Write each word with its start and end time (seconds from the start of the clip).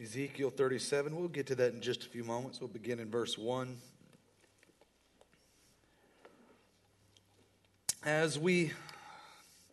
Ezekiel 0.00 0.48
37. 0.48 1.14
We'll 1.14 1.28
get 1.28 1.46
to 1.48 1.54
that 1.56 1.74
in 1.74 1.82
just 1.82 2.06
a 2.06 2.08
few 2.08 2.24
moments. 2.24 2.60
We'll 2.60 2.68
begin 2.68 2.98
in 2.98 3.10
verse 3.10 3.36
1. 3.36 3.76
As 8.02 8.38
we 8.38 8.72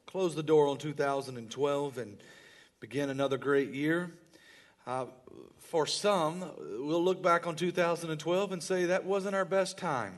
close 0.06 0.36
the 0.36 0.44
door 0.44 0.68
on 0.68 0.78
2012 0.78 1.98
and 1.98 2.18
begin 2.82 3.10
another 3.10 3.38
great 3.38 3.74
year, 3.74 4.12
uh, 4.86 5.06
for 5.60 5.88
some, 5.88 6.44
we'll 6.80 7.04
look 7.04 7.24
back 7.24 7.48
on 7.48 7.56
2012 7.56 8.52
and 8.52 8.62
say 8.62 8.86
that 8.86 9.06
wasn't 9.06 9.36
our 9.36 9.46
best 9.46 9.78
time. 9.78 10.18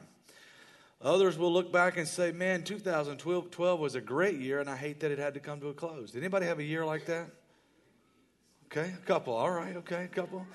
Others 1.04 1.38
will 1.38 1.54
look 1.54 1.72
back 1.72 1.98
and 1.98 2.08
say, 2.08 2.32
man, 2.32 2.64
2012 2.64 3.80
was 3.80 3.94
a 3.94 4.02
great 4.02 4.40
year, 4.40 4.60
and 4.60 4.70
I 4.70 4.76
hate 4.76 5.00
that 5.02 5.12
it 5.12 5.20
had 5.20 5.36
to 5.36 5.40
come 5.40 5.60
to 5.60 5.68
a 5.68 5.74
close. 5.74 6.12
Did 6.12 6.24
anybody 6.24 6.48
have 6.48 6.58
a 6.58 6.64
year 6.64 6.86
like 6.86 7.06
that? 7.06 7.30
Okay, 8.74 8.94
a 8.98 9.06
couple. 9.06 9.34
All 9.34 9.52
right, 9.52 9.76
okay, 9.76 10.06
a 10.06 10.08
couple. 10.08 10.48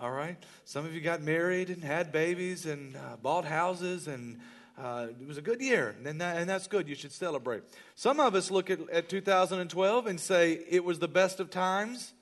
All 0.00 0.12
right. 0.12 0.36
Some 0.64 0.86
of 0.86 0.94
you 0.94 1.00
got 1.00 1.22
married 1.22 1.70
and 1.70 1.82
had 1.82 2.12
babies 2.12 2.66
and 2.66 2.94
uh, 2.94 3.16
bought 3.20 3.44
houses, 3.44 4.06
and 4.06 4.38
uh, 4.80 5.08
it 5.20 5.26
was 5.26 5.38
a 5.38 5.42
good 5.42 5.60
year, 5.60 5.96
and, 6.04 6.20
that, 6.20 6.36
and 6.36 6.48
that's 6.48 6.68
good. 6.68 6.88
You 6.88 6.94
should 6.94 7.10
celebrate. 7.10 7.64
Some 7.96 8.20
of 8.20 8.36
us 8.36 8.52
look 8.52 8.70
at, 8.70 8.88
at 8.90 9.08
2012 9.08 10.06
and 10.06 10.20
say 10.20 10.60
it 10.70 10.84
was 10.84 11.00
the 11.00 11.08
best 11.08 11.40
of 11.40 11.50
times, 11.50 12.12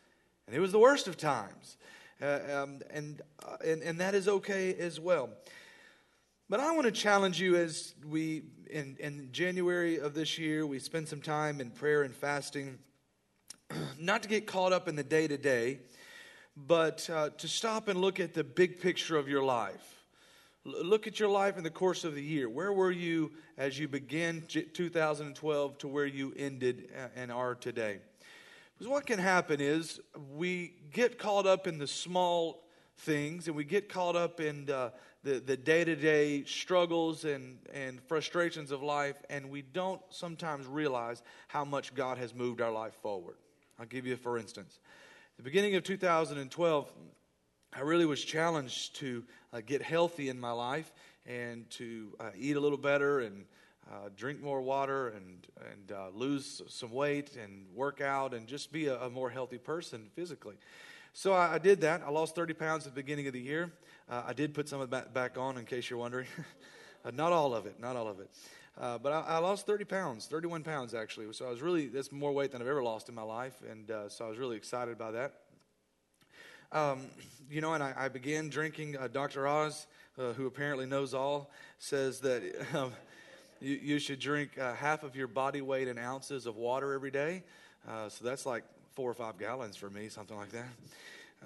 and 0.47 0.57
it 0.57 0.61
was 0.61 0.73
the 0.73 0.79
worst 0.79 1.07
of 1.07 1.19
times. 1.19 1.77
Uh, 2.23 2.39
um, 2.55 2.81
and, 2.89 3.21
uh, 3.47 3.59
and, 3.63 3.83
and 3.83 4.01
that 4.01 4.15
is 4.15 4.29
okay 4.29 4.75
as 4.77 4.99
well. 4.99 5.29
But 6.49 6.61
I 6.61 6.73
want 6.73 6.87
to 6.87 6.93
challenge 6.93 7.43
you 7.43 7.57
as 7.57 7.95
we, 8.07 8.45
in, 8.71 8.97
in 8.99 9.29
January 9.33 10.01
of 10.01 10.15
this 10.15 10.39
year, 10.39 10.67
we 10.67 10.79
spend 10.79 11.09
some 11.09 11.21
time 11.21 11.61
in 11.61 11.73
prayer 11.73 12.05
and 12.05 12.17
fasting 12.17 12.79
not 13.99 14.23
to 14.23 14.29
get 14.29 14.47
caught 14.47 14.73
up 14.73 14.89
in 14.89 14.97
the 14.97 15.05
day 15.05 15.27
to 15.27 15.37
day, 15.37 15.81
but 16.57 17.09
uh, 17.11 17.31
to 17.31 17.49
stop 17.49 17.89
and 17.89 18.01
look 18.01 18.21
at 18.21 18.35
the 18.35 18.45
big 18.45 18.81
picture 18.81 19.17
of 19.17 19.29
your 19.29 19.43
life. 19.43 20.05
L- 20.67 20.85
look 20.85 21.07
at 21.07 21.21
your 21.21 21.29
life 21.29 21.59
in 21.59 21.65
the 21.65 21.71
course 21.71 22.05
of 22.05 22.15
the 22.15 22.23
year. 22.23 22.49
Where 22.49 22.73
were 22.73 22.91
you 22.91 23.33
as 23.59 23.79
you 23.79 23.89
began 23.89 24.43
2012 24.49 25.79
to 25.79 25.89
where 25.89 26.07
you 26.07 26.33
ended 26.37 26.91
uh, 26.97 27.09
and 27.17 27.31
are 27.31 27.55
today? 27.55 27.99
Because 28.77 28.91
what 28.91 29.07
can 29.07 29.19
happen 29.19 29.61
is 29.61 30.01
we 30.35 30.75
get 30.93 31.19
caught 31.19 31.47
up 31.47 31.67
in 31.67 31.79
the 31.79 31.87
small 31.87 32.63
things 32.99 33.47
and 33.47 33.57
we 33.57 33.65
get 33.65 33.89
caught 33.89 34.17
up 34.17 34.41
in 34.41 34.67
the, 35.27 35.41
the 35.41 35.57
day-to-day 35.57 36.45
struggles 36.45 37.25
and, 37.25 37.59
and 37.75 38.01
frustrations 38.03 38.71
of 38.71 38.83
life 38.83 39.17
and 39.29 39.51
we 39.51 39.61
don't 39.61 40.01
sometimes 40.09 40.67
realize 40.67 41.23
how 41.49 41.65
much 41.65 41.95
god 41.95 42.17
has 42.17 42.35
moved 42.35 42.63
our 42.63 42.73
life 42.73 42.95
forward 43.03 43.37
I'll 43.79 43.87
give 43.87 44.07
you 44.07 44.17
for 44.17 44.39
instance. 44.39 44.79
the 45.37 45.43
beginning 45.43 45.75
of 45.75 45.85
2012, 45.85 46.93
I 47.75 47.81
really 47.81 48.07
was 48.07 48.25
challenged 48.25 48.97
to 48.97 49.25
uh, 49.53 49.61
get 49.65 49.83
healthy 49.83 50.31
in 50.31 50.41
my 50.41 50.53
life 50.53 50.93
and 51.27 51.69
to 51.71 52.15
uh, 52.19 52.31
eat 52.39 52.57
a 52.57 52.61
little 52.61 52.79
better 52.79 53.21
and 53.21 53.45
uh, 53.91 54.09
drink 54.17 54.43
more 54.43 54.63
water 54.63 55.09
and, 55.09 55.47
and 55.71 55.93
uh, 55.93 56.09
lose 56.15 56.63
some 56.69 56.91
weight 56.91 57.37
and 57.37 57.67
work 57.75 58.01
out 58.01 58.33
and 58.33 58.47
just 58.47 58.73
be 58.73 58.87
a, 58.87 58.99
a 59.03 59.11
more 59.11 59.29
healthy 59.29 59.59
person 59.59 60.09
physically. 60.15 60.57
So 61.13 61.35
I, 61.35 61.55
I, 61.55 61.59
did 61.59 61.83
that. 61.83 62.03
I 62.05 62.11
lost 62.11 62.35
30 62.35 62.55
pounds 62.55 62.87
at 62.87 62.95
the 62.95 63.03
beginning 63.03 63.27
of 63.27 63.33
the 63.33 63.41
year. 63.41 63.71
Uh, 64.09 64.23
I 64.27 64.33
did 64.33 64.55
put 64.55 64.69
some 64.69 64.81
of 64.81 64.91
that 64.91 65.13
back 65.13 65.37
on, 65.37 65.59
in 65.59 65.65
case 65.65 65.91
you're 65.91 65.99
wondering. 65.99 66.27
Uh, 67.05 67.13
not 67.15 67.31
all 67.31 67.55
of 67.55 67.67
it, 67.67 67.79
not 67.79 67.95
all 67.95 68.09
of 68.09 68.19
it. 68.19 68.29
Uh, 68.79 68.99
but 68.99 69.13
I, 69.13 69.21
I, 69.21 69.39
lost 69.39 69.67
30 69.67 69.85
pounds, 69.85 70.27
31 70.27 70.63
pounds 70.63 70.95
actually. 70.95 71.33
So 71.33 71.47
I 71.47 71.51
was 71.51 71.63
really, 71.63 71.87
that's 71.87 72.13
more 72.13 72.33
weight 72.33 72.53
than 72.53 72.61
I've 72.61 72.69
ever 72.69 72.83
lost 72.83 73.09
in 73.09 73.15
my 73.15 73.23
life. 73.23 73.55
And 73.71 73.91
uh, 73.91 74.09
so 74.11 74.27
I 74.27 74.29
was 74.29 74.39
really 74.39 74.57
excited 74.57 74.99
by 74.99 75.13
that. 75.13 75.33
Um, 76.73 77.07
you 77.51 77.63
know, 77.63 77.73
and 77.73 77.83
I, 77.83 77.95
I 77.97 78.09
began 78.09 78.51
drinking. 78.51 78.99
Uh, 78.99 79.09
Dr. 79.09 79.47
Oz, 79.47 79.87
uh, 80.19 80.35
who 80.35 80.47
apparently 80.47 80.85
knows 80.85 81.15
all, 81.15 81.51
says 81.79 82.21
that 82.21 82.43
um, 82.75 82.93
you, 83.61 83.79
you, 83.83 83.99
should 83.99 84.19
drink 84.19 84.59
uh, 84.59 84.75
half 84.75 85.05
of 85.05 85.17
your 85.17 85.29
body 85.29 85.63
weight 85.63 85.89
in 85.89 85.97
ounces 85.97 86.45
of 86.45 86.57
water 86.57 86.93
every 86.93 87.11
day. 87.11 87.45
So 88.09 88.25
that's 88.25 88.45
like 88.45 88.65
four 88.95 89.11
or 89.11 89.15
five 89.15 89.39
gallons 89.39 89.77
for 89.77 89.89
me, 89.89 90.09
something 90.09 90.37
like 90.37 90.51
that. 90.51 90.67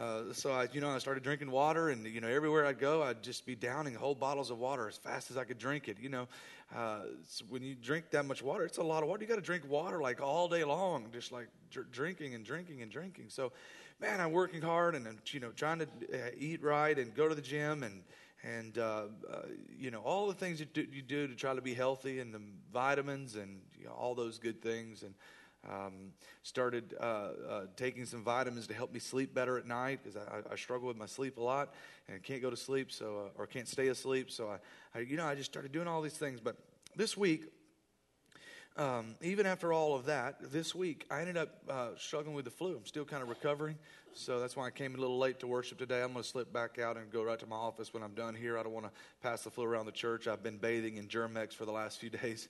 Uh, 0.01 0.33
so 0.33 0.51
I, 0.51 0.67
you 0.73 0.81
know, 0.81 0.89
I 0.89 0.99
started 0.99 1.23
drinking 1.23 1.51
water, 1.51 1.91
and 1.91 2.07
you 2.07 2.23
know, 2.23 2.29
everywhere 2.29 2.65
I'd 2.65 2.79
go, 2.79 3.03
I'd 3.03 3.23
just 3.23 3.45
be 3.45 3.55
downing 3.55 3.95
whole 3.95 4.15
bottles 4.15 4.51
of 4.51 4.59
water 4.59 4.89
as 4.89 4.97
fast 4.97 5.31
as 5.31 5.37
I 5.37 5.45
could 5.45 5.59
drink 5.59 5.89
it. 5.89 5.99
You 6.01 6.09
know, 6.09 6.29
uh, 6.75 7.01
when 7.51 7.63
you 7.63 7.75
drink 7.75 8.07
that 8.13 8.25
much 8.25 8.43
water, 8.43 8.65
it's 8.65 8.79
a 8.79 8.83
lot 8.83 9.03
of 9.03 9.11
water. 9.11 9.21
You 9.23 9.29
got 9.29 9.35
to 9.35 9.43
drink 9.43 9.69
water 9.69 10.01
like 10.01 10.23
all 10.23 10.49
day 10.49 10.65
long, 10.65 11.09
just 11.13 11.33
like 11.33 11.49
dr- 11.71 11.91
drinking 11.93 12.35
and 12.35 12.47
drinking 12.47 12.81
and 12.81 12.91
drinking. 12.91 13.27
So, 13.29 13.53
man, 14.01 14.23
I'm 14.23 14.33
working 14.33 14.63
hard 14.63 14.95
and 14.95 15.07
I'm, 15.07 15.19
you 15.33 15.41
know, 15.41 15.51
trying 15.51 15.81
to 15.81 15.87
uh, 16.15 16.31
eat 16.39 16.63
right 16.63 16.99
and 16.99 17.15
go 17.15 17.29
to 17.29 17.35
the 17.35 17.43
gym 17.43 17.83
and 17.83 18.03
and 18.43 18.79
uh, 18.79 19.03
uh, 19.31 19.43
you 19.79 19.91
know 19.91 20.01
all 20.01 20.27
the 20.29 20.33
things 20.33 20.61
you 20.61 20.67
do, 20.73 20.87
you 20.91 21.03
do 21.03 21.27
to 21.29 21.35
try 21.35 21.55
to 21.55 21.61
be 21.61 21.75
healthy 21.75 22.21
and 22.21 22.33
the 22.33 22.41
vitamins 22.73 23.37
and 23.37 23.61
you 23.79 23.85
know, 23.85 23.93
all 23.93 24.15
those 24.15 24.39
good 24.39 24.63
things 24.63 25.03
and 25.03 25.13
um, 25.69 26.13
started 26.43 26.95
uh, 26.99 27.05
uh, 27.05 27.61
taking 27.77 28.07
some 28.07 28.25
vitamins 28.25 28.67
to 28.69 28.75
help 28.75 28.93
me 28.93 28.99
sleep 28.99 29.35
better 29.35 29.59
at 29.59 29.67
night 29.67 30.01
because 30.03 30.17
I, 30.17 30.53
I, 30.53 30.57
struggle 30.57 30.89
with 30.89 30.97
my 30.97 31.07
sleep 31.07 31.37
a 31.37 31.43
lot 31.43 31.75
and 32.09 32.23
can't 32.23 32.41
go 32.41 32.49
to 32.49 32.57
sleep, 32.57 32.91
so 32.91 33.27
uh, 33.27 33.41
or 33.41 33.47
can't 33.47 33.69
stay 33.69 33.89
asleep. 33.89 34.31
So 34.31 34.49
I, 34.49 34.99
I, 34.99 35.03
you 35.03 35.17
know, 35.19 35.27
I 35.27 35.35
just 35.35 35.51
started 35.51 35.71
doing 35.71 35.87
all 35.87 36.01
these 36.01 36.17
things. 36.17 36.41
But 36.41 36.57
this 36.97 37.15
week, 37.15 37.45
um, 38.77 39.17
even 39.21 39.45
after 39.45 39.71
all 39.71 39.95
of 39.95 40.07
that, 40.07 40.51
this 40.51 40.75
week 40.75 41.07
I 41.11 41.21
ended 41.21 41.37
up 41.37 41.51
uh, 41.69 41.89
struggling 41.99 42.35
with 42.35 42.47
the 42.47 42.51
flu. 42.51 42.77
I'm 42.77 42.87
still 42.87 43.05
kind 43.05 43.23
of 43.23 43.29
recovering, 43.29 43.77
so 44.15 44.41
that's 44.41 44.57
why 44.57 44.67
I 44.67 44.71
came 44.71 44.95
a 44.95 44.99
little 44.99 45.19
late 45.19 45.41
to 45.41 45.47
worship 45.47 45.77
today. 45.77 46.03
I'm 46.03 46.13
going 46.13 46.23
to 46.23 46.29
slip 46.29 46.55
back 46.55 46.79
out 46.79 46.97
and 46.97 47.13
go 47.13 47.23
right 47.23 47.39
to 47.39 47.47
my 47.47 47.57
office 47.57 47.93
when 47.93 48.03
I'm 48.03 48.15
done 48.15 48.35
here. 48.35 48.57
I 48.59 48.63
don't 48.63 48.73
want 48.73 48.87
to 48.87 48.93
pass 49.23 49.43
the 49.43 49.51
flu 49.51 49.65
around 49.65 49.85
the 49.85 49.93
church. 49.93 50.27
I've 50.27 50.43
been 50.43 50.57
bathing 50.57 50.97
in 50.97 51.07
Germ-X 51.07 51.55
for 51.55 51.67
the 51.67 51.73
last 51.73 52.01
few 52.01 52.11
days. 52.23 52.49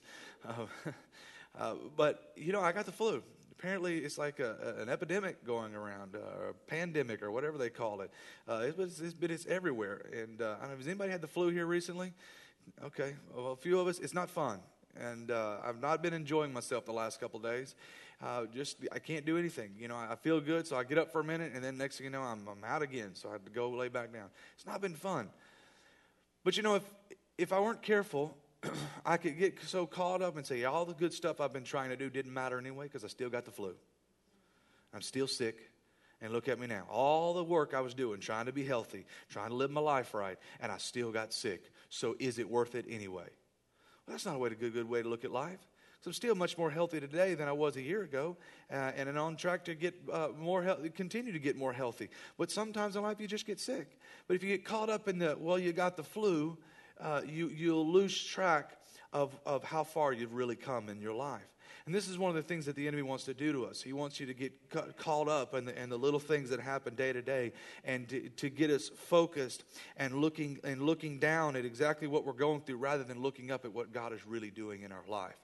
Uh, 1.57 1.75
but, 1.95 2.31
you 2.35 2.51
know, 2.51 2.61
I 2.61 2.71
got 2.71 2.85
the 2.85 2.91
flu. 2.91 3.23
Apparently, 3.51 3.99
it's 3.99 4.17
like 4.17 4.39
a, 4.39 4.75
an 4.79 4.89
epidemic 4.89 5.45
going 5.45 5.75
around, 5.75 6.15
uh, 6.15 6.39
or 6.39 6.49
a 6.49 6.53
pandemic, 6.53 7.21
or 7.21 7.31
whatever 7.31 7.57
they 7.57 7.69
call 7.69 8.01
it. 8.01 8.11
Uh, 8.47 8.63
it's, 8.63 8.99
it's, 8.99 9.15
it's 9.21 9.45
everywhere. 9.45 10.01
And 10.13 10.41
uh, 10.41 10.55
I 10.57 10.61
don't 10.61 10.71
know, 10.71 10.77
has 10.77 10.87
anybody 10.87 11.11
had 11.11 11.21
the 11.21 11.27
flu 11.27 11.49
here 11.49 11.65
recently? 11.65 12.13
Okay, 12.83 13.13
well, 13.35 13.51
a 13.51 13.55
few 13.55 13.79
of 13.79 13.87
us, 13.87 13.99
it's 13.99 14.13
not 14.13 14.29
fun. 14.29 14.59
And 14.99 15.31
uh, 15.31 15.57
I've 15.63 15.79
not 15.79 16.01
been 16.01 16.13
enjoying 16.13 16.51
myself 16.51 16.85
the 16.85 16.91
last 16.91 17.19
couple 17.19 17.39
days. 17.39 17.75
Uh, 18.21 18.45
just 18.53 18.77
I 18.91 18.99
can't 18.99 19.25
do 19.25 19.37
anything. 19.37 19.71
You 19.79 19.87
know, 19.87 19.95
I 19.95 20.15
feel 20.15 20.39
good, 20.41 20.67
so 20.67 20.75
I 20.75 20.83
get 20.83 20.97
up 20.97 21.11
for 21.11 21.21
a 21.21 21.23
minute, 21.23 21.53
and 21.55 21.63
then 21.63 21.77
next 21.77 21.97
thing 21.97 22.05
you 22.05 22.11
know, 22.11 22.21
I'm, 22.21 22.47
I'm 22.47 22.63
out 22.63 22.81
again. 22.81 23.11
So 23.13 23.29
I 23.29 23.33
have 23.33 23.45
to 23.45 23.51
go 23.51 23.69
lay 23.69 23.87
back 23.87 24.13
down. 24.13 24.29
It's 24.55 24.65
not 24.65 24.81
been 24.81 24.95
fun. 24.95 25.29
But 26.43 26.57
you 26.57 26.63
know, 26.63 26.75
if 26.75 26.83
if 27.37 27.51
I 27.53 27.59
weren't 27.59 27.81
careful, 27.81 28.37
I 29.05 29.17
could 29.17 29.37
get 29.37 29.59
so 29.65 29.85
caught 29.85 30.21
up 30.21 30.37
and 30.37 30.45
say 30.45 30.63
all 30.63 30.85
the 30.85 30.93
good 30.93 31.13
stuff 31.13 31.41
I've 31.41 31.53
been 31.53 31.63
trying 31.63 31.89
to 31.89 31.95
do 31.95 32.09
didn't 32.09 32.33
matter 32.33 32.57
anyway 32.57 32.85
because 32.85 33.03
I 33.03 33.07
still 33.07 33.29
got 33.29 33.45
the 33.45 33.51
flu. 33.51 33.75
I'm 34.93 35.01
still 35.01 35.27
sick. 35.27 35.57
And 36.23 36.31
look 36.31 36.47
at 36.47 36.59
me 36.59 36.67
now. 36.67 36.83
All 36.87 37.33
the 37.33 37.43
work 37.43 37.73
I 37.73 37.81
was 37.81 37.95
doing, 37.95 38.19
trying 38.19 38.45
to 38.45 38.51
be 38.51 38.63
healthy, 38.63 39.05
trying 39.29 39.49
to 39.49 39.55
live 39.55 39.71
my 39.71 39.81
life 39.81 40.13
right, 40.13 40.37
and 40.59 40.71
I 40.71 40.77
still 40.77 41.11
got 41.11 41.33
sick. 41.33 41.71
So 41.89 42.15
is 42.19 42.37
it 42.37 42.47
worth 42.47 42.75
it 42.75 42.85
anyway? 42.87 43.23
Well, 44.05 44.13
that's 44.13 44.25
not 44.25 44.35
a 44.35 44.37
way 44.37 44.49
to 44.49 44.55
good, 44.55 44.73
good 44.73 44.87
way 44.87 45.01
to 45.01 45.09
look 45.09 45.25
at 45.25 45.31
life. 45.31 45.57
So 46.01 46.09
I'm 46.09 46.13
still 46.13 46.35
much 46.35 46.57
more 46.57 46.69
healthy 46.69 46.99
today 46.99 47.33
than 47.35 47.47
I 47.47 47.51
was 47.51 47.75
a 47.75 47.81
year 47.81 48.03
ago, 48.03 48.37
uh, 48.71 48.91
and 48.95 49.07
I'm 49.07 49.17
on 49.17 49.35
track 49.35 49.65
to 49.65 49.75
get 49.75 49.95
uh, 50.11 50.29
more 50.37 50.63
healthy, 50.63 50.89
continue 50.89 51.31
to 51.31 51.39
get 51.39 51.55
more 51.55 51.73
healthy. 51.73 52.09
But 52.37 52.51
sometimes 52.51 52.95
in 52.95 53.03
life 53.03 53.19
you 53.19 53.27
just 53.27 53.45
get 53.45 53.59
sick. 53.59 53.99
But 54.27 54.35
if 54.35 54.43
you 54.43 54.49
get 54.49 54.63
caught 54.65 54.89
up 54.89 55.07
in 55.07 55.19
the 55.19 55.35
well, 55.39 55.59
you 55.59 55.73
got 55.73 55.97
the 55.97 56.03
flu, 56.03 56.57
uh, 57.01 57.21
you, 57.25 57.49
you'll 57.49 57.91
lose 57.91 58.23
track 58.23 58.77
of, 59.11 59.37
of 59.45 59.63
how 59.63 59.83
far 59.83 60.13
you've 60.13 60.33
really 60.33 60.55
come 60.55 60.89
in 60.89 61.01
your 61.01 61.13
life. 61.13 61.41
And 61.85 61.95
this 61.95 62.07
is 62.07 62.17
one 62.17 62.29
of 62.29 62.35
the 62.35 62.43
things 62.43 62.67
that 62.67 62.75
the 62.75 62.87
enemy 62.87 63.01
wants 63.01 63.23
to 63.23 63.33
do 63.33 63.51
to 63.53 63.65
us. 63.65 63.81
He 63.81 63.91
wants 63.91 64.19
you 64.19 64.27
to 64.27 64.33
get 64.35 64.69
ca- 64.69 64.91
caught 64.97 65.27
up 65.27 65.55
in 65.55 65.65
the, 65.65 65.81
in 65.81 65.89
the 65.89 65.97
little 65.97 66.19
things 66.19 66.49
that 66.51 66.59
happen 66.59 66.93
day 66.93 67.11
to 67.11 67.23
day 67.23 67.53
and 67.83 68.07
to, 68.09 68.29
to 68.29 68.49
get 68.49 68.69
us 68.69 68.89
focused 68.89 69.63
and 69.97 70.13
looking, 70.21 70.59
and 70.63 70.83
looking 70.83 71.17
down 71.17 71.55
at 71.55 71.65
exactly 71.65 72.07
what 72.07 72.23
we're 72.23 72.33
going 72.33 72.61
through 72.61 72.77
rather 72.77 73.03
than 73.03 73.21
looking 73.21 73.49
up 73.49 73.65
at 73.65 73.73
what 73.73 73.91
God 73.91 74.13
is 74.13 74.25
really 74.27 74.51
doing 74.51 74.83
in 74.83 74.91
our 74.91 75.03
life. 75.07 75.35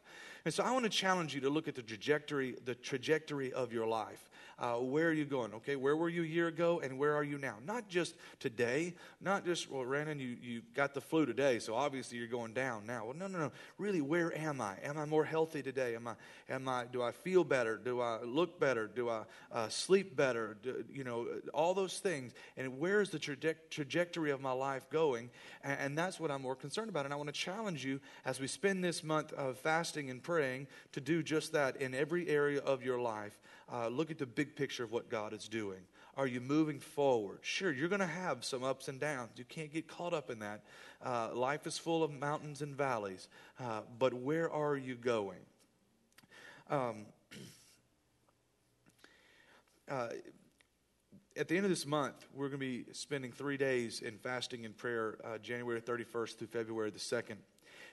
And 0.46 0.54
so 0.54 0.64
I 0.64 0.72
want 0.72 0.86
to 0.86 0.92
challenge 0.92 1.34
you 1.34 1.42
to 1.42 1.50
look 1.50 1.68
at 1.68 1.76
the 1.76 1.82
trajectory, 1.82 2.56
the 2.64 2.76
trajectory 2.76 3.52
of 3.52 3.74
your 3.74 3.88
life. 3.88 4.30
Uh, 4.60 4.76
where 4.76 5.08
are 5.08 5.14
you 5.14 5.26
going? 5.26 5.54
Okay, 5.54 5.76
where 5.76 5.96
were 5.96 6.10
you 6.10 6.24
a 6.24 6.26
year 6.26 6.48
ago 6.48 6.80
and 6.80 6.98
where 6.98 7.16
are 7.16 7.24
you 7.24 7.38
now? 7.38 7.58
Not 7.64 7.88
just 7.88 8.16
today, 8.40 8.96
not 9.22 9.46
just, 9.46 9.70
well, 9.70 9.84
Brandon, 9.84 10.20
you, 10.20 10.36
you 10.42 10.62
got 10.74 10.96
the 10.96 11.02
flu 11.02 11.28
today, 11.28 11.60
so 11.60 11.76
obviously 11.76 12.18
you're 12.18 12.28
going 12.28 12.54
down 12.54 12.88
now. 12.88 13.06
Well, 13.06 13.14
no, 13.14 13.28
no, 13.28 13.38
no. 13.38 13.52
Really, 13.78 14.02
where 14.02 14.36
am 14.36 14.60
I? 14.60 14.78
Am 14.84 14.98
I 14.98 15.06
more 15.06 15.24
healthy 15.24 15.62
today? 15.62 15.96
Am 15.96 16.08
I, 16.08 16.16
am 16.50 16.68
I, 16.68 16.86
do 16.86 17.04
I 17.04 17.12
feel 17.12 17.44
better? 17.44 17.78
Do 17.78 18.02
I 18.02 18.24
look 18.24 18.60
better? 18.60 18.88
Do 18.88 19.10
I 19.10 19.24
uh, 19.52 19.70
sleep 19.70 20.16
better? 20.16 20.58
Do, 20.64 20.84
you 20.92 21.04
know, 21.04 21.28
all 21.54 21.76
those 21.76 22.00
things. 22.00 22.34
And 22.58 22.80
where 22.80 23.02
is 23.02 23.12
the 23.12 23.20
traje- 23.20 23.56
trajectory 23.70 24.32
of 24.32 24.42
my 24.42 24.54
life 24.54 24.90
going? 24.90 25.30
And, 25.64 25.80
and 25.80 25.98
that's 25.98 26.20
what 26.20 26.32
I'm 26.32 26.42
more 26.42 26.56
concerned 26.56 26.90
about. 26.90 27.06
And 27.06 27.14
I 27.14 27.18
want 27.18 27.28
to 27.28 27.34
challenge 27.34 27.86
you 27.86 28.00
as 28.26 28.40
we 28.40 28.48
spend 28.48 28.84
this 28.84 29.04
month 29.04 29.34
of 29.34 29.60
fasting 29.60 30.10
and 30.10 30.24
praying 30.24 30.66
to 30.94 31.02
do 31.02 31.22
just 31.22 31.52
that 31.54 31.80
in 31.80 31.94
every 31.94 32.28
area 32.28 32.60
of 32.62 32.84
your 32.84 33.00
life 33.00 33.38
uh, 33.72 33.88
look 33.88 34.12
at 34.12 34.18
the 34.18 34.26
big 34.26 34.56
picture 34.56 34.84
of 34.84 34.92
what 34.92 35.10
God 35.10 35.34
is 35.34 35.48
doing. 35.48 35.80
are 36.16 36.28
you 36.28 36.42
moving 36.42 36.80
forward? 36.80 37.40
Sure, 37.42 37.72
you're 37.72 37.90
going 37.90 38.00
to 38.00 38.08
have 38.08 38.44
some 38.44 38.64
ups 38.64 38.88
and 38.88 39.00
downs. 39.00 39.32
You 39.36 39.46
can't 39.46 39.72
get 39.72 39.88
caught 39.88 40.14
up 40.14 40.30
in 40.30 40.40
that. 40.40 40.64
Uh, 41.04 41.30
life 41.34 41.68
is 41.68 41.78
full 41.78 42.04
of 42.04 42.12
mountains 42.12 42.62
and 42.62 42.76
valleys, 42.76 43.28
uh, 43.60 43.82
but 44.00 44.14
where 44.14 44.52
are 44.52 44.76
you 44.76 44.96
going? 44.96 45.40
Um, 46.70 47.06
uh, 49.90 50.10
at 51.38 51.48
the 51.48 51.56
end 51.56 51.66
of 51.66 51.70
this 51.70 51.86
month, 51.86 52.26
we're 52.34 52.48
going 52.48 52.60
to 52.60 52.66
be 52.66 52.86
spending 52.94 53.32
three 53.32 53.58
days 53.58 54.02
in 54.02 54.18
fasting 54.18 54.66
and 54.66 54.76
prayer, 54.76 55.18
uh, 55.24 55.38
January 55.38 55.82
31st 55.82 56.38
through 56.38 56.48
February 56.48 56.90
the 56.90 57.00
2nd. 57.00 57.36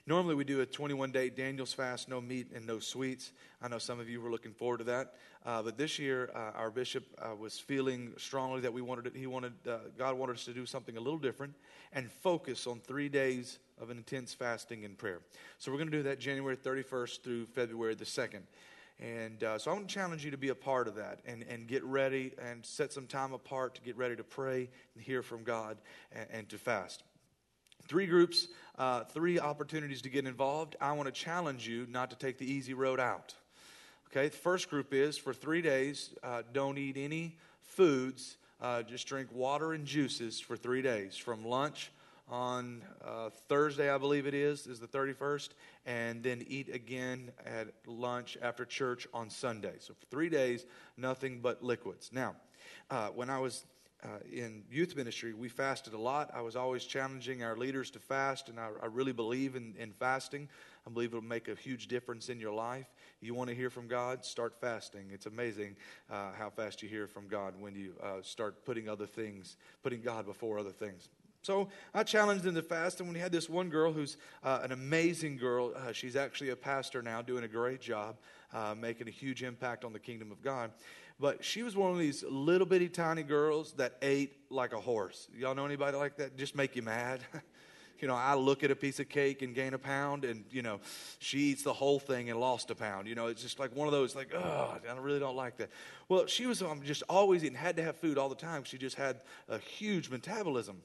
Normally, 0.06 0.34
we 0.34 0.44
do 0.44 0.60
a 0.60 0.66
21 0.66 1.12
day 1.12 1.30
Daniel's 1.30 1.72
fast, 1.72 2.10
no 2.10 2.20
meat 2.20 2.48
and 2.54 2.66
no 2.66 2.78
sweets. 2.78 3.32
I 3.62 3.68
know 3.68 3.78
some 3.78 3.98
of 4.00 4.06
you 4.06 4.20
were 4.20 4.30
looking 4.30 4.52
forward 4.52 4.78
to 4.78 4.84
that. 4.84 5.14
Uh, 5.46 5.62
but 5.62 5.78
this 5.78 5.98
year, 5.98 6.30
uh, 6.34 6.58
our 6.58 6.70
bishop 6.70 7.06
uh, 7.18 7.34
was 7.34 7.58
feeling 7.58 8.12
strongly 8.18 8.60
that 8.60 8.72
we 8.72 8.82
wanted, 8.82 9.10
he 9.16 9.26
wanted, 9.26 9.54
uh, 9.66 9.78
God 9.96 10.18
wanted 10.18 10.36
us 10.36 10.44
to 10.44 10.52
do 10.52 10.66
something 10.66 10.98
a 10.98 11.00
little 11.00 11.18
different 11.18 11.54
and 11.94 12.12
focus 12.12 12.66
on 12.66 12.80
three 12.80 13.08
days 13.08 13.58
of 13.80 13.90
intense 13.90 14.34
fasting 14.34 14.84
and 14.84 14.98
prayer. 14.98 15.20
So 15.58 15.72
we're 15.72 15.78
going 15.78 15.90
to 15.90 15.96
do 15.96 16.02
that 16.02 16.20
January 16.20 16.58
31st 16.58 17.22
through 17.22 17.46
February 17.46 17.94
the 17.94 18.04
2nd. 18.04 18.42
And 19.00 19.42
uh, 19.42 19.58
so 19.58 19.70
I 19.70 19.74
want 19.74 19.88
to 19.88 19.94
challenge 19.94 20.22
you 20.22 20.30
to 20.32 20.36
be 20.36 20.50
a 20.50 20.54
part 20.54 20.86
of 20.86 20.96
that 20.96 21.20
and, 21.24 21.46
and 21.48 21.66
get 21.66 21.82
ready 21.82 22.32
and 22.38 22.64
set 22.64 22.92
some 22.92 23.06
time 23.06 23.32
apart 23.32 23.74
to 23.76 23.80
get 23.80 23.96
ready 23.96 24.16
to 24.16 24.24
pray 24.24 24.68
and 24.94 25.02
hear 25.02 25.22
from 25.22 25.44
God 25.44 25.78
and, 26.12 26.26
and 26.30 26.48
to 26.50 26.58
fast. 26.58 27.04
Three 27.86 28.06
groups, 28.06 28.48
uh, 28.78 29.04
three 29.04 29.38
opportunities 29.38 30.02
to 30.02 30.08
get 30.08 30.26
involved. 30.26 30.76
I 30.80 30.92
want 30.92 31.06
to 31.06 31.12
challenge 31.12 31.66
you 31.66 31.86
not 31.90 32.10
to 32.10 32.16
take 32.16 32.38
the 32.38 32.50
easy 32.50 32.74
road 32.74 33.00
out. 33.00 33.34
Okay, 34.10 34.28
the 34.28 34.36
first 34.36 34.70
group 34.70 34.94
is 34.94 35.18
for 35.18 35.32
three 35.32 35.62
days, 35.62 36.10
uh, 36.22 36.42
don't 36.52 36.78
eat 36.78 36.96
any 36.96 37.36
foods, 37.62 38.36
uh, 38.60 38.82
just 38.82 39.06
drink 39.06 39.28
water 39.32 39.72
and 39.72 39.84
juices 39.84 40.40
for 40.40 40.56
three 40.56 40.82
days 40.82 41.16
from 41.16 41.44
lunch 41.44 41.90
on 42.28 42.82
uh, 43.04 43.30
Thursday, 43.48 43.90
I 43.90 43.98
believe 43.98 44.26
it 44.26 44.34
is, 44.34 44.66
is 44.66 44.80
the 44.80 44.86
31st, 44.86 45.50
and 45.84 46.22
then 46.22 46.44
eat 46.48 46.74
again 46.74 47.30
at 47.44 47.68
lunch 47.86 48.38
after 48.40 48.64
church 48.64 49.06
on 49.12 49.28
Sunday. 49.28 49.74
So 49.78 49.94
for 49.94 50.06
three 50.06 50.28
days, 50.28 50.64
nothing 50.96 51.40
but 51.40 51.62
liquids. 51.62 52.10
Now, 52.12 52.34
uh, 52.90 53.08
when 53.08 53.28
I 53.28 53.38
was 53.38 53.64
uh, 54.04 54.08
in 54.30 54.62
youth 54.70 54.96
ministry, 54.96 55.32
we 55.32 55.48
fasted 55.48 55.94
a 55.94 55.98
lot. 55.98 56.30
I 56.34 56.42
was 56.42 56.56
always 56.56 56.84
challenging 56.84 57.42
our 57.42 57.56
leaders 57.56 57.90
to 57.92 57.98
fast, 57.98 58.48
and 58.50 58.60
I, 58.60 58.68
I 58.82 58.86
really 58.86 59.12
believe 59.12 59.56
in, 59.56 59.74
in 59.78 59.92
fasting. 59.92 60.48
I 60.86 60.90
believe 60.90 61.10
it'll 61.10 61.22
make 61.22 61.48
a 61.48 61.54
huge 61.54 61.88
difference 61.88 62.28
in 62.28 62.38
your 62.38 62.52
life. 62.52 62.86
You 63.22 63.34
want 63.34 63.48
to 63.48 63.56
hear 63.56 63.70
from 63.70 63.88
God? 63.88 64.22
Start 64.24 64.54
fasting. 64.60 65.06
It's 65.10 65.24
amazing 65.24 65.76
uh, 66.10 66.32
how 66.38 66.50
fast 66.50 66.82
you 66.82 66.88
hear 66.88 67.06
from 67.06 67.28
God 67.28 67.54
when 67.58 67.74
you 67.74 67.94
uh, 68.02 68.20
start 68.20 68.66
putting 68.66 68.88
other 68.88 69.06
things, 69.06 69.56
putting 69.82 70.02
God 70.02 70.26
before 70.26 70.58
other 70.58 70.72
things. 70.72 71.08
So 71.44 71.68
I 71.92 72.04
challenged 72.04 72.42
them 72.42 72.54
to 72.54 72.62
fast, 72.62 73.00
and 73.00 73.12
we 73.12 73.18
had 73.18 73.30
this 73.30 73.50
one 73.50 73.68
girl 73.68 73.92
who's 73.92 74.16
uh, 74.42 74.60
an 74.62 74.72
amazing 74.72 75.36
girl. 75.36 75.74
Uh, 75.76 75.92
she's 75.92 76.16
actually 76.16 76.50
a 76.50 76.56
pastor 76.56 77.02
now, 77.02 77.20
doing 77.20 77.44
a 77.44 77.48
great 77.48 77.82
job, 77.82 78.16
uh, 78.54 78.74
making 78.74 79.08
a 79.08 79.10
huge 79.10 79.42
impact 79.42 79.84
on 79.84 79.92
the 79.92 79.98
kingdom 79.98 80.32
of 80.32 80.42
God. 80.42 80.70
But 81.20 81.44
she 81.44 81.62
was 81.62 81.76
one 81.76 81.92
of 81.92 81.98
these 81.98 82.24
little 82.28 82.66
bitty 82.66 82.88
tiny 82.88 83.22
girls 83.22 83.72
that 83.74 83.96
ate 84.02 84.36
like 84.50 84.72
a 84.72 84.80
horse. 84.80 85.28
Y'all 85.36 85.54
know 85.54 85.64
anybody 85.64 85.96
like 85.96 86.16
that? 86.16 86.36
Just 86.36 86.56
make 86.56 86.74
you 86.74 86.82
mad. 86.82 87.20
you 88.00 88.08
know, 88.08 88.16
I 88.16 88.34
look 88.34 88.64
at 88.64 88.70
a 88.70 88.76
piece 88.76 88.98
of 88.98 89.08
cake 89.08 89.42
and 89.42 89.54
gain 89.54 89.74
a 89.74 89.78
pound, 89.78 90.24
and, 90.24 90.44
you 90.50 90.62
know, 90.62 90.80
she 91.20 91.38
eats 91.38 91.62
the 91.62 91.72
whole 91.72 92.00
thing 92.00 92.30
and 92.30 92.40
lost 92.40 92.70
a 92.70 92.74
pound. 92.74 93.06
You 93.06 93.14
know, 93.14 93.28
it's 93.28 93.42
just 93.42 93.58
like 93.58 93.74
one 93.74 93.86
of 93.86 93.92
those, 93.92 94.16
like, 94.16 94.34
oh, 94.34 94.76
I 94.88 94.98
really 94.98 95.20
don't 95.20 95.36
like 95.36 95.56
that. 95.58 95.70
Well, 96.08 96.26
she 96.26 96.46
was 96.46 96.60
um, 96.62 96.82
just 96.82 97.04
always 97.08 97.44
eating, 97.44 97.56
had 97.56 97.76
to 97.76 97.82
have 97.84 97.96
food 97.96 98.18
all 98.18 98.28
the 98.28 98.34
time. 98.34 98.64
She 98.64 98.76
just 98.76 98.96
had 98.96 99.20
a 99.48 99.58
huge 99.58 100.10
metabolism. 100.10 100.82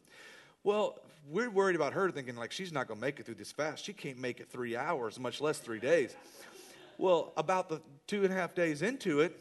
Well, 0.64 1.00
we're 1.28 1.50
worried 1.50 1.76
about 1.76 1.94
her 1.94 2.12
thinking 2.12 2.36
like 2.36 2.52
she's 2.52 2.72
not 2.72 2.88
going 2.88 3.00
to 3.00 3.06
make 3.06 3.20
it 3.20 3.26
through 3.26 3.36
this 3.36 3.52
fast. 3.52 3.84
She 3.84 3.94
can't 3.94 4.20
make 4.20 4.40
it 4.40 4.50
three 4.50 4.76
hours, 4.76 5.20
much 5.20 5.42
less 5.42 5.58
three 5.58 5.80
days. 5.80 6.16
Well, 6.98 7.34
about 7.38 7.70
the 7.70 7.82
two 8.08 8.24
and 8.24 8.34
a 8.34 8.36
half 8.36 8.56
days 8.56 8.82
into 8.82 9.22
it, 9.22 9.40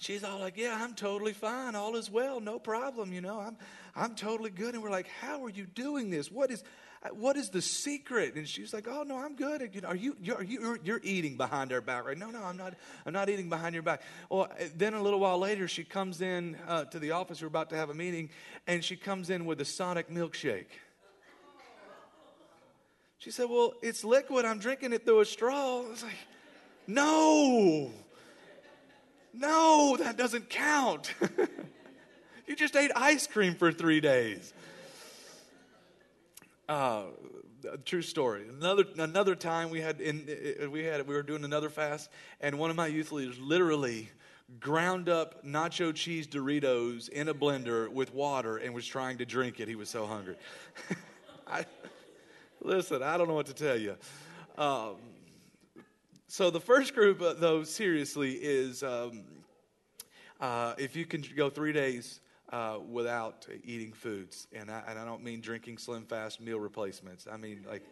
she's 0.00 0.24
all 0.24 0.40
like, 0.40 0.56
"Yeah, 0.56 0.78
I'm 0.80 0.94
totally 0.94 1.32
fine. 1.32 1.74
All 1.74 1.96
is 1.96 2.10
well. 2.10 2.40
No 2.40 2.58
problem. 2.58 3.12
You 3.12 3.20
know, 3.20 3.38
I'm 3.40 3.56
I'm 3.94 4.14
totally 4.14 4.50
good." 4.50 4.74
And 4.74 4.82
we're 4.82 4.90
like, 4.90 5.08
"How 5.20 5.44
are 5.44 5.50
you 5.50 5.66
doing 5.66 6.10
this? 6.10 6.30
What 6.30 6.50
is 6.50 6.64
what 7.12 7.36
is 7.36 7.48
the 7.48 7.62
secret? 7.62 8.34
And 8.34 8.46
she's 8.46 8.74
like, 8.74 8.86
oh, 8.86 9.04
no, 9.04 9.16
I'm 9.16 9.34
good. 9.34 9.70
You 9.74 9.80
know, 9.80 9.88
are 9.88 9.96
you, 9.96 10.16
you're, 10.20 10.42
you're, 10.42 10.78
you're 10.84 11.00
eating 11.02 11.38
behind 11.38 11.72
our 11.72 11.80
back, 11.80 12.04
right? 12.04 12.16
No, 12.16 12.30
no, 12.30 12.42
I'm 12.42 12.58
not, 12.58 12.74
I'm 13.06 13.14
not 13.14 13.30
eating 13.30 13.48
behind 13.48 13.72
your 13.74 13.82
back. 13.82 14.02
Well, 14.28 14.48
then 14.76 14.92
a 14.92 15.02
little 15.02 15.18
while 15.18 15.38
later, 15.38 15.66
she 15.66 15.82
comes 15.82 16.20
in 16.20 16.58
uh, 16.68 16.84
to 16.86 16.98
the 16.98 17.12
office. 17.12 17.40
We're 17.40 17.48
about 17.48 17.70
to 17.70 17.76
have 17.76 17.88
a 17.88 17.94
meeting, 17.94 18.28
and 18.66 18.84
she 18.84 18.96
comes 18.96 19.30
in 19.30 19.46
with 19.46 19.62
a 19.62 19.64
Sonic 19.64 20.10
milkshake. 20.10 20.66
She 23.16 23.30
said, 23.30 23.48
well, 23.48 23.74
it's 23.82 24.04
liquid. 24.04 24.44
I'm 24.44 24.58
drinking 24.58 24.92
it 24.92 25.04
through 25.06 25.20
a 25.20 25.26
straw. 25.26 25.82
I 25.86 25.90
was 25.90 26.02
like, 26.02 26.12
no, 26.86 27.92
no, 29.32 29.96
that 29.98 30.16
doesn't 30.16 30.48
count. 30.50 31.14
you 32.46 32.56
just 32.56 32.76
ate 32.76 32.90
ice 32.94 33.26
cream 33.26 33.54
for 33.54 33.72
three 33.72 34.00
days. 34.00 34.52
Uh, 36.68 37.04
true 37.84 38.02
story. 38.02 38.44
Another 38.48 38.84
another 38.98 39.34
time 39.34 39.70
we 39.70 39.80
had 39.80 40.00
in 40.00 40.70
we 40.70 40.84
had 40.84 41.06
we 41.06 41.14
were 41.14 41.22
doing 41.22 41.44
another 41.44 41.68
fast, 41.68 42.10
and 42.40 42.58
one 42.58 42.70
of 42.70 42.76
my 42.76 42.86
youth 42.86 43.12
leaders 43.12 43.38
literally 43.38 44.08
ground 44.58 45.08
up 45.08 45.44
nacho 45.44 45.94
cheese 45.94 46.26
Doritos 46.26 47.08
in 47.08 47.28
a 47.28 47.34
blender 47.34 47.88
with 47.88 48.12
water 48.12 48.56
and 48.56 48.74
was 48.74 48.86
trying 48.86 49.18
to 49.18 49.26
drink 49.26 49.60
it. 49.60 49.68
He 49.68 49.76
was 49.76 49.88
so 49.88 50.06
hungry. 50.06 50.36
I, 51.46 51.64
listen, 52.60 53.02
I 53.02 53.16
don't 53.16 53.28
know 53.28 53.34
what 53.34 53.46
to 53.46 53.54
tell 53.54 53.76
you. 53.76 53.96
Um, 54.58 54.96
so 56.30 56.48
the 56.48 56.60
first 56.60 56.94
group, 56.94 57.20
uh, 57.20 57.32
though, 57.32 57.64
seriously, 57.64 58.34
is 58.34 58.84
um, 58.84 59.24
uh, 60.40 60.74
if 60.78 60.94
you 60.94 61.04
can 61.04 61.24
go 61.36 61.50
three 61.50 61.72
days 61.72 62.20
uh, 62.52 62.78
without 62.88 63.48
eating 63.64 63.92
foods. 63.92 64.46
And 64.52 64.70
I, 64.70 64.84
and 64.86 64.96
I 64.96 65.04
don't 65.04 65.24
mean 65.24 65.40
drinking 65.40 65.78
slim 65.78 66.04
fast 66.04 66.40
meal 66.40 66.60
replacements. 66.60 67.26
I 67.30 67.36
mean 67.36 67.66
like, 67.68 67.82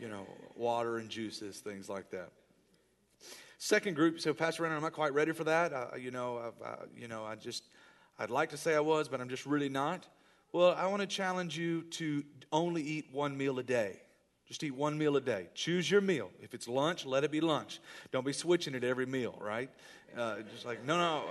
you 0.00 0.08
know, 0.08 0.26
water 0.56 0.98
and 0.98 1.08
juices, 1.08 1.60
things 1.60 1.88
like 1.88 2.10
that. 2.10 2.30
Second 3.58 3.94
group, 3.94 4.18
so 4.18 4.34
Pastor 4.34 4.64
Renner, 4.64 4.74
I'm 4.74 4.82
not 4.82 4.92
quite 4.92 5.14
ready 5.14 5.30
for 5.30 5.44
that. 5.44 5.72
Uh, 5.72 5.86
you 5.96 6.10
know, 6.10 6.52
uh, 6.64 6.74
you 6.96 7.06
know, 7.06 7.24
I 7.24 7.36
just, 7.36 7.62
I'd 8.18 8.30
like 8.30 8.50
to 8.50 8.56
say 8.56 8.74
I 8.74 8.80
was, 8.80 9.08
but 9.08 9.20
I'm 9.20 9.28
just 9.28 9.46
really 9.46 9.68
not. 9.68 10.08
Well, 10.52 10.74
I 10.74 10.86
want 10.86 11.00
to 11.02 11.06
challenge 11.06 11.56
you 11.56 11.82
to 11.82 12.24
only 12.50 12.82
eat 12.82 13.06
one 13.12 13.36
meal 13.36 13.56
a 13.60 13.62
day. 13.62 14.00
Just 14.48 14.62
eat 14.62 14.72
one 14.72 14.98
meal 14.98 15.16
a 15.16 15.20
day. 15.20 15.48
Choose 15.54 15.90
your 15.90 16.00
meal. 16.00 16.30
If 16.42 16.52
it's 16.54 16.68
lunch, 16.68 17.06
let 17.06 17.24
it 17.24 17.30
be 17.30 17.40
lunch. 17.40 17.80
Don't 18.12 18.26
be 18.26 18.32
switching 18.32 18.74
it 18.74 18.84
every 18.84 19.06
meal, 19.06 19.38
right? 19.40 19.70
Uh, 20.16 20.36
just 20.52 20.66
like, 20.66 20.84
no, 20.84 20.98
no, 20.98 21.24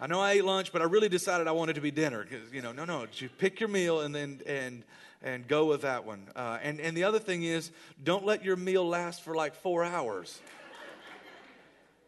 I 0.00 0.06
know 0.06 0.20
I 0.20 0.32
ate 0.32 0.44
lunch, 0.44 0.72
but 0.72 0.80
I 0.80 0.84
really 0.84 1.08
decided 1.08 1.46
I 1.48 1.52
wanted 1.52 1.74
to 1.74 1.80
be 1.80 1.90
dinner. 1.90 2.22
Because 2.22 2.52
you 2.52 2.62
know, 2.62 2.72
no, 2.72 2.84
no, 2.84 3.06
you 3.14 3.28
pick 3.28 3.60
your 3.60 3.68
meal 3.68 4.00
and 4.00 4.14
then 4.14 4.40
and 4.46 4.82
and 5.22 5.46
go 5.48 5.66
with 5.66 5.82
that 5.82 6.04
one. 6.04 6.26
Uh, 6.36 6.58
and 6.62 6.80
and 6.80 6.96
the 6.96 7.04
other 7.04 7.18
thing 7.18 7.44
is, 7.44 7.70
don't 8.02 8.24
let 8.24 8.44
your 8.44 8.56
meal 8.56 8.86
last 8.86 9.22
for 9.22 9.34
like 9.34 9.54
four 9.54 9.84
hours. 9.84 10.40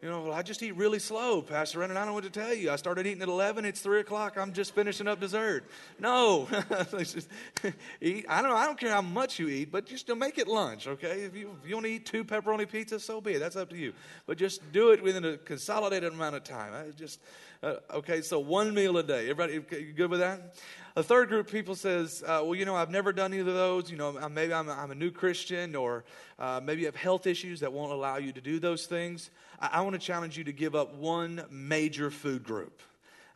You 0.03 0.11
know, 0.11 0.21
well, 0.21 0.33
I 0.35 0.43
just 0.43 0.63
eat 0.63 0.77
really 0.77 0.99
slow, 0.99 1.41
Pastor 1.41 1.79
Ren, 1.79 1.89
and 1.89 1.99
I 1.99 2.03
don't 2.03 2.09
know 2.09 2.15
what 2.15 2.25
to 2.25 2.31
tell 2.31 2.53
you. 2.53 2.71
I 2.71 2.77
started 2.77 3.07
eating 3.07 3.23
at 3.23 3.29
11, 3.29 3.65
it's 3.65 3.81
3 3.81 4.01
o'clock, 4.01 4.37
I'm 4.37 4.53
just 4.53 4.75
finishing 4.75 5.09
up 5.09 5.21
dessert. 5.21 5.65
No. 5.99 6.47
just 6.99 7.29
eat. 8.03 8.27
I 8.29 8.43
don't 8.43 8.53
I 8.53 8.67
don't 8.67 8.79
care 8.79 8.93
how 8.93 9.01
much 9.01 9.39
you 9.39 9.49
eat, 9.49 9.73
but 9.73 9.87
just 9.87 10.07
make 10.15 10.37
it 10.37 10.49
lunch, 10.49 10.87
okay? 10.87 11.23
If 11.23 11.35
you, 11.35 11.57
if 11.63 11.69
you 11.69 11.77
want 11.77 11.87
to 11.87 11.93
eat 11.93 12.05
two 12.05 12.25
pepperoni 12.25 12.69
pizzas, 12.69 13.01
so 13.01 13.23
be 13.23 13.33
it. 13.33 13.39
That's 13.39 13.57
up 13.57 13.71
to 13.71 13.77
you. 13.77 13.95
But 14.27 14.37
just 14.37 14.71
do 14.71 14.91
it 14.91 15.03
within 15.03 15.25
a 15.25 15.39
consolidated 15.39 16.13
amount 16.13 16.37
of 16.37 16.45
time. 16.45 16.75
I 16.75 16.91
just, 16.91 17.19
uh, 17.63 17.77
okay, 17.95 18.21
so 18.21 18.39
one 18.39 18.75
meal 18.75 18.99
a 18.99 19.03
day. 19.03 19.31
Everybody 19.31 19.61
good 19.61 20.11
with 20.11 20.21
that? 20.21 20.57
A 20.99 21.03
third 21.03 21.29
group 21.29 21.47
of 21.47 21.53
people 21.53 21.75
says, 21.75 22.25
uh, 22.27 22.41
well, 22.43 22.55
you 22.55 22.65
know, 22.65 22.75
I've 22.75 22.91
never 22.91 23.13
done 23.13 23.35
either 23.35 23.51
of 23.51 23.57
those. 23.57 23.91
You 23.91 23.99
know, 23.99 24.13
maybe 24.31 24.55
I'm 24.55 24.69
a, 24.69 24.73
I'm 24.73 24.91
a 24.91 24.95
new 24.95 25.11
Christian 25.11 25.77
or 25.77 26.05
uh, 26.39 26.61
maybe 26.65 26.81
you 26.81 26.87
have 26.87 26.97
health 26.97 27.27
issues 27.27 27.61
that 27.61 27.71
won't 27.71 27.93
allow 27.93 28.17
you 28.17 28.33
to 28.33 28.41
do 28.41 28.59
those 28.59 28.87
things. 28.87 29.31
I, 29.61 29.69
I 29.75 29.81
want 29.83 29.93
to 29.93 29.99
challenge 29.99 30.39
you 30.39 30.45
to 30.45 30.53
give 30.53 30.75
up 30.75 30.95
one 30.95 31.45
major 31.51 32.11
food 32.11 32.45
group. 32.45 32.81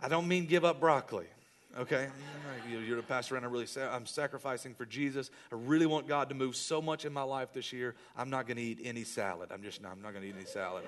I 0.00 0.08
don't 0.08 0.26
mean 0.26 0.46
give 0.46 0.64
up 0.64 0.80
broccoli 0.80 1.26
okay 1.78 2.08
you're 2.84 2.98
a 2.98 3.02
pastor 3.02 3.36
and 3.36 3.46
i 3.46 3.48
really 3.48 3.66
i'm 3.92 4.04
sacrificing 4.04 4.74
for 4.74 4.84
jesus 4.84 5.30
i 5.52 5.54
really 5.54 5.86
want 5.86 6.08
god 6.08 6.28
to 6.28 6.34
move 6.34 6.56
so 6.56 6.82
much 6.82 7.04
in 7.04 7.12
my 7.12 7.22
life 7.22 7.52
this 7.52 7.72
year 7.72 7.94
i'm 8.16 8.28
not 8.28 8.46
going 8.46 8.56
to 8.56 8.62
eat 8.62 8.80
any 8.82 9.04
salad 9.04 9.50
i'm 9.52 9.62
just 9.62 9.80
i'm 9.84 10.02
not 10.02 10.10
going 10.10 10.22
to 10.22 10.28
eat 10.28 10.34
any 10.36 10.46
salad 10.46 10.82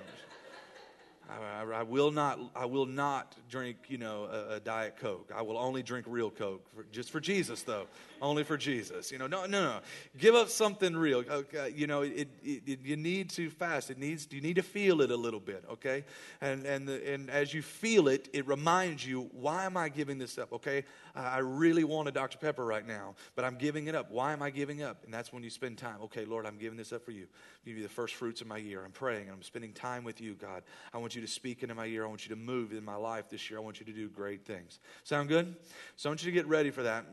I, 1.30 1.62
I, 1.62 1.82
will 1.82 2.10
not. 2.10 2.38
I 2.54 2.66
will 2.66 2.86
not 2.86 3.36
drink, 3.48 3.76
you 3.88 3.98
know, 3.98 4.24
a, 4.24 4.54
a, 4.54 4.60
diet 4.60 4.96
coke. 4.98 5.30
I 5.34 5.42
will 5.42 5.56
only 5.56 5.82
drink 5.82 6.06
real 6.08 6.30
coke, 6.30 6.68
for, 6.74 6.84
just 6.92 7.10
for 7.10 7.20
Jesus, 7.20 7.62
though. 7.62 7.86
only 8.20 8.44
for 8.44 8.56
Jesus. 8.56 9.10
You 9.10 9.18
know, 9.18 9.26
no, 9.26 9.46
no, 9.46 9.62
no. 9.62 9.80
Give 10.18 10.34
up 10.34 10.48
something 10.48 10.96
real. 10.96 11.18
Okay, 11.18 11.72
you 11.74 11.86
know, 11.86 12.02
it, 12.02 12.28
it, 12.42 12.62
it, 12.66 12.78
you 12.84 12.96
need 12.96 13.30
to 13.30 13.50
fast. 13.50 13.90
It 13.90 13.98
needs. 13.98 14.28
You 14.30 14.40
need 14.40 14.56
to 14.56 14.62
feel 14.62 15.00
it 15.00 15.10
a 15.10 15.16
little 15.16 15.40
bit. 15.40 15.64
Okay, 15.72 16.04
and 16.40 16.66
and 16.66 16.88
the, 16.88 17.12
and 17.12 17.30
as 17.30 17.54
you 17.54 17.62
feel 17.62 18.08
it, 18.08 18.28
it 18.32 18.46
reminds 18.46 19.06
you, 19.06 19.30
why 19.32 19.64
am 19.64 19.76
I 19.76 19.88
giving 19.88 20.18
this 20.18 20.38
up? 20.38 20.52
Okay, 20.52 20.84
I 21.14 21.38
really 21.38 21.84
want 21.84 22.08
a 22.08 22.12
Dr 22.12 22.38
Pepper 22.38 22.64
right 22.64 22.86
now, 22.86 23.14
but 23.36 23.44
I'm 23.44 23.56
giving 23.56 23.86
it 23.86 23.94
up. 23.94 24.10
Why 24.10 24.32
am 24.32 24.42
I 24.42 24.50
giving 24.50 24.82
up? 24.82 25.04
And 25.04 25.12
that's 25.12 25.32
when 25.32 25.42
you 25.42 25.50
spend 25.50 25.78
time. 25.78 25.96
Okay, 26.04 26.24
Lord, 26.24 26.46
I'm 26.46 26.58
giving 26.58 26.78
this 26.78 26.92
up 26.92 27.04
for 27.04 27.10
you. 27.10 27.26
Give 27.64 27.76
you 27.76 27.82
the 27.82 27.88
first 27.88 28.14
fruits 28.14 28.40
of 28.40 28.46
my 28.46 28.56
year. 28.56 28.82
I'm 28.84 28.92
praying 28.92 29.24
and 29.24 29.32
I'm 29.32 29.42
spending 29.42 29.72
time 29.72 30.04
with 30.04 30.20
you, 30.20 30.34
God. 30.34 30.62
I 30.92 30.98
want 30.98 31.11
you 31.14 31.20
to 31.20 31.28
speak 31.28 31.62
into 31.62 31.74
my 31.74 31.86
ear. 31.86 32.04
I 32.04 32.08
want 32.08 32.28
you 32.28 32.34
to 32.34 32.40
move 32.40 32.72
in 32.72 32.84
my 32.84 32.96
life 32.96 33.28
this 33.28 33.50
year. 33.50 33.58
I 33.58 33.62
want 33.62 33.80
you 33.80 33.86
to 33.86 33.92
do 33.92 34.08
great 34.08 34.44
things. 34.44 34.80
Sound 35.04 35.28
good? 35.28 35.54
So 35.96 36.08
I 36.08 36.10
want 36.10 36.22
you 36.22 36.30
to 36.30 36.34
get 36.34 36.46
ready 36.46 36.70
for 36.70 36.82
that. 36.82 37.06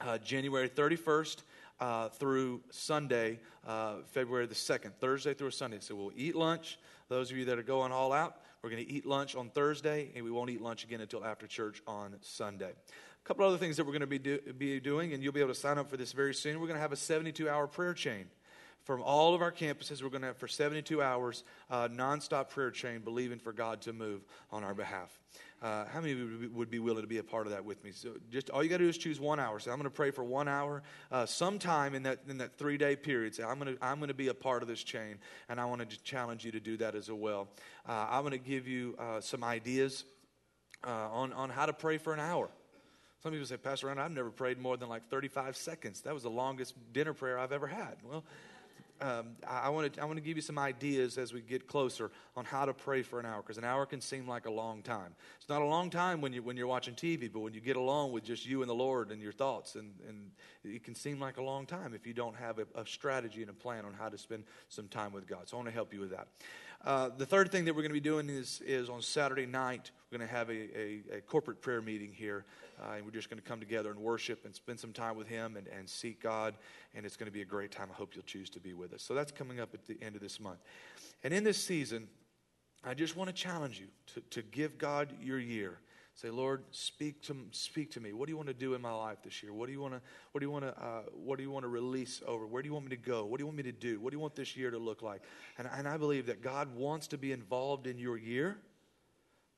Uh, 0.00 0.18
January 0.18 0.68
31st 0.68 1.36
uh, 1.80 2.08
through 2.08 2.60
Sunday, 2.70 3.38
uh, 3.66 3.96
February 4.12 4.46
the 4.46 4.54
2nd, 4.54 4.94
Thursday 5.00 5.34
through 5.34 5.50
Sunday. 5.50 5.78
So 5.80 5.94
we'll 5.94 6.12
eat 6.16 6.34
lunch. 6.34 6.78
Those 7.08 7.30
of 7.30 7.36
you 7.36 7.44
that 7.46 7.58
are 7.58 7.62
going 7.62 7.92
all 7.92 8.12
out, 8.12 8.36
we're 8.62 8.70
going 8.70 8.84
to 8.84 8.90
eat 8.90 9.04
lunch 9.04 9.34
on 9.34 9.50
Thursday, 9.50 10.10
and 10.14 10.24
we 10.24 10.30
won't 10.30 10.50
eat 10.50 10.60
lunch 10.60 10.84
again 10.84 11.00
until 11.00 11.24
after 11.24 11.46
church 11.46 11.82
on 11.86 12.14
Sunday. 12.20 12.70
A 12.70 13.28
couple 13.28 13.46
other 13.46 13.58
things 13.58 13.76
that 13.76 13.84
we're 13.84 13.92
going 13.92 14.00
to 14.00 14.06
be, 14.06 14.18
do, 14.18 14.38
be 14.56 14.80
doing, 14.80 15.12
and 15.12 15.22
you'll 15.22 15.32
be 15.32 15.40
able 15.40 15.52
to 15.52 15.58
sign 15.58 15.78
up 15.78 15.90
for 15.90 15.96
this 15.96 16.12
very 16.12 16.34
soon. 16.34 16.60
We're 16.60 16.66
going 16.68 16.76
to 16.76 16.82
have 16.82 16.92
a 16.92 16.96
72 16.96 17.48
hour 17.48 17.66
prayer 17.66 17.94
chain 17.94 18.26
from 18.84 19.02
all 19.02 19.34
of 19.34 19.42
our 19.42 19.52
campuses. 19.52 20.02
We're 20.02 20.08
going 20.08 20.22
to 20.22 20.28
have 20.28 20.36
for 20.36 20.48
72 20.48 21.02
hours 21.02 21.44
uh, 21.70 21.88
nonstop 21.88 22.50
prayer 22.50 22.70
chain, 22.70 23.00
believing 23.00 23.38
for 23.38 23.52
God 23.52 23.82
to 23.82 23.92
move 23.92 24.22
on 24.50 24.64
our 24.64 24.74
behalf. 24.74 25.18
Uh, 25.62 25.84
how 25.86 26.00
many 26.00 26.12
of 26.12 26.18
you 26.18 26.50
would 26.52 26.70
be 26.70 26.80
willing 26.80 27.02
to 27.02 27.08
be 27.08 27.18
a 27.18 27.22
part 27.22 27.46
of 27.46 27.52
that 27.52 27.64
with 27.64 27.84
me? 27.84 27.92
So 27.92 28.14
just 28.30 28.50
all 28.50 28.64
you 28.64 28.68
got 28.68 28.78
to 28.78 28.84
do 28.84 28.88
is 28.88 28.98
choose 28.98 29.20
one 29.20 29.38
hour. 29.38 29.60
So 29.60 29.70
I'm 29.70 29.76
going 29.76 29.88
to 29.88 29.94
pray 29.94 30.10
for 30.10 30.24
one 30.24 30.48
hour, 30.48 30.82
uh, 31.12 31.24
sometime 31.24 31.94
in 31.94 32.02
that 32.02 32.18
in 32.28 32.38
that 32.38 32.58
three 32.58 32.76
day 32.76 32.96
period. 32.96 33.36
Say 33.36 33.44
I'm 33.44 33.60
going 33.60 33.76
to 33.76 33.84
I'm 33.84 33.98
going 33.98 34.08
to 34.08 34.14
be 34.14 34.28
a 34.28 34.34
part 34.34 34.62
of 34.62 34.68
this 34.68 34.82
chain, 34.82 35.18
and 35.48 35.60
I 35.60 35.64
want 35.66 35.88
to 35.88 36.02
challenge 36.02 36.44
you 36.44 36.50
to 36.50 36.60
do 36.60 36.76
that 36.78 36.96
as 36.96 37.10
well. 37.10 37.48
Uh, 37.88 38.08
I'm 38.10 38.22
going 38.22 38.32
to 38.32 38.38
give 38.38 38.66
you 38.66 38.96
uh, 38.98 39.20
some 39.20 39.44
ideas 39.44 40.04
uh, 40.84 40.90
on 40.90 41.32
on 41.32 41.48
how 41.48 41.66
to 41.66 41.72
pray 41.72 41.96
for 41.96 42.12
an 42.12 42.20
hour. 42.20 42.48
Some 43.22 43.30
people 43.30 43.46
say, 43.46 43.56
Pastor 43.56 43.86
Ryan, 43.86 44.00
I've 44.00 44.10
never 44.10 44.30
prayed 44.30 44.58
more 44.58 44.76
than 44.76 44.88
like 44.88 45.08
35 45.08 45.56
seconds. 45.56 46.00
That 46.00 46.12
was 46.12 46.24
the 46.24 46.30
longest 46.30 46.74
dinner 46.92 47.12
prayer 47.12 47.38
I've 47.38 47.52
ever 47.52 47.68
had. 47.68 47.98
Well, 48.02 48.24
um, 49.02 49.26
I, 49.46 49.68
want 49.68 49.94
to 49.94 50.00
I 50.00 50.04
want 50.04 50.16
to 50.16 50.22
give 50.22 50.36
you 50.36 50.42
some 50.42 50.58
ideas 50.58 51.18
as 51.18 51.32
we 51.32 51.40
get 51.40 51.66
closer 51.66 52.10
on 52.36 52.44
how 52.44 52.64
to 52.64 52.72
pray 52.72 53.02
for 53.02 53.18
an 53.18 53.26
hour 53.26 53.42
because 53.42 53.58
an 53.58 53.64
hour 53.64 53.84
can 53.84 54.00
seem 54.00 54.28
like 54.28 54.46
a 54.46 54.50
long 54.50 54.80
time. 54.82 55.14
It's 55.40 55.48
not 55.48 55.60
a 55.60 55.66
long 55.66 55.90
time 55.90 56.20
when 56.20 56.32
you 56.32 56.42
when 56.42 56.56
you're 56.56 56.68
watching 56.68 56.94
TV, 56.94 57.30
but 57.30 57.40
when 57.40 57.52
you 57.52 57.60
get 57.60 57.76
alone 57.76 58.12
with 58.12 58.22
just 58.22 58.46
you 58.46 58.62
and 58.62 58.70
the 58.70 58.74
Lord 58.74 59.10
and 59.10 59.20
your 59.20 59.32
thoughts, 59.32 59.74
and 59.74 59.92
and 60.08 60.30
it 60.64 60.84
can 60.84 60.94
seem 60.94 61.18
like 61.18 61.36
a 61.36 61.42
long 61.42 61.66
time 61.66 61.94
if 61.94 62.06
you 62.06 62.14
don't 62.14 62.36
have 62.36 62.60
a, 62.60 62.66
a 62.76 62.86
strategy 62.86 63.40
and 63.40 63.50
a 63.50 63.54
plan 63.54 63.84
on 63.84 63.92
how 63.92 64.08
to 64.08 64.16
spend 64.16 64.44
some 64.68 64.86
time 64.86 65.12
with 65.12 65.26
God. 65.26 65.48
So 65.48 65.56
I 65.56 65.58
want 65.58 65.68
to 65.68 65.74
help 65.74 65.92
you 65.92 66.00
with 66.00 66.10
that. 66.10 66.28
Uh, 66.84 67.10
the 67.16 67.26
third 67.26 67.52
thing 67.52 67.64
that 67.64 67.74
we're 67.74 67.82
going 67.82 67.90
to 67.90 67.94
be 67.94 68.00
doing 68.00 68.28
is, 68.28 68.60
is 68.66 68.88
on 68.88 69.00
Saturday 69.00 69.46
night, 69.46 69.92
we're 70.10 70.18
going 70.18 70.28
to 70.28 70.34
have 70.34 70.50
a, 70.50 70.52
a, 70.52 71.02
a 71.18 71.20
corporate 71.20 71.60
prayer 71.60 71.80
meeting 71.80 72.12
here. 72.12 72.44
Uh, 72.82 72.94
and 72.96 73.04
we're 73.04 73.12
just 73.12 73.30
going 73.30 73.40
to 73.40 73.48
come 73.48 73.60
together 73.60 73.90
and 73.90 74.00
worship 74.00 74.44
and 74.44 74.52
spend 74.52 74.80
some 74.80 74.92
time 74.92 75.16
with 75.16 75.28
Him 75.28 75.56
and, 75.56 75.68
and 75.68 75.88
seek 75.88 76.20
God. 76.20 76.54
And 76.94 77.06
it's 77.06 77.16
going 77.16 77.26
to 77.26 77.32
be 77.32 77.42
a 77.42 77.46
great 77.46 77.70
time. 77.70 77.88
I 77.92 77.94
hope 77.94 78.14
you'll 78.14 78.24
choose 78.24 78.50
to 78.50 78.60
be 78.60 78.72
with 78.72 78.92
us. 78.92 79.02
So 79.02 79.14
that's 79.14 79.30
coming 79.30 79.60
up 79.60 79.74
at 79.74 79.86
the 79.86 79.96
end 80.02 80.16
of 80.16 80.20
this 80.20 80.40
month. 80.40 80.58
And 81.22 81.32
in 81.32 81.44
this 81.44 81.62
season, 81.62 82.08
I 82.84 82.94
just 82.94 83.16
want 83.16 83.28
to 83.28 83.34
challenge 83.34 83.78
you 83.78 83.86
to, 84.14 84.40
to 84.40 84.42
give 84.42 84.76
God 84.76 85.12
your 85.22 85.38
year. 85.38 85.78
Say, 86.14 86.28
Lord, 86.28 86.62
speak 86.72 87.22
to 87.22 87.36
speak 87.52 87.90
to 87.92 88.00
me. 88.00 88.12
What 88.12 88.26
do 88.26 88.32
you 88.32 88.36
want 88.36 88.48
to 88.48 88.54
do 88.54 88.74
in 88.74 88.82
my 88.82 88.92
life 88.92 89.18
this 89.24 89.42
year? 89.42 89.52
What 89.52 89.66
do 89.66 89.72
you 89.72 89.80
want 89.80 89.94
to 89.94 90.00
What 90.32 90.40
do 90.40 90.46
you 90.46 90.50
want 90.50 90.64
to 90.64 90.78
uh, 90.78 91.02
What 91.14 91.38
do 91.38 91.42
you 91.42 91.50
want 91.50 91.64
to 91.64 91.68
release 91.68 92.22
over? 92.26 92.46
Where 92.46 92.62
do 92.62 92.68
you 92.68 92.74
want 92.74 92.84
me 92.84 92.90
to 92.90 93.02
go? 93.02 93.24
What 93.24 93.38
do 93.38 93.42
you 93.42 93.46
want 93.46 93.56
me 93.56 93.62
to 93.64 93.72
do? 93.72 93.98
What 93.98 94.10
do 94.10 94.16
you 94.16 94.20
want 94.20 94.36
this 94.36 94.56
year 94.56 94.70
to 94.70 94.78
look 94.78 95.00
like? 95.00 95.22
And, 95.56 95.68
and 95.72 95.88
I 95.88 95.96
believe 95.96 96.26
that 96.26 96.42
God 96.42 96.74
wants 96.76 97.06
to 97.08 97.18
be 97.18 97.32
involved 97.32 97.86
in 97.86 97.98
your 97.98 98.18
year. 98.18 98.58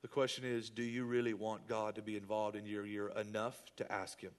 The 0.01 0.07
question 0.07 0.45
is, 0.45 0.69
do 0.69 0.83
you 0.83 1.03
really 1.03 1.33
want 1.33 1.67
God 1.67 1.95
to 1.95 2.01
be 2.01 2.15
involved 2.15 2.55
in 2.55 2.65
your 2.65 2.85
year 2.85 3.09
enough 3.09 3.61
to 3.77 3.91
ask 3.91 4.21
Him? 4.21 4.31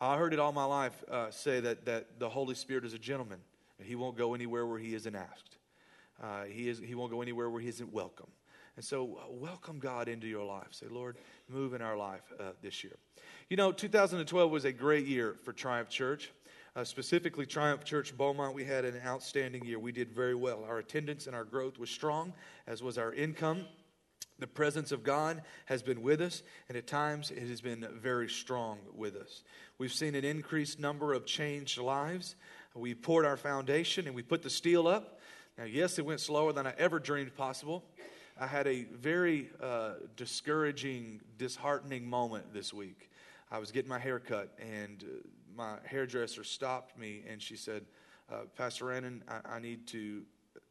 I 0.00 0.18
heard 0.18 0.34
it 0.34 0.38
all 0.40 0.52
my 0.52 0.64
life 0.64 1.02
uh, 1.10 1.30
say 1.30 1.60
that 1.60 1.86
that 1.86 2.18
the 2.18 2.28
Holy 2.28 2.54
Spirit 2.54 2.84
is 2.84 2.92
a 2.92 2.98
gentleman, 2.98 3.38
and 3.78 3.88
He 3.88 3.94
won't 3.94 4.18
go 4.18 4.34
anywhere 4.34 4.66
where 4.66 4.78
He 4.78 4.94
isn't 4.94 5.14
asked. 5.14 5.56
Uh, 6.22 6.44
he 6.44 6.68
is 6.68 6.78
He 6.78 6.94
won't 6.94 7.10
go 7.10 7.22
anywhere 7.22 7.48
where 7.48 7.60
He 7.60 7.68
isn't 7.68 7.90
welcome. 7.90 8.28
And 8.76 8.84
so, 8.84 9.18
uh, 9.20 9.30
welcome 9.30 9.78
God 9.78 10.08
into 10.08 10.26
your 10.26 10.44
life. 10.44 10.68
Say, 10.70 10.86
Lord, 10.90 11.18
move 11.48 11.74
in 11.74 11.82
our 11.82 11.96
life 11.96 12.32
uh, 12.40 12.52
this 12.62 12.82
year. 12.82 12.96
You 13.50 13.56
know, 13.56 13.70
2012 13.70 14.50
was 14.50 14.64
a 14.64 14.72
great 14.72 15.06
year 15.06 15.36
for 15.42 15.52
Triumph 15.52 15.90
Church. 15.90 16.32
Uh, 16.74 16.82
specifically, 16.82 17.44
Triumph 17.44 17.84
Church 17.84 18.16
Beaumont, 18.16 18.54
we 18.54 18.64
had 18.64 18.86
an 18.86 18.98
outstanding 19.04 19.62
year. 19.66 19.78
We 19.78 19.92
did 19.92 20.10
very 20.10 20.34
well. 20.34 20.64
Our 20.64 20.78
attendance 20.78 21.26
and 21.26 21.36
our 21.36 21.44
growth 21.44 21.78
was 21.78 21.90
strong, 21.90 22.32
as 22.66 22.82
was 22.82 22.96
our 22.96 23.12
income. 23.12 23.66
The 24.38 24.46
presence 24.46 24.90
of 24.90 25.04
God 25.04 25.42
has 25.66 25.82
been 25.82 26.00
with 26.00 26.22
us, 26.22 26.42
and 26.68 26.78
at 26.78 26.86
times 26.86 27.30
it 27.30 27.46
has 27.46 27.60
been 27.60 27.86
very 28.00 28.28
strong 28.28 28.78
with 28.94 29.16
us. 29.16 29.44
We've 29.76 29.92
seen 29.92 30.14
an 30.14 30.24
increased 30.24 30.80
number 30.80 31.12
of 31.12 31.26
changed 31.26 31.76
lives. 31.76 32.36
We 32.74 32.94
poured 32.94 33.26
our 33.26 33.36
foundation 33.36 34.06
and 34.06 34.16
we 34.16 34.22
put 34.22 34.42
the 34.42 34.50
steel 34.50 34.88
up. 34.88 35.20
Now, 35.58 35.64
yes, 35.64 35.98
it 35.98 36.06
went 36.06 36.20
slower 36.20 36.54
than 36.54 36.66
I 36.66 36.72
ever 36.78 36.98
dreamed 36.98 37.36
possible. 37.36 37.84
I 38.42 38.46
had 38.48 38.66
a 38.66 38.82
very 38.82 39.50
uh, 39.62 39.92
discouraging, 40.16 41.20
disheartening 41.38 42.10
moment 42.10 42.52
this 42.52 42.74
week. 42.74 43.08
I 43.52 43.60
was 43.60 43.70
getting 43.70 43.88
my 43.88 44.00
hair 44.00 44.18
cut, 44.18 44.58
and 44.58 45.04
uh, 45.04 45.28
my 45.56 45.76
hairdresser 45.84 46.42
stopped 46.42 46.98
me 46.98 47.22
and 47.30 47.40
she 47.40 47.54
said, 47.54 47.84
uh, 48.32 48.38
Pastor 48.56 48.86
Rannon, 48.86 49.20
I, 49.28 49.58
I, 49.58 49.58
need 49.60 49.86
to 49.88 50.22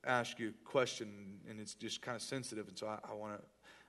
ask 0.03 0.37
you 0.37 0.49
a 0.49 0.69
question, 0.69 1.39
and 1.49 1.61
it's 1.61 1.73
just 1.73 2.01
kind 2.01 2.17
of 2.17 2.21
sensitive, 2.21 2.67
and 2.67 2.77
so 2.77 2.87
I 2.87 3.13
want 3.13 3.39
to. 3.39 3.43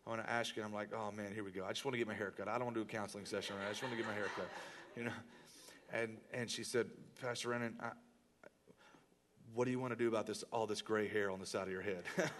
I 0.06 0.10
want 0.10 0.22
to 0.22 0.30
ask 0.30 0.56
you, 0.56 0.62
and 0.62 0.68
I'm 0.68 0.74
like, 0.74 0.90
oh 0.94 1.10
man, 1.10 1.32
here 1.32 1.44
we 1.44 1.50
go. 1.50 1.64
I 1.64 1.68
just 1.68 1.84
want 1.84 1.94
to 1.94 1.98
get 1.98 2.08
my 2.08 2.14
hair 2.14 2.32
cut. 2.36 2.48
I 2.48 2.54
don't 2.54 2.64
want 2.64 2.74
to 2.74 2.84
do 2.84 2.88
a 2.88 2.92
counseling 2.92 3.24
session. 3.24 3.56
Right? 3.56 3.66
I 3.66 3.70
just 3.70 3.82
want 3.82 3.94
to 3.94 3.96
get 3.96 4.06
my 4.06 4.14
hair 4.14 4.26
cut, 4.36 4.48
you 4.96 5.04
know. 5.04 5.12
And 5.92 6.18
and 6.32 6.48
she 6.48 6.62
said, 6.62 6.86
Pastor 7.20 7.48
Rannon, 7.48 7.74
I, 7.80 7.90
what 9.54 9.64
do 9.64 9.72
you 9.72 9.80
want 9.80 9.92
to 9.92 9.96
do 9.96 10.08
about 10.08 10.26
this 10.26 10.44
all 10.52 10.68
this 10.68 10.82
gray 10.82 11.08
hair 11.08 11.32
on 11.32 11.40
the 11.40 11.46
side 11.46 11.66
of 11.66 11.72
your 11.72 11.82
head? 11.82 12.04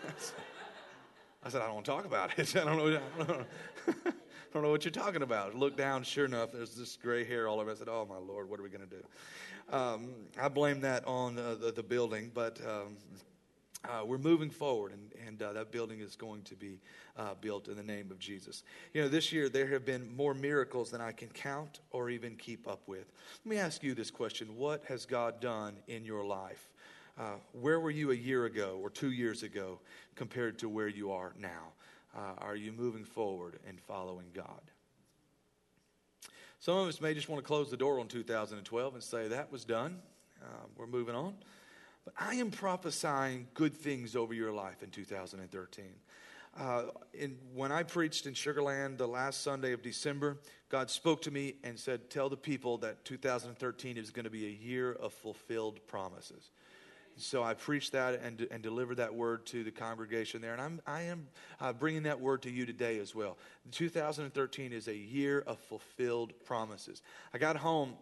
I 1.44 1.49
said, 1.49 1.61
I 1.61 1.66
don't 1.66 1.75
want 1.75 1.87
to 1.87 1.92
talk 1.92 2.04
about 2.04 2.38
it. 2.38 2.56
I 2.56 2.64
don't 2.64 2.78
know. 2.78 3.00
I 3.18 3.25
don't 3.25 3.28
know, 3.28 3.44
I 4.06 4.54
don't 4.54 4.62
know 4.62 4.70
what 4.70 4.84
you're 4.84 4.92
talking 4.92 5.22
about. 5.22 5.54
Look 5.54 5.76
down. 5.76 6.02
Sure 6.02 6.25
enough, 6.25 6.52
there's 6.52 6.75
this 6.75 6.96
gray 6.96 7.25
hair 7.25 7.49
all 7.49 7.58
over. 7.61 7.70
I 7.70 7.75
said, 7.75 7.88
Oh 7.88 8.06
my 8.08 8.18
Lord, 8.18 8.49
what 8.49 8.61
are 8.61 8.62
we 8.62 8.68
going 8.68 8.87
to 8.88 8.96
do? 8.96 9.76
Um, 9.76 10.11
I 10.40 10.49
blame 10.49 10.80
that 10.82 11.06
on 11.06 11.38
uh, 11.38 11.54
the, 11.54 11.72
the, 11.72 11.82
building, 11.82 12.30
but 12.34 12.61
um, 12.66 12.96
uh, 13.84 14.04
we're 14.04 14.18
moving 14.18 14.50
forward, 14.50 14.92
and, 14.92 15.12
and 15.26 15.42
uh, 15.42 15.52
that 15.54 15.72
building 15.72 16.00
is 16.00 16.14
going 16.14 16.42
to 16.42 16.54
be 16.54 16.80
uh, 17.16 17.34
built 17.40 17.68
in 17.68 17.76
the 17.76 17.82
name 17.82 18.11
of 18.11 18.18
Jesus. 18.18 18.64
You 18.92 19.02
know, 19.02 19.08
this 19.08 19.32
year 19.32 19.49
there 19.49 19.66
have 19.68 19.84
been 19.84 20.14
more 20.14 20.34
miracles 20.34 20.90
than 20.90 21.00
I 21.00 21.12
can 21.12 21.28
count 21.28 21.80
or 21.90 22.11
even 22.11 22.37
keep 22.37 22.68
up 22.68 22.82
with. 22.87 23.11
Let 23.44 23.50
me 23.50 23.56
ask 23.56 23.82
you 23.82 23.94
this 23.94 24.11
question 24.11 24.56
What 24.56 24.84
has 24.84 25.06
God 25.06 25.40
done 25.40 25.76
in 25.88 26.04
your 26.04 26.25
life? 26.25 26.68
Uh, 27.19 27.35
where 27.52 27.78
were 27.78 27.90
you 27.90 28.11
a 28.11 28.14
year 28.14 28.47
ago 28.47 28.78
or 28.83 28.88
two 28.88 29.12
years 29.12 29.42
ago 29.42 29.78
compared 30.14 30.59
to 30.59 30.69
where 30.69 30.88
you 30.88 31.12
are 31.12 31.35
now? 31.38 31.73
Uh, 32.16 32.35
are 32.38 32.57
you 32.57 32.73
moving 32.73 33.04
forward 33.04 33.59
and 33.69 33.81
following 33.81 34.26
God? 34.35 34.61
Some 36.59 36.76
of 36.78 36.88
us 36.88 37.00
may 37.00 37.12
just 37.12 37.28
want 37.28 37.42
to 37.42 37.47
close 37.47 37.71
the 37.71 37.76
door 37.76 37.99
on 37.99 38.07
2012 38.07 38.95
and 38.95 39.02
say, 39.02 39.28
that 39.28 39.50
was 39.50 39.64
done. 39.64 39.99
Uh, 40.40 40.47
we're 40.76 40.87
moving 40.87 41.14
on. 41.14 41.35
But 42.04 42.14
I 42.19 42.35
am 42.37 42.50
prophesying 42.50 43.47
good 43.54 43.76
things 43.76 44.16
over 44.16 44.33
your 44.35 44.52
life 44.52 44.83
in 44.83 44.90
2013. 44.90 45.85
Uh, 46.59 46.83
in, 47.14 47.38
when 47.54 47.73
I 47.73 47.83
preached 47.83 48.26
in 48.26 48.35
Sugar 48.35 48.62
Land 48.62 48.99
the 48.99 49.09
last 49.09 49.42
Sunday 49.42 49.73
of 49.73 49.83
December, 49.83 50.38
God 50.69 50.90
spoke 50.90 51.23
to 51.23 51.31
me 51.31 51.54
and 51.64 51.78
said, 51.78 52.11
Tell 52.11 52.28
the 52.28 52.37
people 52.37 52.78
that 52.78 53.04
2013 53.04 53.97
is 53.97 54.11
going 54.11 54.25
to 54.25 54.31
be 54.31 54.47
a 54.47 54.50
year 54.50 54.92
of 54.92 55.12
fulfilled 55.12 55.81
promises. 55.87 56.50
So 57.16 57.42
I 57.42 57.54
preached 57.54 57.92
that 57.92 58.21
and, 58.23 58.47
and 58.50 58.62
delivered 58.62 58.97
that 58.97 59.14
word 59.14 59.47
to 59.47 59.64
the 59.64 59.71
congregation 59.71 60.40
there. 60.40 60.52
And 60.52 60.61
I'm, 60.61 60.81
I 60.87 61.02
am 61.02 61.28
uh, 61.61 61.73
bringing 61.73 62.04
that 62.04 62.21
word 62.21 62.42
to 62.42 62.50
you 62.50 62.66
today 62.66 62.99
as 62.99 63.14
well. 63.14 63.37
2013 63.71 64.73
is 64.73 64.88
a 64.88 64.97
year 64.97 65.45
of 65.47 65.59
fulfilled 65.61 66.33
promises. 66.45 67.02
I 67.33 67.38
got 67.38 67.57
home 67.57 67.95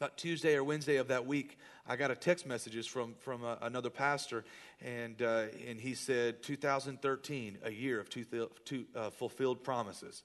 about 0.00 0.16
Tuesday 0.16 0.56
or 0.56 0.64
Wednesday 0.64 0.96
of 0.96 1.08
that 1.08 1.26
week. 1.26 1.58
I 1.86 1.96
got 1.96 2.10
a 2.10 2.14
text 2.14 2.46
messages 2.46 2.86
from, 2.86 3.14
from 3.18 3.44
a, 3.44 3.48
uh, 3.48 3.58
another 3.62 3.90
pastor, 3.90 4.44
and, 4.80 5.20
uh, 5.20 5.44
and 5.68 5.78
he 5.78 5.94
said, 5.94 6.42
2013, 6.42 7.58
a 7.64 7.70
year 7.70 8.00
of 8.00 8.08
two, 8.08 8.24
two 8.64 8.86
uh, 8.96 9.10
fulfilled 9.10 9.62
promises. 9.62 10.22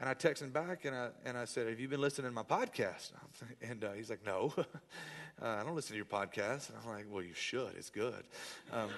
And 0.00 0.08
I 0.08 0.14
texted 0.14 0.52
back 0.52 0.84
and 0.84 0.96
I, 0.96 1.10
and 1.24 1.38
I 1.38 1.44
said, 1.44 1.68
Have 1.68 1.78
you 1.78 1.86
been 1.86 2.00
listening 2.00 2.28
to 2.28 2.34
my 2.34 2.42
podcast? 2.42 3.12
And 3.62 3.84
uh, 3.84 3.92
he's 3.92 4.10
like, 4.10 4.26
No. 4.26 4.52
uh, 5.42 5.48
I 5.60 5.64
don't 5.64 5.74
listen 5.74 5.92
to 5.92 5.96
your 5.96 6.04
podcast. 6.04 6.68
And 6.68 6.78
I'm 6.84 6.88
like, 6.90 7.06
well, 7.10 7.22
you 7.22 7.34
should. 7.34 7.74
It's 7.76 7.90
good. 7.90 8.22
Um, 8.72 8.90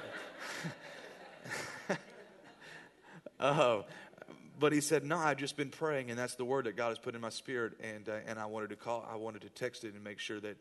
Uh, 3.40 3.82
but 4.58 4.72
he 4.72 4.80
said, 4.80 5.04
"No, 5.04 5.18
I've 5.18 5.36
just 5.36 5.56
been 5.56 5.70
praying, 5.70 6.10
and 6.10 6.18
that's 6.18 6.36
the 6.36 6.44
word 6.44 6.66
that 6.66 6.76
God 6.76 6.90
has 6.90 6.98
put 6.98 7.14
in 7.14 7.20
my 7.20 7.28
spirit, 7.28 7.72
and 7.82 8.08
uh, 8.08 8.18
and 8.26 8.38
I 8.38 8.46
wanted 8.46 8.70
to 8.70 8.76
call, 8.76 9.06
I 9.10 9.16
wanted 9.16 9.42
to 9.42 9.48
text 9.50 9.84
it 9.84 9.94
and 9.94 10.02
make 10.04 10.18
sure 10.18 10.40
that 10.40 10.56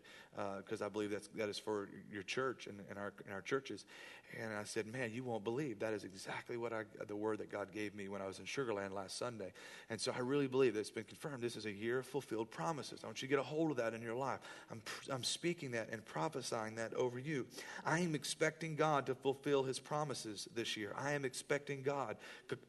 because 0.57 0.81
uh, 0.81 0.85
I 0.85 0.89
believe 0.89 1.11
that's 1.11 1.29
that 1.35 1.47
is 1.49 1.59
for 1.59 1.89
your 2.11 2.23
church 2.23 2.67
and, 2.67 2.79
and 2.89 2.97
our 2.97 3.13
and 3.25 3.33
our 3.33 3.41
churches." 3.41 3.85
And 4.39 4.53
I 4.53 4.63
said, 4.63 4.87
"Man, 4.87 5.11
you 5.13 5.23
won't 5.23 5.43
believe 5.43 5.79
that 5.79 5.93
is 5.93 6.03
exactly 6.03 6.57
what 6.57 6.73
I 6.73 6.83
the 7.07 7.15
word 7.15 7.39
that 7.39 7.51
God 7.51 7.71
gave 7.71 7.95
me 7.95 8.07
when 8.07 8.21
I 8.21 8.27
was 8.27 8.39
in 8.39 8.45
Sugar 8.45 8.73
Land 8.73 8.93
last 8.93 9.17
Sunday." 9.17 9.53
And 9.89 9.99
so 9.99 10.11
I 10.15 10.19
really 10.19 10.47
believe 10.47 10.73
that 10.73 10.79
it's 10.79 10.89
been 10.89 11.03
confirmed. 11.03 11.43
This 11.43 11.55
is 11.55 11.65
a 11.65 11.71
year 11.71 11.99
of 11.99 12.05
fulfilled 12.05 12.51
promises. 12.51 13.01
I 13.03 13.07
want 13.07 13.21
you 13.21 13.27
to 13.27 13.29
get 13.29 13.39
a 13.39 13.43
hold 13.43 13.71
of 13.71 13.77
that 13.77 13.93
in 13.93 14.01
your 14.01 14.15
life. 14.15 14.39
I'm 14.71 14.81
I'm 15.09 15.23
speaking 15.23 15.71
that 15.71 15.89
and 15.91 16.03
prophesying 16.03 16.75
that 16.75 16.93
over 16.93 17.19
you. 17.19 17.45
I 17.85 17.99
am 17.99 18.15
expecting 18.15 18.75
God 18.75 19.05
to 19.05 19.15
fulfill 19.15 19.63
His 19.63 19.79
promises 19.79 20.47
this 20.55 20.75
year. 20.75 20.93
I 20.97 21.13
am 21.13 21.25
expecting 21.25 21.83
God 21.83 22.17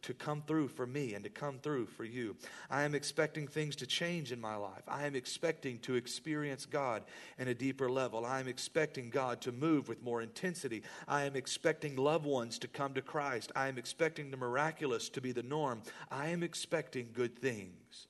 to 0.02 0.14
come 0.14 0.42
through 0.46 0.68
for 0.68 0.86
me 0.86 1.14
and 1.14 1.24
to 1.24 1.30
come 1.30 1.58
through 1.58 1.86
for 1.86 2.04
you. 2.04 2.36
I 2.70 2.82
am 2.82 2.94
expecting 2.94 3.48
things 3.48 3.76
to 3.76 3.86
change 3.86 4.32
in 4.32 4.40
my 4.40 4.56
life. 4.56 4.82
I 4.86 5.06
am 5.06 5.14
expecting 5.14 5.78
to 5.80 5.94
experience 5.94 6.66
God 6.66 7.04
in 7.38 7.48
a 7.48 7.54
deeper 7.54 7.90
level. 7.90 8.24
I 8.24 8.40
am 8.40 8.48
expecting 8.48 9.10
God 9.10 9.40
to 9.42 9.52
move 9.52 9.88
with 9.88 10.02
more 10.02 10.22
intensity. 10.22 10.82
I 11.08 11.24
am 11.24 11.36
expecting 11.36 11.53
loved 11.96 12.26
ones 12.26 12.58
to 12.60 12.68
come 12.68 12.94
to 12.94 13.02
Christ. 13.02 13.52
I 13.54 13.68
am 13.68 13.78
expecting 13.78 14.30
the 14.30 14.36
miraculous 14.36 15.08
to 15.10 15.20
be 15.20 15.32
the 15.32 15.42
norm. 15.42 15.82
I 16.10 16.28
am 16.28 16.42
expecting 16.42 17.08
good 17.12 17.38
things. 17.38 18.08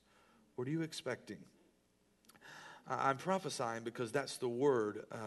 What 0.55 0.67
are 0.67 0.71
you 0.71 0.81
expecting? 0.81 1.37
I'm 2.87 3.17
prophesying 3.17 3.83
because 3.83 4.11
that's 4.11 4.37
the 4.37 4.47
word 4.47 5.05
uh, 5.11 5.17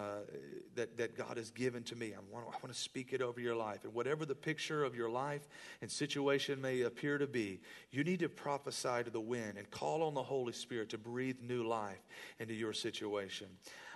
that, 0.77 0.97
that 0.97 1.17
God 1.19 1.37
has 1.37 1.51
given 1.51 1.83
to 1.85 1.97
me. 1.97 2.13
I 2.15 2.21
want, 2.33 2.47
I 2.47 2.57
want 2.63 2.69
to 2.69 2.75
speak 2.75 3.13
it 3.13 3.21
over 3.21 3.41
your 3.41 3.57
life. 3.57 3.83
And 3.83 3.93
whatever 3.93 4.25
the 4.25 4.37
picture 4.37 4.85
of 4.85 4.95
your 4.95 5.11
life 5.11 5.49
and 5.83 5.91
situation 5.91 6.61
may 6.61 6.83
appear 6.83 7.19
to 7.19 7.27
be, 7.27 7.61
you 7.91 8.05
need 8.05 8.21
to 8.21 8.29
prophesy 8.29 9.03
to 9.05 9.11
the 9.11 9.21
wind 9.21 9.59
and 9.59 9.69
call 9.73 10.05
on 10.05 10.15
the 10.15 10.23
Holy 10.23 10.53
Spirit 10.53 10.91
to 10.91 10.99
breathe 10.99 11.39
new 11.43 11.65
life 11.65 12.01
into 12.39 12.55
your 12.55 12.73
situation. 12.73 13.49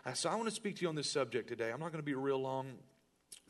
Uh, 0.04 0.12
so 0.12 0.28
I 0.28 0.34
want 0.34 0.48
to 0.48 0.54
speak 0.54 0.76
to 0.76 0.82
you 0.82 0.88
on 0.88 0.96
this 0.96 1.10
subject 1.10 1.48
today. 1.48 1.70
I'm 1.70 1.78
not 1.78 1.92
going 1.92 2.02
to 2.02 2.06
be 2.06 2.14
real 2.14 2.40
long, 2.40 2.72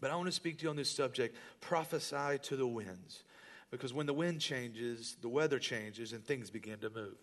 but 0.03 0.11
I 0.11 0.17
want 0.17 0.27
to 0.27 0.33
speak 0.33 0.59
to 0.59 0.65
you 0.65 0.71
on 0.71 0.75
this 0.77 0.91
subject 0.91 1.37
prophesy 1.61 2.39
to 2.43 2.57
the 2.57 2.67
winds. 2.67 3.23
Because 3.71 3.95
when 3.95 4.05
the 4.05 4.13
wind 4.13 4.41
changes, 4.41 5.17
the 5.23 5.29
weather 5.29 5.61
changes, 5.61 6.13
and 6.13 6.23
things 6.23 6.51
begin 6.51 6.81
to 6.81 6.91
move. 6.91 7.17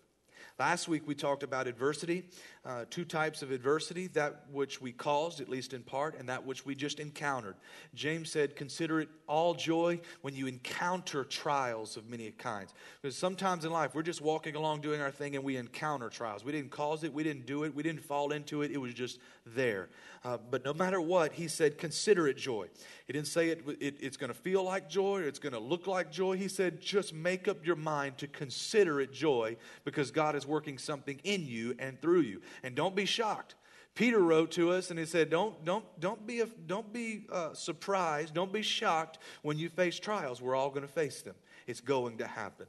Last 0.60 0.88
week 0.88 1.04
we 1.06 1.14
talked 1.14 1.42
about 1.42 1.66
adversity, 1.66 2.24
uh, 2.66 2.84
two 2.90 3.06
types 3.06 3.40
of 3.40 3.50
adversity 3.50 4.08
that 4.08 4.44
which 4.52 4.78
we 4.78 4.92
caused, 4.92 5.40
at 5.40 5.48
least 5.48 5.72
in 5.72 5.82
part, 5.82 6.18
and 6.18 6.28
that 6.28 6.44
which 6.44 6.66
we 6.66 6.74
just 6.74 7.00
encountered. 7.00 7.54
James 7.94 8.30
said, 8.30 8.56
Consider 8.56 9.00
it 9.00 9.08
all 9.26 9.54
joy 9.54 10.02
when 10.20 10.34
you 10.34 10.46
encounter 10.46 11.24
trials 11.24 11.96
of 11.96 12.10
many 12.10 12.30
kinds. 12.32 12.74
Because 13.00 13.16
sometimes 13.16 13.64
in 13.64 13.72
life 13.72 13.94
we're 13.94 14.02
just 14.02 14.20
walking 14.20 14.54
along 14.54 14.82
doing 14.82 15.00
our 15.00 15.10
thing 15.10 15.34
and 15.34 15.42
we 15.42 15.56
encounter 15.56 16.10
trials. 16.10 16.44
We 16.44 16.52
didn't 16.52 16.72
cause 16.72 17.04
it, 17.04 17.14
we 17.14 17.22
didn't 17.22 17.46
do 17.46 17.64
it, 17.64 17.74
we 17.74 17.82
didn't 17.82 18.04
fall 18.04 18.30
into 18.32 18.60
it, 18.60 18.70
it 18.70 18.78
was 18.78 18.92
just 18.92 19.18
there. 19.46 19.88
Uh, 20.22 20.36
but 20.50 20.62
no 20.62 20.74
matter 20.74 21.00
what, 21.00 21.32
he 21.32 21.48
said, 21.48 21.78
Consider 21.78 22.28
it 22.28 22.36
joy. 22.36 22.66
He 23.06 23.14
didn't 23.14 23.28
say 23.28 23.48
it, 23.48 23.64
it 23.80 23.96
it's 23.98 24.18
going 24.18 24.28
to 24.28 24.38
feel 24.38 24.62
like 24.62 24.90
joy 24.90 25.20
or 25.20 25.22
it's 25.22 25.38
going 25.38 25.54
to 25.54 25.58
look 25.58 25.86
like 25.86 26.12
joy. 26.12 26.36
He 26.36 26.48
said, 26.48 26.82
Just 26.82 27.14
make 27.14 27.48
up 27.48 27.64
your 27.64 27.76
mind 27.76 28.18
to 28.18 28.26
consider 28.26 29.00
it 29.00 29.10
joy 29.10 29.56
because 29.86 30.10
God 30.10 30.36
is 30.36 30.46
working 30.50 30.76
something 30.76 31.20
in 31.24 31.46
you 31.46 31.74
and 31.78 32.00
through 32.02 32.20
you. 32.20 32.42
And 32.62 32.74
don't 32.74 32.94
be 32.94 33.06
shocked. 33.06 33.54
Peter 33.94 34.18
wrote 34.18 34.52
to 34.52 34.70
us 34.70 34.90
and 34.90 34.98
he 34.98 35.04
said, 35.04 35.30
Don't, 35.30 35.64
don't, 35.64 35.84
don't 36.00 36.26
be, 36.26 36.42
don't 36.66 36.92
be 36.92 37.26
uh, 37.30 37.54
surprised, 37.54 38.34
don't 38.34 38.52
be 38.52 38.62
shocked 38.62 39.18
when 39.42 39.58
you 39.58 39.68
face 39.68 39.98
trials. 39.98 40.40
We're 40.40 40.56
all 40.56 40.70
going 40.70 40.86
to 40.86 40.92
face 40.92 41.22
them. 41.22 41.34
It's 41.66 41.80
going 41.80 42.18
to 42.18 42.26
happen. 42.26 42.66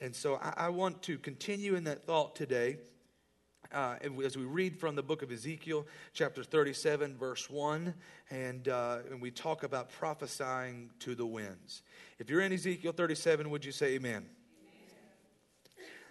And 0.00 0.14
so 0.14 0.36
I, 0.36 0.54
I 0.56 0.68
want 0.68 1.02
to 1.02 1.18
continue 1.18 1.74
in 1.74 1.84
that 1.84 2.06
thought 2.06 2.34
today. 2.34 2.78
Uh, 3.72 3.96
as 4.22 4.36
we 4.36 4.44
read 4.44 4.78
from 4.78 4.96
the 4.96 5.02
book 5.02 5.22
of 5.22 5.32
Ezekiel, 5.32 5.86
chapter 6.12 6.44
37, 6.44 7.16
verse 7.16 7.48
1, 7.48 7.94
and, 8.30 8.68
uh, 8.68 8.98
and 9.10 9.18
we 9.18 9.30
talk 9.30 9.62
about 9.62 9.90
prophesying 9.90 10.90
to 10.98 11.14
the 11.14 11.24
winds. 11.24 11.82
If 12.18 12.28
you're 12.28 12.42
in 12.42 12.52
Ezekiel 12.52 12.92
37, 12.92 13.48
would 13.48 13.64
you 13.64 13.72
say 13.72 13.94
amen? 13.94 14.26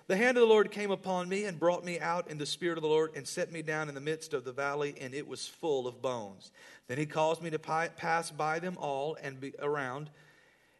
The 0.07 0.17
hand 0.17 0.37
of 0.37 0.41
the 0.41 0.47
Lord 0.47 0.71
came 0.71 0.91
upon 0.91 1.29
me 1.29 1.45
and 1.45 1.59
brought 1.59 1.85
me 1.85 1.99
out 1.99 2.27
in 2.29 2.37
the 2.37 2.45
spirit 2.45 2.77
of 2.77 2.81
the 2.81 2.89
Lord 2.89 3.11
and 3.15 3.27
set 3.27 3.51
me 3.51 3.61
down 3.61 3.87
in 3.87 3.95
the 3.95 4.01
midst 4.01 4.33
of 4.33 4.43
the 4.43 4.51
valley, 4.51 4.95
and 4.99 5.13
it 5.13 5.27
was 5.27 5.47
full 5.47 5.87
of 5.87 6.01
bones. 6.01 6.51
Then 6.87 6.97
he 6.97 7.05
caused 7.05 7.41
me 7.41 7.49
to 7.51 7.59
pass 7.59 8.31
by 8.31 8.59
them 8.59 8.77
all 8.77 9.17
and 9.21 9.39
be 9.39 9.53
around. 9.59 10.09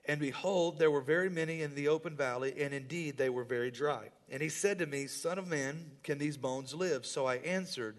And 0.05 0.19
behold, 0.19 0.79
there 0.79 0.91
were 0.91 1.01
very 1.01 1.29
many 1.29 1.61
in 1.61 1.75
the 1.75 1.87
open 1.87 2.15
valley, 2.15 2.55
and 2.59 2.73
indeed 2.73 3.17
they 3.17 3.29
were 3.29 3.43
very 3.43 3.71
dry. 3.71 4.09
And 4.29 4.41
he 4.41 4.49
said 4.49 4.79
to 4.79 4.85
me, 4.85 5.07
Son 5.07 5.37
of 5.37 5.47
man, 5.47 5.91
can 6.03 6.17
these 6.17 6.37
bones 6.37 6.73
live? 6.73 7.05
So 7.05 7.25
I 7.27 7.35
answered, 7.35 7.95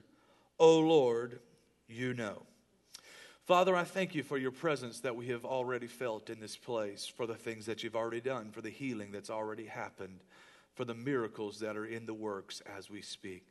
O 0.58 0.80
Lord, 0.80 1.38
you 1.88 2.12
know. 2.14 2.42
Father, 3.46 3.74
I 3.74 3.84
thank 3.84 4.14
you 4.14 4.22
for 4.22 4.38
your 4.38 4.50
presence 4.50 5.00
that 5.00 5.16
we 5.16 5.28
have 5.28 5.44
already 5.44 5.86
felt 5.86 6.30
in 6.30 6.40
this 6.40 6.56
place, 6.56 7.06
for 7.06 7.26
the 7.26 7.34
things 7.34 7.66
that 7.66 7.82
you've 7.82 7.96
already 7.96 8.20
done, 8.20 8.50
for 8.50 8.60
the 8.60 8.70
healing 8.70 9.12
that's 9.12 9.30
already 9.30 9.66
happened 9.66 10.20
for 10.74 10.84
the 10.84 10.94
miracles 10.94 11.58
that 11.60 11.76
are 11.76 11.86
in 11.86 12.06
the 12.06 12.14
works 12.14 12.62
as 12.76 12.90
we 12.90 13.02
speak. 13.02 13.46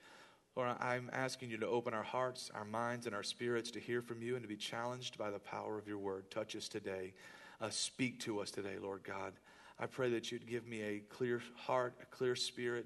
Lord, 0.55 0.75
I'm 0.79 1.09
asking 1.13 1.49
you 1.49 1.57
to 1.57 1.67
open 1.67 1.93
our 1.93 2.03
hearts, 2.03 2.51
our 2.53 2.65
minds, 2.65 3.05
and 3.05 3.15
our 3.15 3.23
spirits 3.23 3.71
to 3.71 3.79
hear 3.79 4.01
from 4.01 4.21
you 4.21 4.35
and 4.35 4.43
to 4.43 4.49
be 4.49 4.57
challenged 4.57 5.17
by 5.17 5.31
the 5.31 5.39
power 5.39 5.77
of 5.77 5.87
your 5.87 5.97
word. 5.97 6.29
Touch 6.29 6.55
us 6.55 6.67
today. 6.67 7.13
Uh, 7.61 7.69
speak 7.69 8.19
to 8.21 8.41
us 8.41 8.51
today, 8.51 8.75
Lord 8.81 9.03
God. 9.03 9.33
I 9.79 9.85
pray 9.85 10.09
that 10.09 10.31
you'd 10.31 10.47
give 10.47 10.67
me 10.67 10.81
a 10.81 10.99
clear 10.99 11.41
heart, 11.55 11.95
a 12.01 12.05
clear 12.05 12.35
spirit, 12.35 12.85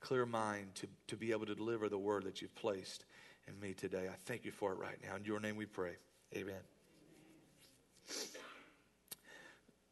a 0.00 0.06
clear 0.06 0.26
mind 0.26 0.74
to, 0.76 0.86
to 1.08 1.16
be 1.16 1.32
able 1.32 1.46
to 1.46 1.54
deliver 1.54 1.88
the 1.88 1.98
word 1.98 2.24
that 2.24 2.42
you've 2.42 2.54
placed 2.54 3.06
in 3.48 3.58
me 3.60 3.72
today. 3.72 4.06
I 4.08 4.16
thank 4.26 4.44
you 4.44 4.50
for 4.50 4.72
it 4.72 4.78
right 4.78 4.98
now. 5.02 5.16
In 5.16 5.24
your 5.24 5.40
name 5.40 5.56
we 5.56 5.66
pray. 5.66 5.96
Amen. 6.36 6.60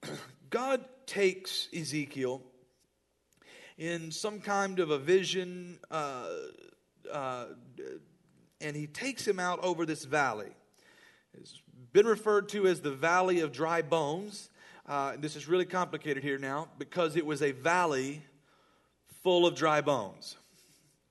God 0.50 0.84
takes 1.06 1.68
Ezekiel 1.74 2.42
in 3.78 4.10
some 4.10 4.40
kind 4.40 4.80
of 4.80 4.90
a 4.90 4.98
vision, 4.98 5.78
uh, 5.90 6.26
uh, 7.10 7.46
and 8.60 8.76
he 8.76 8.88
takes 8.88 9.26
him 9.26 9.38
out 9.38 9.62
over 9.62 9.86
this 9.86 10.04
valley. 10.04 10.50
It's 11.32 11.62
been 11.92 12.06
referred 12.06 12.48
to 12.50 12.66
as 12.66 12.80
the 12.80 12.90
Valley 12.90 13.40
of 13.40 13.52
Dry 13.52 13.82
Bones. 13.82 14.50
Uh, 14.86 15.12
this 15.18 15.36
is 15.36 15.46
really 15.46 15.64
complicated 15.64 16.24
here 16.24 16.38
now 16.38 16.68
because 16.78 17.14
it 17.14 17.24
was 17.24 17.40
a 17.40 17.52
valley 17.52 18.22
full 19.22 19.46
of 19.46 19.54
dry 19.54 19.80
bones. 19.80 20.36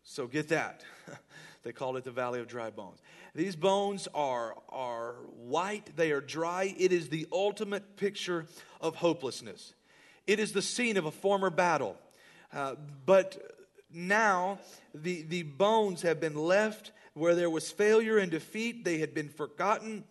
So 0.03 0.27
get 0.27 0.49
that. 0.49 0.84
they 1.63 1.71
called 1.71 1.95
it 1.95 2.03
the 2.03 2.12
Valley 2.12 2.41
of 2.41 2.47
Dry 2.47 2.69
Bones. 2.69 2.99
These 3.34 3.56
bones 3.56 4.08
are, 4.13 4.56
are 4.69 5.13
white, 5.38 5.95
they 5.95 6.12
are 6.12 6.21
dry. 6.21 6.75
It 6.77 6.91
is 6.91 7.08
the 7.08 7.27
ultimate 7.32 7.95
picture 7.95 8.45
of 8.82 8.95
hopelessness. 8.95 9.73
It 10.25 10.39
is 10.39 10.51
the 10.51 10.62
scene 10.62 10.97
of 10.97 11.06
a 11.06 11.12
former 11.12 11.49
battle. 11.49 11.97
Uh, 12.53 12.75
but 13.05 13.38
now 13.91 14.60
the, 14.93 15.23
the 15.23 15.43
bones 15.43 16.01
have 16.01 16.19
been 16.19 16.36
left 16.36 16.91
where 17.13 17.36
there 17.36 17.49
was 17.49 17.71
failure 17.71 18.17
and 18.17 18.31
defeat. 18.31 18.86
They 18.86 18.99
had 18.99 19.13
been 19.13 19.29
forgotten. 19.29 20.03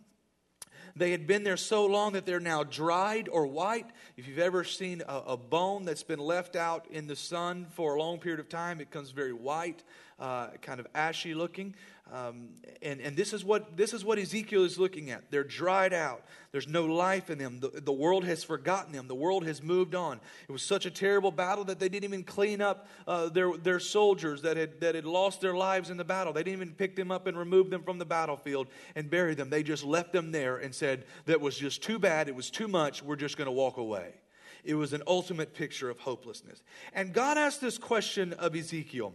They 0.96 1.11
had 1.11 1.27
been 1.27 1.44
there 1.44 1.59
so 1.59 1.85
long 1.85 2.14
that 2.14 2.25
they're 2.25 2.40
now 2.40 2.64
dried 2.64 3.29
or 3.29 3.46
white. 3.46 3.87
If 4.16 4.27
you've 4.27 4.38
ever 4.38 4.64
seen 4.64 5.03
a, 5.07 5.18
a, 5.29 5.37
bone 5.37 5.85
that's 5.85 6.03
been 6.03 6.18
left 6.18 6.57
out 6.57 6.87
in 6.90 7.07
the 7.07 7.14
sun 7.14 7.66
for 7.70 7.94
a 7.94 8.01
long 8.01 8.18
period 8.18 8.40
of 8.40 8.49
time, 8.49 8.81
it 8.81 8.90
becomes 8.90 9.11
very 9.11 9.35
white, 9.35 9.85
uh, 10.18 10.49
kind 10.62 10.81
of 10.81 10.87
ashy 10.94 11.35
looking. 11.35 11.75
Um, 12.12 12.51
and, 12.83 13.01
and 13.01 13.16
this 13.16 13.33
is 13.33 13.45
what 13.45 13.77
this 13.77 13.92
is 13.92 14.05
what 14.05 14.19
Ezekiel 14.19 14.64
is 14.64 14.79
looking 14.79 15.11
at. 15.11 15.29
They're 15.33 15.42
dried 15.42 15.92
out. 15.92 16.23
There's 16.53 16.69
no 16.69 16.85
life 16.85 17.31
in 17.31 17.38
them. 17.38 17.59
The, 17.59 17.69
the 17.81 17.92
world 17.92 18.25
has 18.25 18.45
forgotten 18.45 18.92
them. 18.92 19.09
The 19.09 19.14
world 19.14 19.45
has 19.45 19.61
moved 19.61 19.97
on. 19.97 20.21
It 20.49 20.53
was 20.53 20.62
such 20.62 20.87
a 20.87 20.90
terrible 20.90 21.33
battle 21.33 21.64
that 21.64 21.81
they 21.81 21.88
didn't 21.88 22.05
even 22.05 22.23
clean 22.23 22.61
up 22.61 22.88
uh, 23.09 23.29
their, 23.29 23.57
their 23.57 23.81
soldiers 23.81 24.42
that 24.42 24.57
had, 24.57 24.81
that 24.81 24.95
had 24.95 25.05
lost 25.05 25.40
their 25.40 25.55
lives 25.55 25.90
in 25.90 25.97
the 25.97 26.05
battle. 26.05 26.33
They 26.33 26.45
didn't 26.45 26.62
even 26.62 26.75
pick 26.75 26.95
them 26.95 27.11
up 27.11 27.27
and 27.27 27.37
remove 27.37 27.71
them 27.71 27.83
from 27.83 27.99
the 27.99 28.05
battlefield 28.05 28.69
and 28.95 29.11
bury 29.11 29.35
them. 29.35 29.51
They 29.51 29.64
just 29.64 29.85
left 29.85 30.12
them 30.12 30.31
there 30.31 30.59
and 30.59 30.73
said, 30.73 31.05
That 31.25 31.40
was 31.40 31.59
just 31.59 31.83
too 31.83 31.99
bad. 31.99 32.29
It 32.29 32.37
was 32.37 32.51
too 32.51 32.69
much. 32.69 33.03
We're 33.03 33.16
just 33.16 33.37
going 33.37 33.47
to 33.47 33.53
walk 33.53 33.79
away. 33.79 34.14
It 34.62 34.75
was 34.75 34.92
an 34.92 35.03
ultimate 35.07 35.55
picture 35.55 35.90
of 35.90 35.99
hopelessness. 35.99 36.62
And 36.92 37.12
God 37.12 37.37
asked 37.37 37.61
this 37.61 37.79
question 37.79 38.33
of 38.35 38.55
Ezekiel 38.55 39.12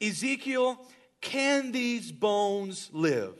Ezekiel, 0.00 0.78
can 1.20 1.72
these 1.72 2.12
bones 2.12 2.90
live? 2.92 3.34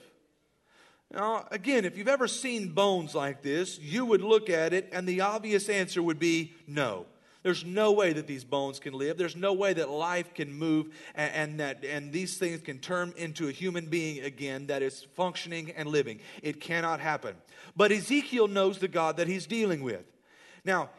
Now, 1.13 1.47
again, 1.51 1.85
if 1.85 1.97
you've 1.97 2.09
ever 2.09 2.29
seen 2.29 2.75
bones 2.75 3.15
like 3.15 3.43
this, 3.43 3.79
you 3.79 4.05
would 4.05 4.21
look 4.21 4.51
at 4.51 4.73
it 4.73 4.91
and 4.93 5.07
the 5.07 5.23
obvious 5.23 5.69
answer 5.69 6.03
would 6.03 6.19
be 6.19 6.53
no. 6.67 7.07
There's 7.43 7.65
no 7.65 7.93
way 7.93 8.13
that 8.13 8.27
these 8.27 8.45
bones 8.45 8.79
can 8.79 8.93
live. 8.93 9.17
There's 9.17 9.37
no 9.37 9.55
way 9.55 9.73
that 9.73 9.89
life 9.89 10.35
can 10.35 10.53
move 10.53 10.89
and, 11.15 11.33
and, 11.35 11.61
that 11.61 11.85
and 11.85 12.13
these 12.13 12.37
things 12.37 12.61
can 12.61 12.79
turn 12.79 13.15
into 13.17 13.49
a 13.49 13.53
human 13.53 13.87
being 13.87 14.23
again 14.23 14.67
that 14.67 14.83
is 14.83 15.07
functioning 15.15 15.71
and 15.77 15.89
living. 15.89 16.21
It 16.43 16.61
cannot 16.61 17.01
happen. 17.01 17.37
But 17.75 17.93
Ezekiel 17.93 18.49
knows 18.49 18.79
the 18.79 18.89
God 18.89 19.17
that 19.17 19.29
he's 19.29 19.47
dealing 19.47 19.83
with. 19.83 20.05
Now, 20.65 20.91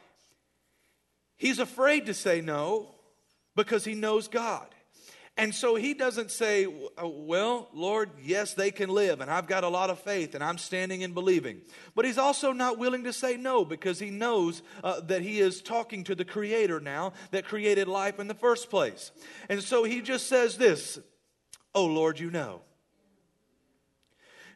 He's 1.40 1.60
afraid 1.60 2.06
to 2.08 2.14
say 2.14 2.42
no 2.42 2.90
because 3.56 3.86
he 3.86 3.96
knows 3.96 4.28
God. 4.28 4.68
And 5.40 5.56
so 5.56 5.76
he 5.76 5.94
doesn't 5.94 6.32
say, 6.32 6.66
uh, 6.66 7.08
Well, 7.08 7.70
Lord, 7.74 8.10
yes, 8.22 8.54
they 8.54 8.72
can 8.72 8.90
live, 8.90 9.22
and 9.22 9.32
I've 9.32 9.48
got 9.48 9.64
a 9.64 9.70
lot 9.70 9.90
of 9.90 9.98
faith, 10.00 10.36
and 10.36 10.44
I'm 10.44 10.58
standing 10.58 11.02
and 11.02 11.14
believing. 11.14 11.62
But 11.96 12.04
he's 12.04 12.18
also 12.18 12.52
not 12.52 12.78
willing 12.78 13.06
to 13.06 13.14
say 13.14 13.38
no 13.38 13.64
because 13.64 14.00
he 14.00 14.10
knows 14.10 14.62
uh, 14.84 15.00
that 15.02 15.22
he 15.22 15.40
is 15.40 15.62
talking 15.62 16.04
to 16.04 16.16
the 16.16 16.26
Creator 16.26 16.82
now 16.82 17.14
that 17.32 17.46
created 17.46 17.88
life 17.88 18.20
in 18.20 18.28
the 18.28 18.34
first 18.34 18.70
place. 18.70 19.12
And 19.48 19.64
so 19.64 19.86
he 19.86 20.02
just 20.02 20.28
says 20.28 20.58
this 20.58 21.00
Oh, 21.74 21.86
Lord, 21.86 22.20
you 22.20 22.32
know. 22.32 22.62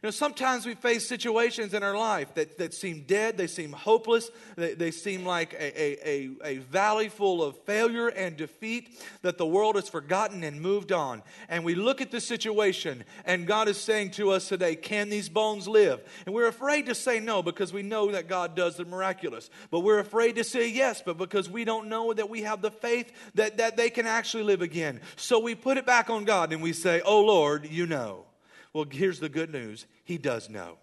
You 0.04 0.08
know, 0.08 0.10
sometimes 0.10 0.66
we 0.66 0.74
face 0.74 1.08
situations 1.08 1.72
in 1.72 1.82
our 1.82 1.96
life 1.96 2.34
that, 2.34 2.58
that 2.58 2.74
seem 2.74 3.04
dead, 3.06 3.38
they 3.38 3.46
seem 3.46 3.72
hopeless, 3.72 4.30
they, 4.54 4.74
they 4.74 4.90
seem 4.90 5.24
like 5.24 5.54
a, 5.54 6.06
a, 6.06 6.30
a, 6.44 6.58
valley 6.58 7.08
full 7.08 7.42
of 7.42 7.56
failure 7.60 8.08
and 8.08 8.36
defeat 8.36 9.02
that 9.22 9.38
the 9.38 9.46
world 9.46 9.76
has 9.76 9.88
forgotten 9.88 10.44
and 10.44 10.60
moved 10.60 10.92
on. 10.92 11.22
And 11.48 11.64
we 11.64 11.74
look 11.74 12.02
at 12.02 12.10
the 12.10 12.20
situation, 12.20 13.04
and 13.24 13.46
God 13.46 13.66
is 13.66 13.78
saying 13.78 14.10
to 14.10 14.32
us 14.32 14.46
today, 14.46 14.76
Can 14.76 15.08
these 15.08 15.30
bones 15.30 15.66
live? 15.66 16.02
And 16.26 16.34
we're 16.34 16.48
afraid 16.48 16.84
to 16.84 16.94
say 16.94 17.18
no 17.18 17.42
because 17.42 17.72
we 17.72 17.82
know 17.82 18.12
that 18.12 18.28
God 18.28 18.54
does 18.54 18.76
the 18.76 18.84
miraculous. 18.84 19.48
But 19.70 19.80
we're 19.80 20.00
afraid 20.00 20.36
to 20.36 20.44
say 20.44 20.68
yes, 20.68 21.00
but 21.02 21.16
because 21.16 21.48
we 21.48 21.64
don't 21.64 21.88
know 21.88 22.12
that 22.12 22.28
we 22.28 22.42
have 22.42 22.60
the 22.60 22.70
faith 22.70 23.10
that, 23.36 23.56
that 23.56 23.78
they 23.78 23.88
can 23.88 24.04
actually 24.04 24.42
live 24.42 24.60
again. 24.60 25.00
So 25.16 25.38
we 25.38 25.54
put 25.54 25.78
it 25.78 25.86
back 25.86 26.10
on 26.10 26.26
God 26.26 26.52
and 26.52 26.62
we 26.62 26.74
say, 26.74 27.00
Oh 27.06 27.24
Lord, 27.24 27.70
you 27.70 27.86
know. 27.86 28.26
Well, 28.74 28.84
here's 28.90 29.20
the 29.20 29.30
good 29.30 29.50
news 29.50 29.86
He 30.04 30.18
does 30.18 30.50
know. 30.50 30.76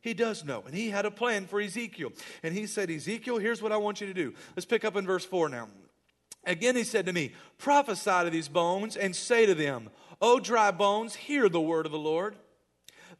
He 0.00 0.14
does 0.14 0.44
know. 0.44 0.62
And 0.64 0.74
He 0.74 0.90
had 0.90 1.06
a 1.06 1.10
plan 1.10 1.46
for 1.46 1.60
Ezekiel. 1.60 2.12
And 2.44 2.54
He 2.54 2.68
said, 2.68 2.88
Ezekiel, 2.88 3.38
here's 3.38 3.60
what 3.60 3.72
I 3.72 3.76
want 3.76 4.00
you 4.00 4.06
to 4.06 4.14
do. 4.14 4.34
Let's 4.54 4.66
pick 4.66 4.84
up 4.84 4.94
in 4.94 5.04
verse 5.04 5.24
4 5.24 5.48
now. 5.48 5.68
Again, 6.44 6.76
He 6.76 6.84
said 6.84 7.06
to 7.06 7.12
me, 7.12 7.32
Prophesy 7.56 8.24
to 8.24 8.30
these 8.30 8.48
bones 8.48 8.96
and 8.96 9.16
say 9.16 9.46
to 9.46 9.54
them, 9.54 9.90
O 10.20 10.38
dry 10.38 10.70
bones, 10.70 11.16
hear 11.16 11.48
the 11.48 11.60
word 11.60 11.86
of 11.86 11.92
the 11.92 11.98
Lord. 11.98 12.36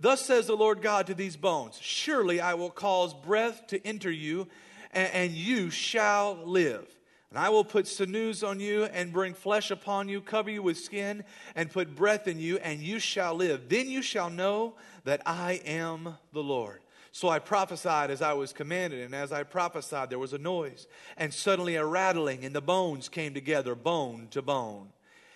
Thus 0.00 0.24
says 0.24 0.46
the 0.46 0.56
Lord 0.56 0.80
God 0.80 1.08
to 1.08 1.14
these 1.14 1.36
bones 1.36 1.78
Surely 1.80 2.40
I 2.40 2.54
will 2.54 2.70
cause 2.70 3.14
breath 3.14 3.66
to 3.68 3.84
enter 3.84 4.10
you, 4.10 4.46
and 4.92 5.32
you 5.32 5.70
shall 5.70 6.38
live. 6.44 6.86
And 7.30 7.38
I 7.38 7.50
will 7.50 7.64
put 7.64 7.86
sinews 7.86 8.42
on 8.42 8.58
you 8.58 8.84
and 8.84 9.12
bring 9.12 9.34
flesh 9.34 9.70
upon 9.70 10.08
you, 10.08 10.22
cover 10.22 10.50
you 10.50 10.62
with 10.62 10.78
skin, 10.78 11.24
and 11.54 11.70
put 11.70 11.94
breath 11.94 12.26
in 12.26 12.38
you, 12.38 12.56
and 12.58 12.80
you 12.80 12.98
shall 12.98 13.34
live. 13.34 13.68
Then 13.68 13.90
you 13.90 14.00
shall 14.00 14.30
know 14.30 14.76
that 15.04 15.20
I 15.26 15.60
am 15.66 16.16
the 16.32 16.42
Lord. 16.42 16.80
So 17.12 17.28
I 17.28 17.38
prophesied 17.38 18.10
as 18.10 18.22
I 18.22 18.32
was 18.32 18.52
commanded, 18.52 19.00
and 19.04 19.14
as 19.14 19.32
I 19.32 19.42
prophesied, 19.42 20.08
there 20.08 20.18
was 20.18 20.32
a 20.32 20.38
noise, 20.38 20.86
and 21.16 21.32
suddenly 21.34 21.74
a 21.74 21.84
rattling, 21.84 22.44
and 22.44 22.54
the 22.54 22.62
bones 22.62 23.08
came 23.08 23.34
together, 23.34 23.74
bone 23.74 24.28
to 24.30 24.40
bone. 24.40 24.88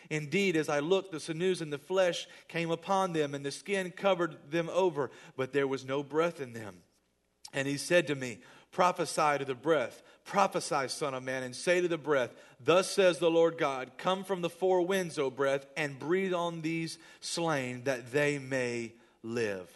Indeed, 0.08 0.56
as 0.56 0.68
I 0.68 0.80
looked, 0.80 1.12
the 1.12 1.20
sinews 1.20 1.60
and 1.60 1.72
the 1.72 1.78
flesh 1.78 2.26
came 2.48 2.70
upon 2.70 3.12
them, 3.12 3.34
and 3.34 3.44
the 3.44 3.50
skin 3.50 3.90
covered 3.90 4.50
them 4.50 4.70
over, 4.72 5.10
but 5.36 5.52
there 5.52 5.66
was 5.66 5.84
no 5.84 6.02
breath 6.02 6.40
in 6.40 6.52
them. 6.52 6.76
And 7.52 7.68
he 7.68 7.76
said 7.76 8.06
to 8.06 8.14
me, 8.14 8.40
Prophesy 8.72 9.38
to 9.38 9.44
the 9.44 9.54
breath 9.54 10.02
Prophesy, 10.24 10.88
Son 10.88 11.14
of 11.14 11.22
Man, 11.22 11.42
and 11.42 11.54
say 11.54 11.80
to 11.80 11.88
the 11.88 11.98
breath, 11.98 12.32
Thus 12.62 12.90
says 12.90 13.18
the 13.18 13.30
Lord 13.30 13.58
God, 13.58 13.92
Come 13.98 14.24
from 14.24 14.40
the 14.40 14.50
four 14.50 14.82
winds, 14.82 15.18
O 15.18 15.30
breath, 15.30 15.66
and 15.76 15.98
breathe 15.98 16.32
on 16.32 16.62
these 16.62 16.98
slain, 17.20 17.84
that 17.84 18.12
they 18.12 18.38
may 18.38 18.92
live. 19.22 19.68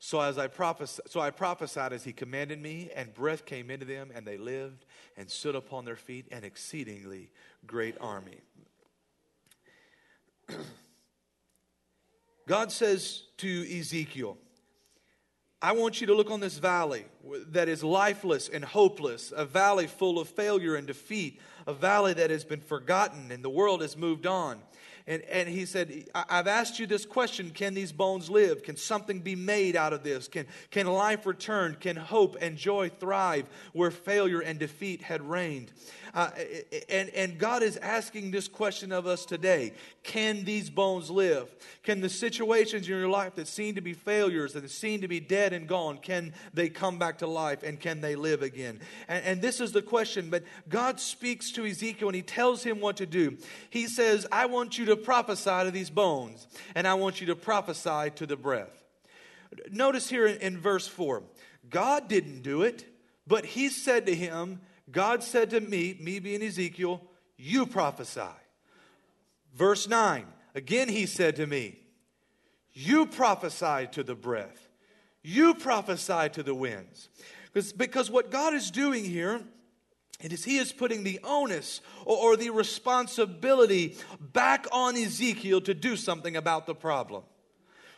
So 0.00 0.20
as 0.20 0.38
I 0.38 0.48
prophesied, 0.48 1.08
so 1.08 1.20
I 1.20 1.30
prophesied 1.30 1.92
as 1.92 2.04
he 2.04 2.12
commanded 2.12 2.60
me, 2.60 2.90
and 2.94 3.14
breath 3.14 3.44
came 3.46 3.70
into 3.70 3.86
them, 3.86 4.10
and 4.14 4.26
they 4.26 4.38
lived 4.38 4.84
and 5.16 5.30
stood 5.30 5.54
upon 5.54 5.84
their 5.84 5.96
feet, 5.96 6.26
an 6.32 6.42
exceedingly 6.42 7.30
great 7.66 7.96
army. 8.00 8.40
God 12.48 12.72
says 12.72 13.24
to 13.36 13.78
Ezekiel, 13.78 14.36
I 15.62 15.72
want 15.72 16.00
you 16.00 16.06
to 16.06 16.14
look 16.14 16.30
on 16.30 16.40
this 16.40 16.56
valley 16.56 17.04
that 17.50 17.68
is 17.68 17.84
lifeless 17.84 18.48
and 18.48 18.64
hopeless, 18.64 19.30
a 19.36 19.44
valley 19.44 19.86
full 19.86 20.18
of 20.18 20.26
failure 20.26 20.74
and 20.74 20.86
defeat, 20.86 21.38
a 21.66 21.74
valley 21.74 22.14
that 22.14 22.30
has 22.30 22.44
been 22.44 22.62
forgotten 22.62 23.30
and 23.30 23.44
the 23.44 23.50
world 23.50 23.82
has 23.82 23.94
moved 23.94 24.26
on. 24.26 24.58
And, 25.10 25.24
and 25.24 25.48
he 25.48 25.66
said, 25.66 26.04
I've 26.14 26.46
asked 26.46 26.78
you 26.78 26.86
this 26.86 27.04
question 27.04 27.50
Can 27.50 27.74
these 27.74 27.90
bones 27.90 28.30
live? 28.30 28.62
Can 28.62 28.76
something 28.76 29.18
be 29.18 29.34
made 29.34 29.74
out 29.74 29.92
of 29.92 30.04
this? 30.04 30.28
Can, 30.28 30.46
can 30.70 30.86
life 30.86 31.26
return? 31.26 31.76
Can 31.80 31.96
hope 31.96 32.36
and 32.40 32.56
joy 32.56 32.90
thrive 32.90 33.50
where 33.72 33.90
failure 33.90 34.38
and 34.38 34.56
defeat 34.56 35.02
had 35.02 35.20
reigned? 35.28 35.72
Uh, 36.14 36.30
and, 36.88 37.08
and 37.10 37.38
God 37.38 37.62
is 37.62 37.76
asking 37.76 38.30
this 38.30 38.48
question 38.48 38.90
of 38.92 39.06
us 39.06 39.24
today 39.24 39.72
Can 40.02 40.44
these 40.44 40.70
bones 40.70 41.10
live? 41.10 41.48
Can 41.82 42.00
the 42.00 42.08
situations 42.08 42.88
in 42.88 42.96
your 42.96 43.08
life 43.08 43.34
that 43.36 43.48
seem 43.48 43.74
to 43.74 43.80
be 43.80 43.94
failures, 43.94 44.52
that 44.52 44.70
seem 44.70 45.00
to 45.00 45.08
be 45.08 45.20
dead 45.20 45.52
and 45.52 45.66
gone, 45.66 45.98
can 45.98 46.34
they 46.54 46.68
come 46.68 46.98
back 46.98 47.18
to 47.18 47.26
life 47.26 47.62
and 47.62 47.80
can 47.80 48.00
they 48.00 48.16
live 48.16 48.42
again? 48.42 48.80
And, 49.08 49.24
and 49.24 49.42
this 49.42 49.60
is 49.60 49.72
the 49.72 49.82
question. 49.82 50.30
But 50.30 50.44
God 50.68 51.00
speaks 51.00 51.50
to 51.52 51.66
Ezekiel 51.66 52.08
and 52.08 52.16
he 52.16 52.22
tells 52.22 52.62
him 52.62 52.80
what 52.80 52.96
to 52.98 53.06
do. 53.06 53.36
He 53.70 53.86
says, 53.86 54.26
I 54.30 54.46
want 54.46 54.78
you 54.78 54.86
to 54.86 54.96
prophesy 55.04 55.64
to 55.64 55.70
these 55.70 55.90
bones, 55.90 56.46
and 56.74 56.86
I 56.86 56.94
want 56.94 57.20
you 57.20 57.26
to 57.28 57.36
prophesy 57.36 58.10
to 58.16 58.26
the 58.26 58.36
breath. 58.36 58.84
Notice 59.70 60.08
here 60.08 60.26
in, 60.26 60.36
in 60.38 60.58
verse 60.58 60.86
4 60.86 61.22
God 61.68 62.08
didn't 62.08 62.42
do 62.42 62.62
it, 62.62 62.84
but 63.26 63.44
he 63.44 63.68
said 63.68 64.06
to 64.06 64.14
him, 64.14 64.60
God 64.90 65.22
said 65.22 65.50
to 65.50 65.60
me, 65.60 65.96
me 66.00 66.18
being 66.18 66.42
Ezekiel, 66.42 67.02
you 67.36 67.66
prophesy. 67.66 68.20
Verse 69.54 69.88
9, 69.88 70.26
again 70.54 70.88
he 70.88 71.06
said 71.06 71.36
to 71.36 71.46
me, 71.46 71.78
You 72.72 73.06
prophesy 73.06 73.88
to 73.92 74.02
the 74.02 74.14
breath, 74.14 74.68
you 75.22 75.54
prophesy 75.54 76.28
to 76.30 76.42
the 76.42 76.54
winds. 76.54 77.08
Because, 77.52 77.72
because 77.72 78.10
what 78.10 78.30
God 78.30 78.54
is 78.54 78.70
doing 78.70 79.04
here 79.04 79.42
it 80.22 80.32
is 80.32 80.44
he 80.44 80.58
is 80.58 80.72
putting 80.72 81.04
the 81.04 81.20
onus 81.24 81.80
or, 82.04 82.16
or 82.16 82.36
the 82.36 82.50
responsibility 82.50 83.96
back 84.20 84.66
on 84.72 84.96
Ezekiel 84.96 85.60
to 85.62 85.74
do 85.74 85.96
something 85.96 86.36
about 86.36 86.66
the 86.66 86.74
problem. 86.74 87.22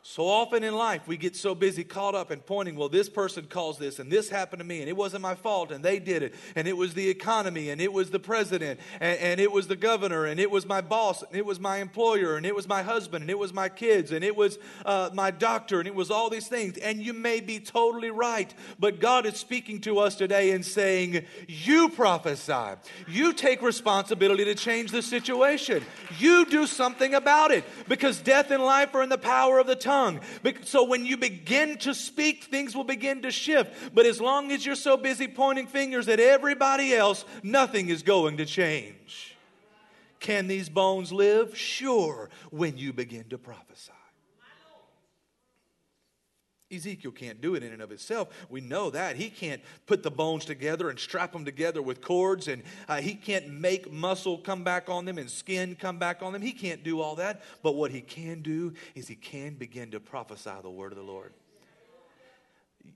So 0.05 0.27
often 0.27 0.65
in 0.65 0.75
life, 0.75 1.07
we 1.07 1.17
get 1.17 1.37
so 1.37 1.55
busy 1.55 1.85
caught 1.85 2.17
up 2.17 2.33
in 2.33 2.41
pointing, 2.41 2.75
well, 2.75 2.89
this 2.89 3.09
person 3.09 3.47
caused 3.47 3.79
this, 3.79 4.01
and 4.01 4.11
this 4.11 4.29
happened 4.29 4.59
to 4.59 4.65
me, 4.65 4.81
and 4.81 4.89
it 4.89 4.97
wasn't 4.97 5.23
my 5.23 5.37
fault, 5.37 5.71
and 5.71 5.85
they 5.85 6.01
did 6.01 6.25
it, 6.25 6.35
and 6.57 6.67
it 6.67 6.77
was 6.77 6.95
the 6.95 7.09
economy, 7.09 7.71
and 7.71 7.81
it 7.81 7.93
was 7.93 8.11
the 8.11 8.19
president, 8.19 8.81
and, 8.99 9.17
and 9.21 9.41
it 9.41 9.53
was 9.53 9.69
the 9.69 9.77
governor, 9.77 10.25
and 10.25 10.41
it 10.41 10.51
was 10.51 10.67
my 10.67 10.81
boss, 10.81 11.23
and 11.23 11.37
it 11.37 11.47
was 11.47 11.61
my 11.61 11.77
employer, 11.77 12.37
and 12.37 12.45
it 12.45 12.53
was 12.53 12.67
my 12.67 12.83
husband, 12.83 13.23
and 13.23 13.31
it 13.31 13.39
was 13.39 13.53
my 13.53 13.69
kids, 13.69 14.11
and 14.11 14.25
it 14.25 14.35
was 14.35 14.59
uh, 14.85 15.11
my 15.15 15.31
doctor, 15.31 15.79
and 15.79 15.87
it 15.87 15.95
was 15.95 16.11
all 16.11 16.29
these 16.29 16.49
things. 16.49 16.79
And 16.79 17.01
you 17.01 17.13
may 17.13 17.39
be 17.39 17.61
totally 17.61 18.11
right, 18.11 18.53
but 18.81 18.99
God 18.99 19.25
is 19.25 19.37
speaking 19.37 19.81
to 19.83 20.01
us 20.01 20.17
today 20.17 20.51
and 20.51 20.67
saying, 20.67 21.25
You 21.47 21.89
prophesy. 21.89 22.75
You 23.07 23.33
take 23.33 23.63
responsibility 23.63 24.45
to 24.47 24.57
change 24.57 24.91
the 24.91 25.01
situation. 25.01 25.85
You 26.19 26.45
do 26.45 26.67
something 26.67 27.15
about 27.15 27.53
it, 27.53 27.63
because 27.87 28.21
death 28.21 28.51
and 28.51 28.65
life 28.65 28.93
are 28.97 29.05
in 29.05 29.09
the 29.09 29.17
power 29.17 29.61
of 29.61 29.69
the 29.69 29.77
tongue 29.77 29.92
tongue. 29.93 30.21
So 30.65 30.85
when 30.85 31.05
you 31.05 31.17
begin 31.17 31.77
to 31.79 31.95
speak, 31.95 32.45
things 32.45 32.75
will 32.75 32.85
begin 32.85 33.23
to 33.23 33.31
shift. 33.31 33.95
But 33.95 34.07
as 34.07 34.21
long 34.21 34.51
as 34.53 34.65
you're 34.65 34.75
so 34.75 34.97
busy 34.97 35.29
pointing 35.29 35.67
fingers 35.67 36.09
at 36.09 36.21
everybody 36.21 36.95
else, 36.95 37.25
nothing 37.43 37.89
is 37.89 38.03
going 38.03 38.39
to 38.39 38.47
change. 38.47 39.37
Can 40.19 40.47
these 40.47 40.69
bones 40.69 41.13
live? 41.13 41.57
Sure, 41.57 42.31
when 42.51 42.79
you 42.79 42.93
begin 42.93 43.25
to 43.31 43.39
prophesy. 43.39 43.93
Ezekiel 46.73 47.13
can't 47.13 47.41
do 47.41 47.55
it 47.55 47.63
in 47.63 47.73
and 47.73 47.83
of 47.83 47.93
itself. 47.93 48.29
We 48.49 48.61
know 48.61 48.91
that. 48.91 49.17
He 49.17 49.31
can't 49.31 49.63
put 49.87 50.03
the 50.03 50.11
bones 50.11 50.45
together 50.45 50.91
and 50.91 50.99
strap 50.99 51.33
them 51.33 51.45
together 51.45 51.83
with 51.83 52.01
cords, 52.01 52.49
and 52.49 52.63
uh, 52.89 53.01
he 53.01 53.15
can't 53.15 53.49
make 53.49 53.93
muscle 53.93 54.39
come 54.39 54.65
back 54.65 54.89
on 54.89 55.05
them 55.05 55.19
and 55.19 55.31
skin 55.31 55.77
come 55.77 55.99
back 55.99 56.23
on 56.23 56.33
them. 56.33 56.43
He 56.43 56.53
can't 56.53 56.83
do 56.83 57.01
all 57.01 57.17
that. 57.17 57.43
But 57.63 57.75
what 57.75 57.91
he 57.91 58.01
can 58.01 58.43
do 58.43 58.73
is 58.95 59.09
he 59.09 59.15
can 59.15 59.55
begin 59.55 59.91
to 59.93 60.01
prophesy 60.01 60.51
the 60.63 60.71
word 60.71 60.93
of 60.93 60.99
the 60.99 61.05
Lord. 61.05 61.33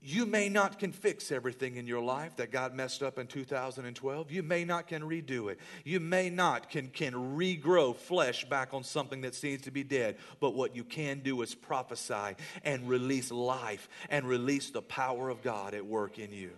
You 0.01 0.25
may 0.25 0.47
not 0.49 0.79
can 0.79 0.91
fix 0.91 1.31
everything 1.31 1.75
in 1.75 1.87
your 1.87 2.01
life 2.01 2.37
that 2.37 2.51
God 2.51 2.73
messed 2.73 3.03
up 3.03 3.19
in 3.19 3.27
2012. 3.27 4.31
You 4.31 4.43
may 4.43 4.63
not 4.63 4.87
can 4.87 5.01
redo 5.01 5.51
it. 5.51 5.59
You 5.83 5.99
may 5.99 6.29
not 6.29 6.69
can, 6.69 6.87
can 6.87 7.13
regrow 7.13 7.95
flesh 7.95 8.45
back 8.45 8.73
on 8.73 8.83
something 8.83 9.21
that 9.21 9.35
seems 9.35 9.63
to 9.63 9.71
be 9.71 9.83
dead. 9.83 10.17
But 10.39 10.55
what 10.55 10.75
you 10.75 10.83
can 10.83 11.19
do 11.19 11.41
is 11.41 11.55
prophesy 11.55 12.35
and 12.63 12.87
release 12.87 13.31
life 13.31 13.89
and 14.09 14.25
release 14.27 14.69
the 14.69 14.81
power 14.81 15.29
of 15.29 15.41
God 15.41 15.73
at 15.73 15.85
work 15.85 16.19
in 16.19 16.31
you. 16.31 16.51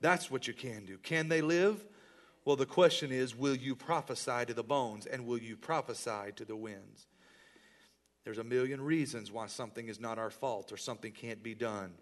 That's 0.00 0.30
what 0.30 0.46
you 0.46 0.54
can 0.54 0.84
do. 0.86 0.98
Can 0.98 1.28
they 1.28 1.42
live? 1.42 1.84
Well, 2.44 2.56
the 2.56 2.66
question 2.66 3.12
is 3.12 3.36
will 3.36 3.56
you 3.56 3.74
prophesy 3.74 4.46
to 4.46 4.54
the 4.54 4.62
bones 4.62 5.06
and 5.06 5.26
will 5.26 5.38
you 5.38 5.56
prophesy 5.56 6.32
to 6.36 6.44
the 6.44 6.56
winds? 6.56 7.06
There's 8.24 8.38
a 8.38 8.44
million 8.44 8.80
reasons 8.80 9.32
why 9.32 9.46
something 9.46 9.88
is 9.88 9.98
not 10.00 10.18
our 10.18 10.30
fault 10.30 10.72
or 10.72 10.76
something 10.76 11.12
can't 11.12 11.42
be 11.42 11.54
done. 11.54 11.92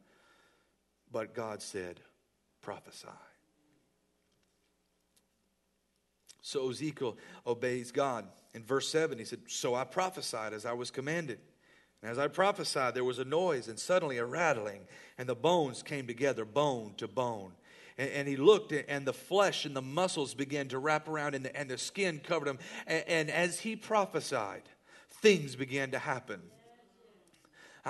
But 1.12 1.34
God 1.34 1.62
said, 1.62 2.00
prophesy. 2.60 3.08
So 6.42 6.70
Ezekiel 6.70 7.16
obeys 7.46 7.90
God. 7.90 8.26
In 8.54 8.64
verse 8.64 8.88
7, 8.88 9.18
he 9.18 9.24
said, 9.24 9.40
So 9.48 9.74
I 9.74 9.84
prophesied 9.84 10.52
as 10.52 10.64
I 10.64 10.72
was 10.72 10.90
commanded. 10.90 11.38
And 12.02 12.10
as 12.10 12.18
I 12.18 12.28
prophesied, 12.28 12.94
there 12.94 13.04
was 13.04 13.18
a 13.18 13.24
noise 13.24 13.68
and 13.68 13.78
suddenly 13.78 14.18
a 14.18 14.24
rattling, 14.24 14.82
and 15.18 15.28
the 15.28 15.34
bones 15.34 15.82
came 15.82 16.06
together, 16.06 16.44
bone 16.44 16.94
to 16.98 17.08
bone. 17.08 17.52
And, 17.98 18.10
and 18.10 18.28
he 18.28 18.36
looked, 18.36 18.72
and 18.72 19.06
the 19.06 19.12
flesh 19.12 19.64
and 19.64 19.74
the 19.74 19.82
muscles 19.82 20.32
began 20.32 20.68
to 20.68 20.78
wrap 20.78 21.08
around, 21.08 21.34
and 21.34 21.44
the, 21.44 21.54
and 21.54 21.68
the 21.68 21.76
skin 21.76 22.20
covered 22.22 22.48
him. 22.48 22.58
And, 22.86 23.04
and 23.08 23.30
as 23.30 23.60
he 23.60 23.76
prophesied, 23.76 24.62
things 25.10 25.56
began 25.56 25.90
to 25.90 25.98
happen. 25.98 26.40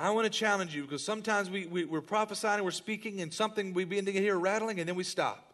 I 0.01 0.11
want 0.11 0.25
to 0.25 0.29
challenge 0.29 0.75
you 0.75 0.83
because 0.83 1.03
sometimes 1.03 1.49
we, 1.49 1.65
we, 1.65 1.83
are 1.95 2.01
prophesying, 2.01 2.63
we're 2.63 2.71
speaking, 2.71 3.21
and 3.21 3.33
something 3.33 3.73
we 3.73 3.85
begin 3.85 4.05
to 4.05 4.11
hear 4.11 4.37
rattling, 4.37 4.79
and 4.79 4.87
then 4.87 4.95
we 4.95 5.03
stop. 5.03 5.53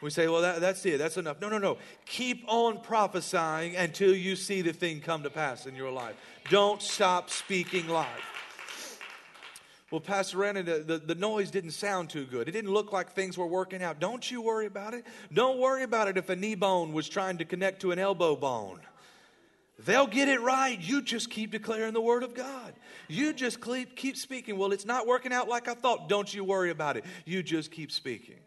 We 0.00 0.10
say, 0.10 0.26
well, 0.26 0.42
that, 0.42 0.60
that's 0.60 0.84
it, 0.84 0.98
that's 0.98 1.16
enough. 1.16 1.40
No, 1.40 1.48
no, 1.48 1.58
no. 1.58 1.78
Keep 2.06 2.44
on 2.48 2.80
prophesying 2.80 3.76
until 3.76 4.14
you 4.14 4.34
see 4.34 4.60
the 4.60 4.72
thing 4.72 5.00
come 5.00 5.22
to 5.22 5.30
pass 5.30 5.66
in 5.66 5.76
your 5.76 5.92
life. 5.92 6.16
Don't 6.50 6.82
stop 6.82 7.30
speaking 7.30 7.86
life. 7.88 8.08
Well, 9.92 10.00
Pastor 10.00 10.38
Randy, 10.38 10.62
the, 10.62 10.78
the, 10.78 10.98
the, 10.98 11.14
noise 11.14 11.50
didn't 11.50 11.72
sound 11.72 12.08
too 12.08 12.24
good. 12.24 12.48
It 12.48 12.52
didn't 12.52 12.72
look 12.72 12.92
like 12.92 13.12
things 13.12 13.36
were 13.36 13.46
working 13.46 13.82
out. 13.82 14.00
Don't 14.00 14.28
you 14.28 14.40
worry 14.40 14.64
about 14.64 14.94
it. 14.94 15.04
Don't 15.34 15.58
worry 15.58 15.82
about 15.82 16.08
it 16.08 16.16
if 16.16 16.30
a 16.30 16.36
knee 16.36 16.54
bone 16.54 16.94
was 16.94 17.08
trying 17.10 17.36
to 17.38 17.44
connect 17.44 17.82
to 17.82 17.92
an 17.92 17.98
elbow 17.98 18.34
bone. 18.34 18.80
They'll 19.78 20.06
get 20.06 20.28
it 20.28 20.40
right. 20.40 20.78
You 20.80 21.02
just 21.02 21.30
keep 21.30 21.50
declaring 21.50 21.92
the 21.92 22.00
word 22.00 22.22
of 22.22 22.34
God. 22.34 22.74
You 23.08 23.32
just 23.32 23.60
keep, 23.60 23.96
keep 23.96 24.16
speaking. 24.16 24.56
Well, 24.56 24.72
it's 24.72 24.84
not 24.84 25.06
working 25.06 25.32
out 25.32 25.48
like 25.48 25.66
I 25.66 25.74
thought. 25.74 26.08
Don't 26.08 26.32
you 26.32 26.44
worry 26.44 26.70
about 26.70 26.96
it. 26.96 27.04
You 27.24 27.42
just 27.42 27.70
keep 27.70 27.90
speaking. 27.90 28.38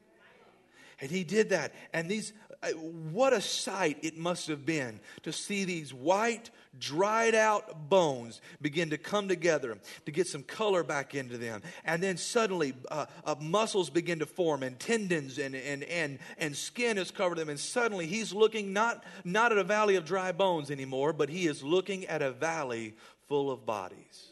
And 1.01 1.11
he 1.11 1.23
did 1.23 1.49
that. 1.49 1.73
And 1.93 2.09
these, 2.09 2.31
uh, 2.63 2.69
what 2.69 3.33
a 3.33 3.41
sight 3.41 3.97
it 4.01 4.17
must 4.17 4.47
have 4.47 4.65
been 4.65 4.99
to 5.23 5.33
see 5.33 5.65
these 5.65 5.93
white, 5.93 6.51
dried 6.79 7.35
out 7.35 7.89
bones 7.89 8.41
begin 8.61 8.89
to 8.89 8.97
come 8.97 9.27
together 9.27 9.77
to 10.05 10.11
get 10.11 10.27
some 10.27 10.43
color 10.43 10.83
back 10.83 11.15
into 11.15 11.37
them. 11.37 11.61
And 11.83 12.01
then 12.01 12.17
suddenly 12.17 12.73
uh, 12.89 13.05
uh, 13.25 13.35
muscles 13.39 13.89
begin 13.89 14.19
to 14.19 14.25
form 14.25 14.63
and 14.63 14.79
tendons 14.79 15.37
and, 15.37 15.55
and, 15.55 15.83
and, 15.83 16.19
and 16.37 16.55
skin 16.55 16.97
has 16.97 17.11
covered 17.11 17.37
them. 17.37 17.49
And 17.49 17.59
suddenly 17.59 18.07
he's 18.07 18.33
looking 18.33 18.73
not, 18.73 19.03
not 19.23 19.51
at 19.51 19.57
a 19.57 19.63
valley 19.63 19.95
of 19.95 20.05
dry 20.05 20.31
bones 20.31 20.71
anymore, 20.71 21.13
but 21.13 21.29
he 21.29 21.47
is 21.47 21.63
looking 21.63 22.05
at 22.05 22.21
a 22.21 22.31
valley 22.31 22.95
full 23.27 23.51
of 23.51 23.65
bodies. 23.65 24.31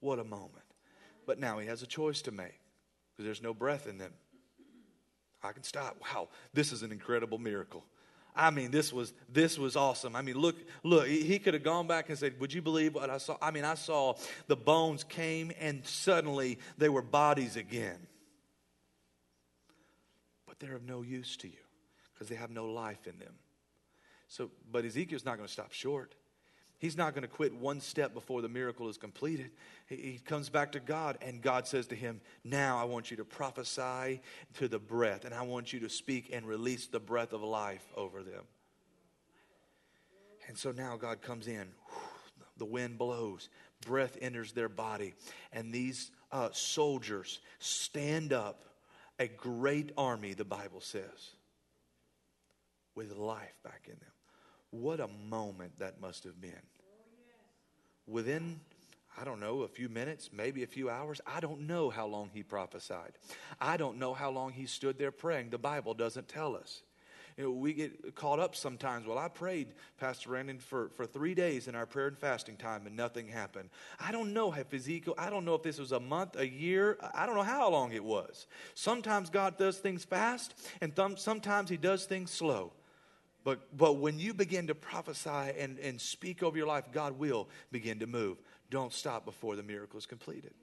What 0.00 0.18
a 0.18 0.24
moment. 0.24 0.50
But 1.26 1.38
now 1.38 1.58
he 1.58 1.66
has 1.68 1.82
a 1.82 1.86
choice 1.86 2.22
to 2.22 2.32
make 2.32 2.58
because 3.12 3.24
there's 3.24 3.42
no 3.42 3.54
breath 3.54 3.86
in 3.86 3.98
them. 3.98 4.12
I 5.42 5.52
can 5.52 5.62
stop. 5.62 5.96
Wow, 6.02 6.28
this 6.54 6.72
is 6.72 6.82
an 6.82 6.92
incredible 6.92 7.38
miracle. 7.38 7.84
I 8.34 8.50
mean, 8.50 8.70
this 8.70 8.92
was 8.92 9.12
this 9.30 9.58
was 9.58 9.76
awesome. 9.76 10.16
I 10.16 10.22
mean, 10.22 10.38
look, 10.38 10.56
look. 10.82 11.06
He 11.06 11.38
could 11.38 11.54
have 11.54 11.62
gone 11.62 11.86
back 11.86 12.08
and 12.08 12.18
said, 12.18 12.40
"Would 12.40 12.52
you 12.52 12.62
believe 12.62 12.94
what 12.94 13.10
I 13.10 13.18
saw?" 13.18 13.36
I 13.42 13.50
mean, 13.50 13.64
I 13.64 13.74
saw 13.74 14.14
the 14.46 14.56
bones 14.56 15.04
came, 15.04 15.52
and 15.60 15.86
suddenly 15.86 16.58
they 16.78 16.88
were 16.88 17.02
bodies 17.02 17.56
again. 17.56 17.98
But 20.46 20.58
they're 20.60 20.76
of 20.76 20.84
no 20.84 21.02
use 21.02 21.36
to 21.38 21.48
you 21.48 21.62
because 22.14 22.28
they 22.28 22.36
have 22.36 22.50
no 22.50 22.66
life 22.66 23.06
in 23.06 23.18
them. 23.18 23.34
So, 24.28 24.50
but 24.70 24.86
Ezekiel's 24.86 25.26
not 25.26 25.36
going 25.36 25.46
to 25.46 25.52
stop 25.52 25.72
short. 25.72 26.14
He's 26.82 26.96
not 26.96 27.14
going 27.14 27.22
to 27.22 27.28
quit 27.28 27.54
one 27.54 27.80
step 27.80 28.12
before 28.12 28.42
the 28.42 28.48
miracle 28.48 28.88
is 28.88 28.98
completed. 28.98 29.52
He 29.86 30.18
comes 30.24 30.48
back 30.48 30.72
to 30.72 30.80
God, 30.80 31.16
and 31.22 31.40
God 31.40 31.68
says 31.68 31.86
to 31.86 31.94
him, 31.94 32.20
Now 32.42 32.76
I 32.76 32.82
want 32.82 33.08
you 33.08 33.16
to 33.18 33.24
prophesy 33.24 34.20
to 34.54 34.66
the 34.66 34.80
breath, 34.80 35.24
and 35.24 35.32
I 35.32 35.42
want 35.42 35.72
you 35.72 35.78
to 35.78 35.88
speak 35.88 36.30
and 36.32 36.44
release 36.44 36.88
the 36.88 36.98
breath 36.98 37.32
of 37.32 37.40
life 37.40 37.84
over 37.96 38.24
them. 38.24 38.42
And 40.48 40.58
so 40.58 40.72
now 40.72 40.96
God 40.96 41.22
comes 41.22 41.46
in. 41.46 41.68
The 42.58 42.66
wind 42.66 42.98
blows, 42.98 43.48
breath 43.84 44.18
enters 44.20 44.52
their 44.52 44.68
body, 44.68 45.14
and 45.52 45.72
these 45.72 46.12
uh, 46.30 46.50
soldiers 46.52 47.40
stand 47.58 48.32
up, 48.32 48.64
a 49.18 49.26
great 49.26 49.90
army, 49.96 50.34
the 50.34 50.44
Bible 50.44 50.80
says, 50.80 51.30
with 52.94 53.16
life 53.16 53.54
back 53.64 53.84
in 53.86 53.94
them. 53.94 54.12
What 54.70 55.00
a 55.00 55.08
moment 55.28 55.78
that 55.78 56.00
must 56.00 56.24
have 56.24 56.40
been 56.40 56.52
within, 58.06 58.60
I 59.18 59.24
don't 59.24 59.40
know, 59.40 59.62
a 59.62 59.68
few 59.68 59.88
minutes, 59.88 60.30
maybe 60.32 60.62
a 60.62 60.66
few 60.66 60.90
hours. 60.90 61.20
I 61.26 61.40
don't 61.40 61.66
know 61.66 61.90
how 61.90 62.06
long 62.06 62.30
he 62.32 62.42
prophesied. 62.42 63.12
I 63.60 63.76
don't 63.76 63.98
know 63.98 64.14
how 64.14 64.30
long 64.30 64.52
he 64.52 64.66
stood 64.66 64.98
there 64.98 65.12
praying. 65.12 65.50
The 65.50 65.58
Bible 65.58 65.94
doesn't 65.94 66.28
tell 66.28 66.56
us. 66.56 66.82
You 67.36 67.44
know, 67.44 67.50
we 67.50 67.72
get 67.72 68.14
caught 68.14 68.38
up 68.38 68.54
sometimes. 68.54 69.06
Well, 69.06 69.18
I 69.18 69.28
prayed, 69.28 69.68
Pastor 69.98 70.28
Brandon, 70.28 70.58
for, 70.58 70.90
for 70.90 71.06
three 71.06 71.34
days 71.34 71.66
in 71.66 71.74
our 71.74 71.86
prayer 71.86 72.08
and 72.08 72.18
fasting 72.18 72.56
time, 72.56 72.86
and 72.86 72.94
nothing 72.94 73.26
happened. 73.28 73.70
I 73.98 74.12
don't 74.12 74.34
know 74.34 74.52
if 74.52 74.72
Ezekiel, 74.72 75.14
I 75.16 75.30
don't 75.30 75.44
know 75.44 75.54
if 75.54 75.62
this 75.62 75.78
was 75.78 75.92
a 75.92 76.00
month, 76.00 76.36
a 76.36 76.46
year, 76.46 76.98
I 77.14 77.24
don't 77.24 77.34
know 77.34 77.42
how 77.42 77.70
long 77.70 77.92
it 77.92 78.04
was. 78.04 78.46
Sometimes 78.74 79.30
God 79.30 79.56
does 79.56 79.78
things 79.78 80.04
fast, 80.04 80.54
and 80.80 80.94
th- 80.94 81.18
sometimes 81.18 81.70
He 81.70 81.78
does 81.78 82.04
things 82.04 82.30
slow. 82.30 82.72
But, 83.44 83.76
but 83.76 83.94
when 83.94 84.18
you 84.18 84.34
begin 84.34 84.68
to 84.68 84.74
prophesy 84.74 85.58
and, 85.58 85.78
and 85.78 86.00
speak 86.00 86.42
over 86.42 86.56
your 86.56 86.66
life, 86.66 86.84
God 86.92 87.18
will 87.18 87.48
begin 87.70 87.98
to 88.00 88.06
move. 88.06 88.38
Don't 88.70 88.92
stop 88.92 89.24
before 89.24 89.56
the 89.56 89.62
miracle 89.62 89.98
is 89.98 90.06
completed. 90.06 90.54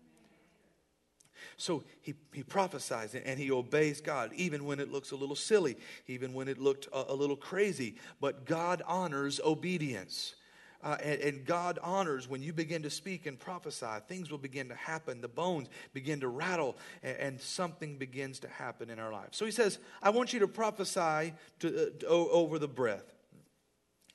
So 1.58 1.84
he, 2.02 2.14
he 2.34 2.44
prophesies 2.44 3.16
and 3.16 3.40
he 3.40 3.52
obeys 3.52 4.02
God, 4.02 4.32
even 4.36 4.66
when 4.66 4.80
it 4.80 4.92
looks 4.92 5.12
a 5.12 5.16
little 5.16 5.36
silly, 5.36 5.78
even 6.08 6.34
when 6.34 6.48
it 6.48 6.58
looked 6.58 6.88
a, 6.94 7.12
a 7.12 7.14
little 7.14 7.36
crazy. 7.36 7.96
But 8.20 8.46
God 8.46 8.82
honors 8.86 9.40
obedience. 9.44 10.36
Uh, 10.82 10.96
and, 11.04 11.22
and, 11.22 11.46
God 11.46 11.78
honors 11.84 12.30
when 12.30 12.42
you 12.42 12.54
begin 12.54 12.84
to 12.84 12.90
speak 12.90 13.26
and 13.26 13.38
prophesy. 13.38 13.86
Things 14.08 14.32
will 14.32 14.38
begin 14.38 14.70
to 14.70 14.76
happen. 14.76 15.20
The 15.20 15.28
bones 15.28 15.68
begin 15.94 16.22
to 16.22 16.30
rattle, 16.30 16.78
and, 17.04 17.18
and 17.18 17.42
something 17.42 17.98
begins 17.98 18.40
to 18.40 18.48
happen 18.48 18.90
in 18.90 18.98
our 18.98 19.12
lives. 19.12 19.36
So 19.36 19.44
he 19.44 19.52
says, 19.52 19.78
I 20.02 20.12
want 20.12 20.32
you 20.32 20.40
to 20.40 20.48
prophesy 20.48 21.34
to, 21.60 21.68
uh, 21.68 21.90
to, 22.00 22.08
over 22.08 22.60
the 22.60 22.68
breath. 22.70 23.14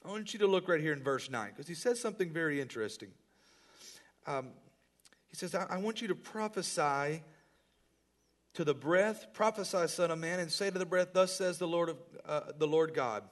I 0.06 0.08
want 0.08 0.32
you 0.32 0.38
to 0.38 0.46
look 0.46 0.68
right 0.68 0.80
here 0.80 0.94
in 0.94 1.02
verse 1.02 1.28
9, 1.28 1.50
because 1.50 1.68
he 1.68 1.74
says 1.74 2.00
something 2.00 2.32
very 2.32 2.62
interesting. 2.62 3.10
Um, 4.26 4.48
he 5.28 5.36
says, 5.36 5.54
I, 5.54 5.66
I 5.68 5.76
want 5.76 6.00
you 6.00 6.08
to 6.08 6.14
prophesy 6.14 7.22
to 8.54 8.64
the 8.64 8.74
breath, 8.74 9.26
prophesy, 9.34 9.86
Son 9.88 10.10
of 10.10 10.18
Man, 10.18 10.40
and 10.40 10.50
say 10.50 10.70
to 10.70 10.78
the 10.78 10.86
breath, 10.86 11.08
Thus 11.12 11.36
says 11.36 11.58
the 11.58 11.68
Lord, 11.68 11.90
of, 11.90 11.98
uh, 12.24 12.40
the 12.56 12.66
Lord 12.66 12.94
God. 12.94 13.24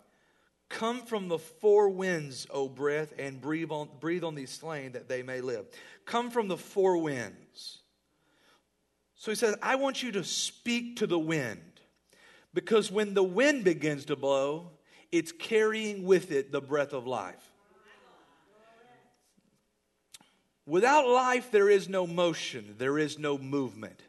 Come 0.72 1.02
from 1.02 1.28
the 1.28 1.38
four 1.38 1.90
winds, 1.90 2.46
O 2.50 2.66
breath, 2.66 3.12
and 3.18 3.38
breathe 3.38 3.70
on, 3.70 3.90
breathe 4.00 4.24
on 4.24 4.34
these 4.34 4.50
slain 4.50 4.92
that 4.92 5.06
they 5.06 5.22
may 5.22 5.42
live. 5.42 5.66
Come 6.06 6.30
from 6.30 6.48
the 6.48 6.56
four 6.56 6.96
winds. 6.96 7.80
So 9.14 9.30
he 9.30 9.34
says, 9.34 9.54
I 9.62 9.74
want 9.76 10.02
you 10.02 10.12
to 10.12 10.24
speak 10.24 10.96
to 10.96 11.06
the 11.06 11.18
wind. 11.18 11.60
Because 12.54 12.90
when 12.90 13.12
the 13.12 13.22
wind 13.22 13.64
begins 13.64 14.06
to 14.06 14.16
blow, 14.16 14.70
it's 15.12 15.30
carrying 15.30 16.04
with 16.04 16.32
it 16.32 16.50
the 16.52 16.62
breath 16.62 16.94
of 16.94 17.06
life. 17.06 17.50
Without 20.64 21.06
life, 21.06 21.50
there 21.50 21.68
is 21.68 21.90
no 21.90 22.06
motion, 22.06 22.76
there 22.78 22.98
is 22.98 23.18
no 23.18 23.36
movement. 23.36 24.00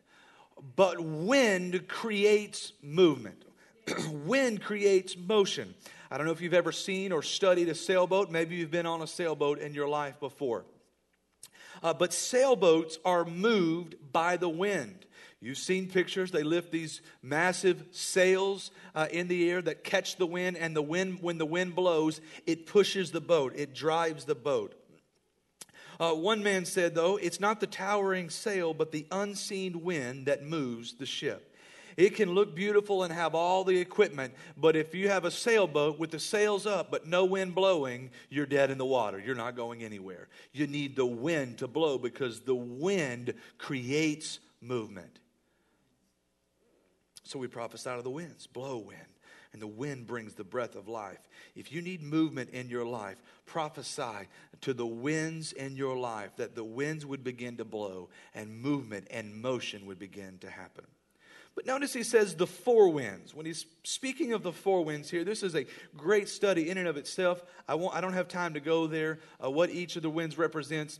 But 0.78 1.02
wind 1.02 1.89
creates 1.89 2.71
movement, 2.82 3.43
wind 4.10 4.62
creates 4.62 5.17
motion. 5.17 5.76
I 6.13 6.17
don't 6.17 6.28
know 6.28 6.32
if 6.32 6.41
you've 6.41 6.54
ever 6.54 6.71
seen 6.71 7.12
or 7.12 7.23
studied 7.23 7.69
a 7.69 7.73
sailboat. 7.73 8.30
Maybe 8.30 8.56
you've 8.56 8.69
been 8.69 8.86
on 8.86 9.02
a 9.02 9.08
sailboat 9.08 9.58
in 9.58 9.73
your 9.73 9.88
life 9.88 10.19
before. 10.19 10.63
Uh, 11.82 11.95
but 11.95 12.13
sailboats 12.13 12.99
are 13.04 13.26
moved 13.26 13.95
by 14.12 14.38
the 14.38 14.47
wind. 14.47 15.08
You've 15.41 15.58
seen 15.58 15.89
pictures. 15.89 16.30
They 16.30 16.43
lift 16.43 16.71
these 16.71 17.02
massive 17.23 17.84
sails 17.89 18.69
uh, 18.93 19.08
in 19.10 19.28
the 19.28 19.49
air 19.49 19.60
that 19.63 19.84
catch 19.84 20.17
the 20.17 20.28
wind, 20.28 20.56
and 20.56 20.76
the 20.76 20.84
wind, 20.84 21.17
when 21.23 21.39
the 21.39 21.47
wind 21.47 21.73
blows, 21.73 22.21
it 22.45 22.67
pushes 22.67 23.10
the 23.10 23.19
boat, 23.19 23.54
it 23.56 23.73
drives 23.73 24.26
the 24.26 24.36
boat. 24.36 24.76
Uh, 25.99 26.13
one 26.13 26.43
man 26.43 26.65
said, 26.65 26.93
though, 26.93 27.17
it's 27.17 27.39
not 27.39 27.60
the 27.60 27.65
towering 27.65 28.30
sail, 28.30 28.76
but 28.76 28.91
the 28.91 29.08
unseen 29.12 29.82
wind 29.82 30.28
that 30.28 30.43
moves 30.43 30.93
the 30.93 31.08
ship. 31.08 31.53
It 31.97 32.15
can 32.15 32.34
look 32.34 32.56
beautiful 32.56 33.03
and 33.03 33.13
have 33.13 33.36
all 33.36 33.63
the 33.63 33.77
equipment, 33.77 34.34
but 34.58 34.75
if 34.75 34.95
you 34.95 35.10
have 35.10 35.25
a 35.25 35.32
sailboat 35.32 35.99
with 35.99 36.12
the 36.12 36.19
sails 36.19 36.65
up 36.65 36.91
but 36.91 37.08
no 37.08 37.25
wind 37.25 37.56
blowing, 37.56 38.12
you're 38.29 38.45
dead 38.45 38.71
in 38.71 38.77
the 38.77 38.86
water. 38.86 39.19
You're 39.19 39.36
not 39.36 39.56
going 39.56 39.84
anywhere. 39.84 40.27
You 40.51 40.67
need 40.67 40.95
the 40.95 41.06
wind 41.06 41.60
to 41.60 41.67
blow 41.67 41.97
because 41.97 42.41
the 42.41 42.56
wind 42.56 43.34
creates 43.58 44.39
movement. 44.62 45.19
So 47.23 47.39
we 47.39 47.47
prophesy 47.47 47.89
of 47.89 48.03
the 48.03 48.10
winds 48.10 48.47
blow 48.47 48.77
wind. 48.77 48.99
And 49.53 49.62
the 49.62 49.67
wind 49.67 50.08
brings 50.08 50.34
the 50.34 50.43
breath 50.43 50.75
of 50.75 50.88
life. 50.88 51.29
If 51.56 51.71
you 51.71 51.82
need 51.82 52.01
movement 52.01 52.49
in 52.49 52.69
your 52.69 52.86
life, 52.86 53.21
prophesy 53.45 54.27
to 54.62 54.73
the 54.73 54.86
winds 54.86 55.51
in 55.51 55.75
your 55.75 55.95
life 55.95 56.36
that 56.38 56.56
the 56.56 56.63
winds 56.63 57.06
would 57.06 57.23
begin 57.23 57.58
to 57.58 57.65
blow 57.65 58.10
and 58.34 58.51
movement 58.51 59.08
and 59.12 59.39
motion 59.39 59.86
would 59.86 59.99
begin 59.99 60.39
to 60.39 60.49
happen. 60.49 60.86
But 61.56 61.68
notice 61.68 61.94
he 61.94 62.04
says 62.04 62.36
the 62.36 62.48
four 62.48 62.89
winds. 62.89 63.36
When 63.36 63.46
he's 63.46 63.66
speaking 63.84 64.34
of 64.34 64.42
the 64.42 64.52
four 64.52 64.84
winds 64.84 65.10
here, 65.10 65.24
this 65.24 65.44
is 65.44 65.56
a 65.56 65.66
great 65.96 66.28
study 66.28 66.70
in 66.70 66.78
and 66.78 66.88
of 66.88 66.98
itself. 66.98 67.44
I, 67.68 67.76
won't, 67.76 67.96
I 67.96 68.02
don't 68.02 68.13
have 68.13 68.28
time 68.28 68.56
to 68.56 68.60
go 68.60 68.88
there, 68.88 69.20
uh, 69.44 69.52
what 69.52 69.70
each 69.70 69.96
of 69.96 70.02
the 70.02 70.10
winds 70.10 70.38
represents. 70.38 71.00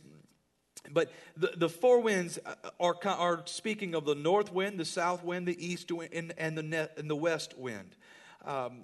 But 0.90 1.10
the, 1.36 1.52
the 1.56 1.68
four 1.68 2.00
winds 2.00 2.38
are, 2.78 2.96
are 3.04 3.42
speaking 3.46 3.94
of 3.94 4.04
the 4.04 4.14
north 4.14 4.52
wind, 4.52 4.78
the 4.78 4.84
south 4.84 5.24
wind, 5.24 5.48
the 5.48 5.66
east 5.66 5.90
wind, 5.90 6.10
and 6.12 6.58
the, 6.58 6.90
and 6.96 7.10
the 7.10 7.16
west 7.16 7.58
wind. 7.58 7.96
Um, 8.44 8.82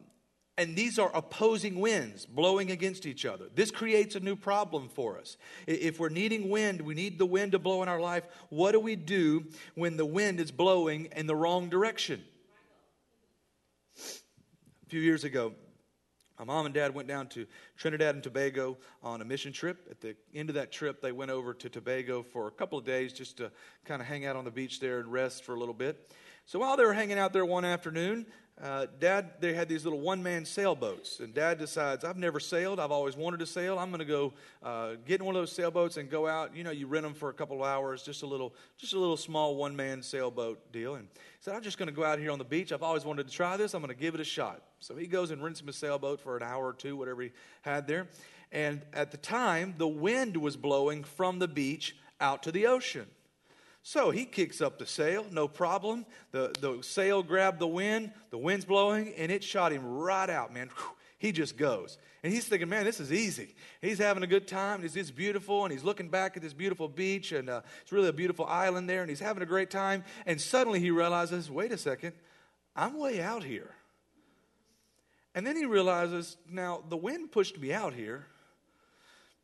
and 0.60 0.76
these 0.76 0.98
are 0.98 1.10
opposing 1.14 1.80
winds 1.80 2.26
blowing 2.26 2.70
against 2.70 3.06
each 3.06 3.24
other. 3.24 3.46
This 3.54 3.70
creates 3.70 4.14
a 4.14 4.20
new 4.20 4.36
problem 4.36 4.90
for 4.90 5.18
us. 5.18 5.38
If 5.66 5.98
we're 5.98 6.10
needing 6.10 6.50
wind, 6.50 6.82
we 6.82 6.92
need 6.92 7.18
the 7.18 7.24
wind 7.24 7.52
to 7.52 7.58
blow 7.58 7.82
in 7.82 7.88
our 7.88 7.98
life. 7.98 8.24
What 8.50 8.72
do 8.72 8.80
we 8.80 8.94
do 8.94 9.46
when 9.74 9.96
the 9.96 10.04
wind 10.04 10.38
is 10.38 10.50
blowing 10.50 11.08
in 11.16 11.26
the 11.26 11.34
wrong 11.34 11.70
direction? 11.70 12.22
A 13.96 14.88
few 14.90 15.00
years 15.00 15.24
ago, 15.24 15.54
my 16.38 16.44
mom 16.44 16.66
and 16.66 16.74
dad 16.74 16.94
went 16.94 17.08
down 17.08 17.28
to 17.28 17.46
Trinidad 17.78 18.14
and 18.14 18.22
Tobago 18.22 18.76
on 19.02 19.22
a 19.22 19.24
mission 19.24 19.54
trip. 19.54 19.88
At 19.90 20.02
the 20.02 20.14
end 20.34 20.50
of 20.50 20.56
that 20.56 20.70
trip, 20.70 21.00
they 21.00 21.12
went 21.12 21.30
over 21.30 21.54
to 21.54 21.70
Tobago 21.70 22.22
for 22.22 22.48
a 22.48 22.50
couple 22.50 22.78
of 22.78 22.84
days 22.84 23.14
just 23.14 23.38
to 23.38 23.50
kind 23.86 24.02
of 24.02 24.08
hang 24.08 24.26
out 24.26 24.36
on 24.36 24.44
the 24.44 24.50
beach 24.50 24.78
there 24.78 25.00
and 25.00 25.10
rest 25.10 25.42
for 25.42 25.54
a 25.54 25.58
little 25.58 25.72
bit. 25.72 26.12
So 26.44 26.58
while 26.58 26.76
they 26.76 26.84
were 26.84 26.92
hanging 26.92 27.18
out 27.18 27.32
there 27.32 27.46
one 27.46 27.64
afternoon, 27.64 28.26
uh, 28.62 28.86
dad, 28.98 29.30
they 29.40 29.54
had 29.54 29.68
these 29.68 29.84
little 29.84 30.00
one 30.00 30.22
man 30.22 30.44
sailboats. 30.44 31.20
And 31.20 31.32
dad 31.32 31.58
decides, 31.58 32.04
I've 32.04 32.18
never 32.18 32.38
sailed. 32.38 32.78
I've 32.78 32.90
always 32.90 33.16
wanted 33.16 33.40
to 33.40 33.46
sail. 33.46 33.78
I'm 33.78 33.88
going 33.88 34.00
to 34.00 34.04
go 34.04 34.34
uh, 34.62 34.96
get 35.06 35.20
in 35.20 35.26
one 35.26 35.34
of 35.34 35.40
those 35.40 35.52
sailboats 35.52 35.96
and 35.96 36.10
go 36.10 36.26
out. 36.28 36.54
You 36.54 36.62
know, 36.62 36.70
you 36.70 36.86
rent 36.86 37.04
them 37.04 37.14
for 37.14 37.30
a 37.30 37.32
couple 37.32 37.62
of 37.62 37.68
hours, 37.68 38.02
just 38.02 38.22
a 38.22 38.26
little, 38.26 38.54
just 38.76 38.92
a 38.92 38.98
little 38.98 39.16
small 39.16 39.56
one 39.56 39.74
man 39.74 40.02
sailboat 40.02 40.72
deal. 40.72 40.96
And 40.96 41.08
he 41.14 41.18
said, 41.40 41.54
I'm 41.54 41.62
just 41.62 41.78
going 41.78 41.88
to 41.88 41.94
go 41.94 42.04
out 42.04 42.18
here 42.18 42.30
on 42.30 42.38
the 42.38 42.44
beach. 42.44 42.70
I've 42.70 42.82
always 42.82 43.04
wanted 43.04 43.26
to 43.28 43.32
try 43.32 43.56
this. 43.56 43.72
I'm 43.72 43.80
going 43.80 43.94
to 43.94 44.00
give 44.00 44.14
it 44.14 44.20
a 44.20 44.24
shot. 44.24 44.62
So 44.80 44.94
he 44.94 45.06
goes 45.06 45.30
and 45.30 45.42
rents 45.42 45.62
him 45.62 45.68
a 45.68 45.72
sailboat 45.72 46.20
for 46.20 46.36
an 46.36 46.42
hour 46.42 46.66
or 46.66 46.74
two, 46.74 46.96
whatever 46.96 47.22
he 47.22 47.30
had 47.62 47.86
there. 47.86 48.08
And 48.52 48.82
at 48.92 49.10
the 49.10 49.16
time, 49.16 49.74
the 49.78 49.88
wind 49.88 50.36
was 50.36 50.56
blowing 50.56 51.04
from 51.04 51.38
the 51.38 51.48
beach 51.48 51.96
out 52.20 52.42
to 52.42 52.52
the 52.52 52.66
ocean. 52.66 53.06
So 53.82 54.10
he 54.10 54.26
kicks 54.26 54.60
up 54.60 54.78
the 54.78 54.86
sail, 54.86 55.24
no 55.30 55.48
problem. 55.48 56.04
The, 56.32 56.52
the 56.60 56.82
sail 56.82 57.22
grabbed 57.22 57.58
the 57.58 57.66
wind, 57.66 58.12
the 58.30 58.38
wind's 58.38 58.66
blowing, 58.66 59.14
and 59.16 59.32
it 59.32 59.42
shot 59.42 59.72
him 59.72 59.84
right 59.84 60.28
out, 60.28 60.52
man. 60.52 60.70
He 61.18 61.32
just 61.32 61.58
goes. 61.58 61.98
And 62.22 62.32
he's 62.32 62.46
thinking, 62.46 62.70
man, 62.70 62.84
this 62.86 62.98
is 62.98 63.12
easy. 63.12 63.54
He's 63.82 63.98
having 63.98 64.22
a 64.22 64.26
good 64.26 64.48
time. 64.48 64.84
It's, 64.84 64.96
it's 64.96 65.10
beautiful, 65.10 65.64
and 65.64 65.72
he's 65.72 65.84
looking 65.84 66.08
back 66.08 66.36
at 66.36 66.42
this 66.42 66.54
beautiful 66.54 66.88
beach, 66.88 67.32
and 67.32 67.50
uh, 67.50 67.60
it's 67.82 67.92
really 67.92 68.08
a 68.08 68.12
beautiful 68.12 68.46
island 68.46 68.88
there, 68.88 69.02
and 69.02 69.10
he's 69.10 69.20
having 69.20 69.42
a 69.42 69.46
great 69.46 69.70
time. 69.70 70.04
And 70.24 70.40
suddenly 70.40 70.80
he 70.80 70.90
realizes, 70.90 71.50
wait 71.50 71.72
a 71.72 71.78
second, 71.78 72.14
I'm 72.74 72.98
way 72.98 73.20
out 73.20 73.44
here. 73.44 73.74
And 75.34 75.46
then 75.46 75.56
he 75.56 75.64
realizes, 75.64 76.36
now 76.48 76.82
the 76.88 76.96
wind 76.96 77.32
pushed 77.32 77.58
me 77.58 77.72
out 77.72 77.92
here, 77.92 78.26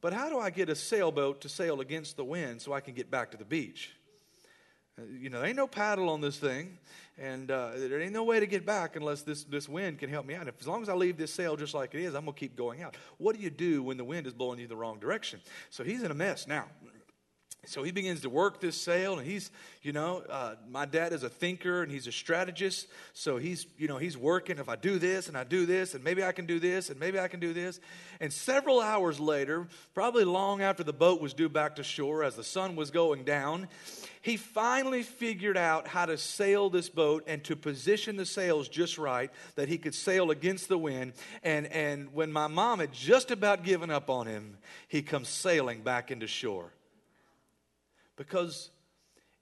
but 0.00 0.12
how 0.12 0.28
do 0.28 0.38
I 0.38 0.50
get 0.50 0.68
a 0.68 0.74
sailboat 0.74 1.42
to 1.42 1.48
sail 1.48 1.80
against 1.80 2.16
the 2.16 2.24
wind 2.24 2.60
so 2.62 2.72
I 2.72 2.80
can 2.80 2.94
get 2.94 3.10
back 3.10 3.32
to 3.32 3.36
the 3.36 3.44
beach? 3.44 3.95
Uh, 4.98 5.02
you 5.20 5.28
know, 5.28 5.40
there 5.40 5.48
ain't 5.48 5.56
no 5.56 5.66
paddle 5.66 6.08
on 6.08 6.20
this 6.22 6.38
thing, 6.38 6.78
and 7.18 7.50
uh, 7.50 7.72
there 7.76 8.00
ain't 8.00 8.12
no 8.12 8.24
way 8.24 8.40
to 8.40 8.46
get 8.46 8.64
back 8.64 8.96
unless 8.96 9.22
this, 9.22 9.44
this 9.44 9.68
wind 9.68 9.98
can 9.98 10.08
help 10.08 10.24
me 10.24 10.34
out. 10.34 10.48
If, 10.48 10.54
as 10.60 10.66
long 10.66 10.80
as 10.80 10.88
I 10.88 10.94
leave 10.94 11.18
this 11.18 11.32
sail 11.32 11.54
just 11.56 11.74
like 11.74 11.94
it 11.94 12.00
is, 12.00 12.14
I'm 12.14 12.24
going 12.24 12.34
to 12.34 12.40
keep 12.40 12.56
going 12.56 12.82
out. 12.82 12.96
What 13.18 13.36
do 13.36 13.42
you 13.42 13.50
do 13.50 13.82
when 13.82 13.98
the 13.98 14.04
wind 14.04 14.26
is 14.26 14.32
blowing 14.32 14.58
you 14.58 14.66
the 14.66 14.76
wrong 14.76 14.98
direction? 14.98 15.40
So 15.68 15.84
he's 15.84 16.02
in 16.02 16.10
a 16.10 16.14
mess 16.14 16.46
now. 16.46 16.64
So 17.66 17.82
he 17.82 17.90
begins 17.90 18.20
to 18.20 18.30
work 18.30 18.60
this 18.60 18.80
sail, 18.80 19.18
and 19.18 19.26
he's, 19.26 19.50
you 19.82 19.92
know, 19.92 20.22
uh, 20.28 20.54
my 20.70 20.86
dad 20.86 21.12
is 21.12 21.24
a 21.24 21.28
thinker 21.28 21.82
and 21.82 21.90
he's 21.90 22.06
a 22.06 22.12
strategist. 22.12 22.86
So 23.12 23.36
he's, 23.36 23.66
you 23.76 23.88
know, 23.88 23.98
he's 23.98 24.16
working. 24.16 24.58
If 24.58 24.68
I 24.68 24.76
do 24.76 24.98
this 24.98 25.28
and 25.28 25.36
I 25.36 25.44
do 25.44 25.66
this, 25.66 25.94
and 25.94 26.04
maybe 26.04 26.22
I 26.22 26.32
can 26.32 26.46
do 26.46 26.60
this, 26.60 26.90
and 26.90 27.00
maybe 27.00 27.18
I 27.18 27.28
can 27.28 27.40
do 27.40 27.52
this. 27.52 27.80
And 28.20 28.32
several 28.32 28.80
hours 28.80 29.18
later, 29.18 29.66
probably 29.94 30.24
long 30.24 30.62
after 30.62 30.84
the 30.84 30.92
boat 30.92 31.20
was 31.20 31.34
due 31.34 31.48
back 31.48 31.76
to 31.76 31.82
shore, 31.82 32.22
as 32.22 32.36
the 32.36 32.44
sun 32.44 32.76
was 32.76 32.90
going 32.90 33.24
down, 33.24 33.68
he 34.22 34.36
finally 34.36 35.02
figured 35.02 35.56
out 35.56 35.86
how 35.86 36.06
to 36.06 36.18
sail 36.18 36.70
this 36.70 36.88
boat 36.88 37.24
and 37.26 37.44
to 37.44 37.54
position 37.54 38.16
the 38.16 38.26
sails 38.26 38.68
just 38.68 38.98
right 38.98 39.30
that 39.54 39.68
he 39.68 39.78
could 39.78 39.94
sail 39.94 40.30
against 40.30 40.68
the 40.68 40.78
wind. 40.78 41.12
And, 41.42 41.66
and 41.66 42.12
when 42.12 42.32
my 42.32 42.46
mom 42.46 42.80
had 42.80 42.92
just 42.92 43.30
about 43.30 43.62
given 43.62 43.90
up 43.90 44.10
on 44.10 44.26
him, 44.26 44.58
he 44.88 45.02
comes 45.02 45.28
sailing 45.28 45.82
back 45.82 46.10
into 46.10 46.26
shore. 46.26 46.72
Because 48.16 48.70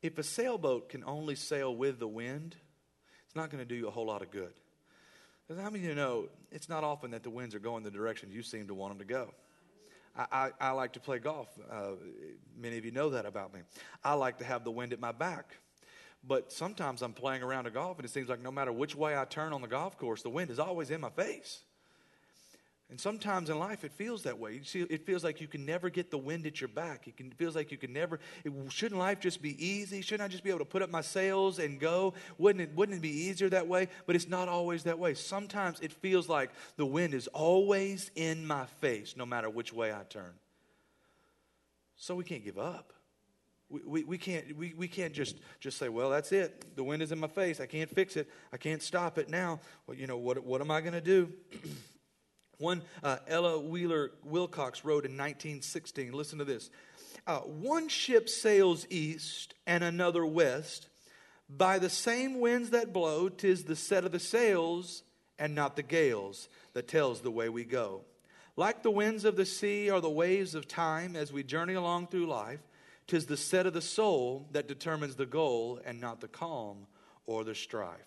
if 0.03 0.19
a 0.19 0.23
sailboat 0.23 0.89
can 0.89 1.05
only 1.05 1.35
sail 1.35 1.75
with 1.75 1.99
the 1.99 2.09
wind, 2.09 2.57
it's 3.27 3.37
not 3.37 3.51
going 3.51 3.63
to 3.63 3.69
do 3.69 3.75
you 3.75 3.89
a 3.89 3.91
whole 3.91 4.07
lot 4.07 4.23
of 4.23 4.31
good. 4.31 4.53
Because 5.47 5.63
how 5.63 5.71
many 5.71 5.85
of 5.85 5.91
you 5.91 5.95
know 5.95 6.29
it's 6.51 6.69
not 6.69 6.85
often 6.85 7.11
that 7.13 7.23
the 7.23 7.31
winds 7.31 7.55
are 7.55 7.61
going 7.61 7.85
the 7.85 7.91
direction 7.91 8.31
you 8.33 8.43
seem 8.43 8.67
to 8.69 8.75
want 8.75 8.93
them 8.93 9.07
to 9.07 9.13
go? 9.13 9.33
I, 10.17 10.27
I, 10.33 10.51
I 10.61 10.71
like 10.71 10.93
to 10.95 11.01
play 11.01 11.19
golf. 11.19 11.49
Uh, 11.71 11.93
many 12.57 12.79
of 12.79 12.85
you 12.85 12.91
know 12.91 13.11
that 13.11 13.27
about 13.27 13.53
me. 13.53 13.61
I 14.03 14.15
like 14.15 14.39
to 14.39 14.45
have 14.45 14.65
the 14.65 14.71
wind 14.71 14.93
at 14.93 15.01
my 15.01 15.13
back. 15.13 15.57
But 16.27 16.53
sometimes 16.53 17.03
I'm 17.03 17.13
playing 17.13 17.43
around 17.43 17.67
a 17.67 17.71
golf 17.71 17.99
and 17.99 18.07
it 18.07 18.11
seems 18.11 18.29
like 18.29 18.41
no 18.41 18.51
matter 18.51 18.73
which 18.73 18.95
way 18.95 19.17
I 19.17 19.25
turn 19.27 19.53
on 19.53 19.61
the 19.61 19.69
golf 19.69 19.99
course, 19.99 20.23
the 20.23 20.31
wind 20.31 20.51
is 20.51 20.59
always 20.59 20.91
in 20.91 21.01
my 21.01 21.11
face. 21.11 21.63
And 22.95 23.01
sometimes 23.01 23.51
in 23.51 23.59
life, 23.59 23.83
it 23.83 23.91
feels 23.91 24.23
that 24.23 24.39
way. 24.39 24.53
You 24.53 24.63
see, 24.63 24.83
it 24.83 25.05
feels 25.05 25.25
like 25.25 25.41
you 25.41 25.49
can 25.49 25.67
never 25.67 25.91
get 25.91 26.13
the 26.13 26.17
wind 26.17 26.47
at 26.47 26.61
your 26.61 26.69
back. 26.69 27.09
It, 27.09 27.17
can, 27.17 27.27
it 27.27 27.35
feels 27.35 27.57
like 27.57 27.73
you 27.73 27.77
can 27.77 27.93
never. 27.93 28.21
It, 28.45 28.53
shouldn't 28.69 29.01
life 29.01 29.19
just 29.19 29.43
be 29.43 29.67
easy? 29.67 30.01
Shouldn't 30.01 30.23
I 30.23 30.29
just 30.29 30.45
be 30.45 30.51
able 30.51 30.61
to 30.61 30.65
put 30.65 30.81
up 30.81 30.91
my 30.91 31.01
sails 31.01 31.59
and 31.59 31.81
go? 31.81 32.15
Wouldn't 32.39 32.63
it, 32.63 32.77
wouldn't 32.77 32.99
it 32.99 33.01
be 33.01 33.09
easier 33.09 33.49
that 33.49 33.67
way? 33.67 33.89
But 34.07 34.15
it's 34.15 34.29
not 34.29 34.47
always 34.47 34.85
that 34.85 34.97
way. 34.97 35.15
Sometimes 35.15 35.81
it 35.81 35.93
feels 35.93 36.29
like 36.29 36.53
the 36.77 36.87
wind 36.87 37.15
is 37.15 37.27
always 37.27 38.13
in 38.15 38.47
my 38.47 38.65
face, 38.81 39.17
no 39.17 39.27
matter 39.27 39.51
which 39.51 39.73
way 39.73 39.93
I 39.93 40.05
turn. 40.09 40.35
So 41.97 42.15
we 42.15 42.23
can't 42.23 42.45
give 42.45 42.61
up. 42.61 42.93
We, 43.71 43.81
we, 43.85 44.05
we, 44.05 44.19
can't, 44.19 44.57
we, 44.57 44.73
we 44.77 44.87
can't 44.87 45.13
just, 45.13 45.35
just 45.59 45.79
say, 45.79 45.89
well, 45.89 46.11
that's 46.11 46.31
it. 46.31 46.77
The 46.77 46.85
wind 46.85 47.03
is 47.03 47.11
in 47.11 47.19
my 47.19 47.27
face. 47.27 47.59
I 47.59 47.67
can't 47.67 47.91
fix 47.91 48.17
it. 48.17 48.31
I 48.53 48.57
can't 48.57 48.81
stop 48.81 49.19
it 49.19 49.29
now. 49.29 49.59
Well, 49.89 49.97
you 49.97 50.07
know, 50.07 50.17
what, 50.19 50.45
what 50.45 50.61
am 50.61 50.71
I 50.71 50.81
going 50.81 50.93
to 50.93 51.01
do? 51.01 51.33
One 52.59 52.83
uh, 53.03 53.19
Ella 53.27 53.59
Wheeler 53.59 54.13
Wilcox 54.23 54.85
wrote 54.85 55.05
in 55.05 55.13
1916. 55.13 56.13
Listen 56.13 56.39
to 56.39 56.45
this. 56.45 56.71
Uh, 57.27 57.39
one 57.39 57.89
ship 57.89 58.29
sails 58.29 58.87
east 58.91 59.55
and 59.67 59.83
another 59.83 60.25
west. 60.27 60.89
By 61.49 61.79
the 61.79 61.91
same 61.91 62.41
winds 62.41 62.71
that 62.71 62.93
blow, 62.93 63.29
tis 63.29 63.65
the 63.65 63.77
set 63.77 64.05
of 64.05 64.13
the 64.13 64.19
sails 64.19 65.03
and 65.39 65.55
not 65.55 65.77
the 65.77 65.83
gales 65.83 66.49
that 66.73 66.89
tells 66.89 67.21
the 67.21 67.31
way 67.31 67.49
we 67.49 67.65
go. 67.65 68.03
Like 68.57 68.83
the 68.83 68.91
winds 68.91 69.25
of 69.25 69.37
the 69.37 69.47
sea 69.47 69.91
or 69.91 70.01
the 70.01 70.11
waves 70.11 70.55
of 70.55 70.69
time 70.69 71.17
as 71.17 71.33
we 71.33 71.43
journey 71.43 71.75
along 71.75 72.07
through 72.07 72.27
life, 72.27 72.61
tis 73.07 73.27
the 73.27 73.37
set 73.37 73.67
of 73.67 73.75
the 73.75 73.83
soul 73.83 74.49
that 74.53 74.69
determines 74.69 75.17
the 75.17 75.27
goal 75.27 75.81
and 75.85 76.01
not 76.01 76.21
the 76.21 76.29
calm 76.29 76.87
or 77.27 77.45
the 77.45 77.55
strife. 77.55 77.99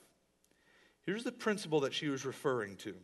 Here's 1.03 1.23
the 1.23 1.31
principle 1.31 1.81
that 1.81 1.93
she 1.93 2.07
was 2.07 2.25
referring 2.25 2.75
to. 2.77 2.95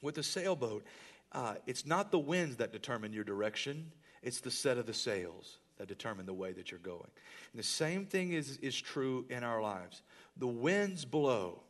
With 0.00 0.18
a 0.18 0.22
sailboat, 0.22 0.84
uh, 1.32 1.54
it's 1.66 1.86
not 1.86 2.10
the 2.10 2.18
winds 2.18 2.56
that 2.56 2.72
determine 2.72 3.12
your 3.12 3.24
direction, 3.24 3.90
it's 4.22 4.40
the 4.40 4.50
set 4.50 4.78
of 4.78 4.86
the 4.86 4.94
sails 4.94 5.58
that 5.78 5.88
determine 5.88 6.26
the 6.26 6.34
way 6.34 6.52
that 6.52 6.70
you're 6.70 6.80
going. 6.80 7.10
And 7.52 7.58
the 7.58 7.66
same 7.66 8.04
thing 8.04 8.32
is, 8.32 8.58
is 8.58 8.78
true 8.80 9.24
in 9.30 9.44
our 9.44 9.62
lives. 9.62 10.02
The 10.36 10.46
winds 10.46 11.04
blow. 11.04 11.62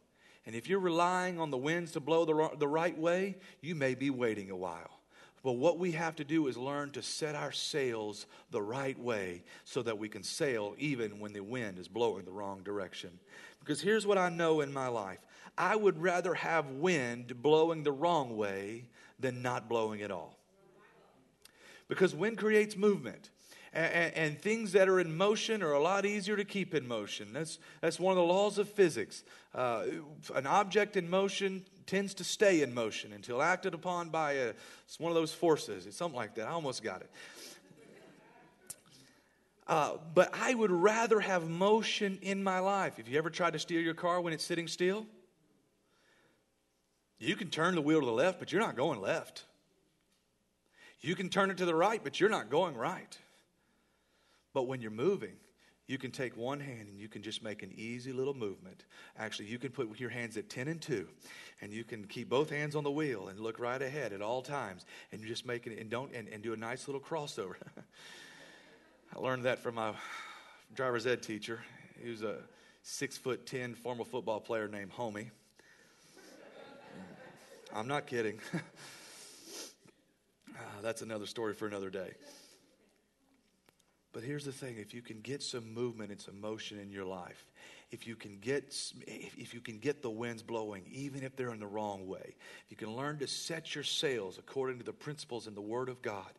And 0.46 0.54
if 0.54 0.68
you're 0.68 0.80
relying 0.80 1.38
on 1.38 1.50
the 1.50 1.58
winds 1.58 1.92
to 1.92 2.00
blow 2.00 2.24
the, 2.24 2.56
the 2.58 2.68
right 2.68 2.96
way, 2.96 3.36
you 3.60 3.74
may 3.74 3.94
be 3.94 4.10
waiting 4.10 4.50
a 4.50 4.56
while. 4.56 4.98
But 5.44 5.52
what 5.52 5.78
we 5.78 5.92
have 5.92 6.16
to 6.16 6.24
do 6.24 6.48
is 6.48 6.56
learn 6.56 6.90
to 6.92 7.02
set 7.02 7.34
our 7.34 7.52
sails 7.52 8.26
the 8.50 8.62
right 8.62 8.98
way 8.98 9.44
so 9.64 9.82
that 9.82 9.98
we 9.98 10.08
can 10.08 10.22
sail 10.22 10.74
even 10.78 11.20
when 11.20 11.32
the 11.32 11.40
wind 11.40 11.78
is 11.78 11.86
blowing 11.86 12.24
the 12.24 12.32
wrong 12.32 12.62
direction. 12.62 13.10
Because 13.60 13.80
here's 13.80 14.06
what 14.06 14.18
I 14.18 14.30
know 14.30 14.62
in 14.62 14.72
my 14.72 14.88
life 14.88 15.18
I 15.58 15.74
would 15.74 16.00
rather 16.00 16.34
have 16.34 16.70
wind 16.70 17.42
blowing 17.42 17.82
the 17.82 17.92
wrong 17.92 18.36
way 18.36 18.84
than 19.18 19.42
not 19.42 19.68
blowing 19.68 20.00
at 20.02 20.12
all. 20.12 20.38
Because 21.88 22.14
wind 22.14 22.38
creates 22.38 22.76
movement. 22.76 23.30
And, 23.72 24.14
and, 24.14 24.40
things 24.40 24.72
that 24.72 24.88
are 24.88 24.98
in 24.98 25.14
motion 25.14 25.62
are 25.62 25.72
a 25.72 25.80
lot 25.80 26.06
easier 26.06 26.36
to 26.36 26.44
keep 26.44 26.74
in 26.74 26.88
motion. 26.88 27.34
That's, 27.34 27.58
that's 27.82 28.00
one 28.00 28.12
of 28.12 28.16
the 28.16 28.24
laws 28.24 28.56
of 28.56 28.68
physics. 28.68 29.24
Uh, 29.54 29.84
an 30.34 30.46
object 30.46 30.96
in 30.96 31.10
motion 31.10 31.66
tends 31.84 32.14
to 32.14 32.24
stay 32.24 32.62
in 32.62 32.72
motion 32.72 33.12
until 33.12 33.42
acted 33.42 33.74
upon 33.74 34.08
by 34.08 34.32
a, 34.32 34.52
it's 34.86 34.98
one 34.98 35.10
of 35.10 35.16
those 35.16 35.34
forces. 35.34 35.86
It's 35.86 35.98
something 35.98 36.16
like 36.16 36.34
that. 36.36 36.48
I 36.48 36.52
almost 36.52 36.82
got 36.82 37.02
it. 37.02 37.10
Uh, 39.66 39.98
but 40.14 40.30
I 40.32 40.54
would 40.54 40.70
rather 40.70 41.20
have 41.20 41.46
motion 41.46 42.18
in 42.22 42.42
my 42.42 42.60
life. 42.60 42.96
Have 42.96 43.06
you 43.06 43.18
ever 43.18 43.28
tried 43.28 43.52
to 43.52 43.58
steer 43.58 43.80
your 43.80 43.92
car 43.92 44.22
when 44.22 44.32
it's 44.32 44.44
sitting 44.44 44.66
still? 44.66 45.06
You 47.18 47.34
can 47.34 47.50
turn 47.50 47.74
the 47.74 47.82
wheel 47.82 48.00
to 48.00 48.06
the 48.06 48.12
left, 48.12 48.38
but 48.38 48.52
you're 48.52 48.60
not 48.60 48.76
going 48.76 49.00
left. 49.00 49.44
You 51.00 51.14
can 51.14 51.28
turn 51.28 51.50
it 51.50 51.58
to 51.58 51.64
the 51.64 51.74
right, 51.74 52.00
but 52.02 52.18
you're 52.20 52.30
not 52.30 52.50
going 52.50 52.76
right. 52.76 53.18
But 54.52 54.66
when 54.66 54.80
you're 54.80 54.90
moving, 54.90 55.34
you 55.86 55.96
can 55.96 56.10
take 56.10 56.36
one 56.36 56.60
hand 56.60 56.88
and 56.88 56.98
you 56.98 57.08
can 57.08 57.22
just 57.22 57.42
make 57.42 57.62
an 57.62 57.72
easy 57.74 58.12
little 58.12 58.34
movement. 58.34 58.84
Actually, 59.18 59.46
you 59.46 59.58
can 59.58 59.70
put 59.70 59.98
your 59.98 60.10
hands 60.10 60.36
at 60.36 60.50
10 60.50 60.68
and 60.68 60.80
2, 60.80 61.08
and 61.62 61.72
you 61.72 61.82
can 61.82 62.04
keep 62.04 62.28
both 62.28 62.50
hands 62.50 62.76
on 62.76 62.84
the 62.84 62.90
wheel 62.90 63.28
and 63.28 63.40
look 63.40 63.58
right 63.58 63.80
ahead 63.80 64.12
at 64.12 64.20
all 64.20 64.42
times, 64.42 64.84
and 65.12 65.20
you 65.20 65.26
just 65.26 65.46
make 65.46 65.66
it 65.66 65.78
and 65.78 65.88
don't 65.88 66.14
and, 66.14 66.28
and 66.28 66.42
do 66.42 66.52
a 66.52 66.56
nice 66.56 66.88
little 66.88 67.00
crossover. 67.00 67.54
I 69.16 69.18
learned 69.18 69.44
that 69.44 69.60
from 69.60 69.76
my 69.76 69.92
driver's 70.74 71.06
ed 71.06 71.22
teacher. 71.22 71.60
He 72.02 72.10
was 72.10 72.22
a 72.22 72.36
six 72.82 73.16
foot 73.16 73.46
ten 73.46 73.74
former 73.74 74.04
football 74.04 74.40
player 74.40 74.68
named 74.68 74.92
Homie. 74.92 75.30
I'm 77.74 77.88
not 77.88 78.06
kidding. 78.06 78.38
uh, 78.54 78.58
that's 80.82 81.02
another 81.02 81.26
story 81.26 81.54
for 81.54 81.66
another 81.66 81.90
day. 81.90 82.12
But 84.12 84.22
here's 84.22 84.44
the 84.44 84.52
thing 84.52 84.76
if 84.78 84.94
you 84.94 85.02
can 85.02 85.20
get 85.20 85.42
some 85.42 85.72
movement 85.72 86.10
and 86.10 86.20
some 86.20 86.40
motion 86.40 86.78
in 86.78 86.90
your 86.90 87.04
life, 87.04 87.46
if 87.90 88.06
you 88.06 88.16
can 88.16 88.38
get 88.38 88.74
if 89.06 89.54
you 89.54 89.60
can 89.60 89.78
get 89.78 90.02
the 90.02 90.10
winds 90.10 90.42
blowing 90.42 90.82
even 90.90 91.22
if 91.22 91.36
they're 91.36 91.52
in 91.52 91.60
the 91.60 91.66
wrong 91.66 92.06
way 92.06 92.34
if 92.64 92.70
you 92.70 92.76
can 92.76 92.94
learn 92.94 93.18
to 93.18 93.26
set 93.26 93.74
your 93.74 93.84
sails 93.84 94.38
according 94.38 94.78
to 94.78 94.84
the 94.84 94.92
principles 94.92 95.46
in 95.46 95.54
the 95.54 95.60
word 95.60 95.88
of 95.88 96.02
god 96.02 96.30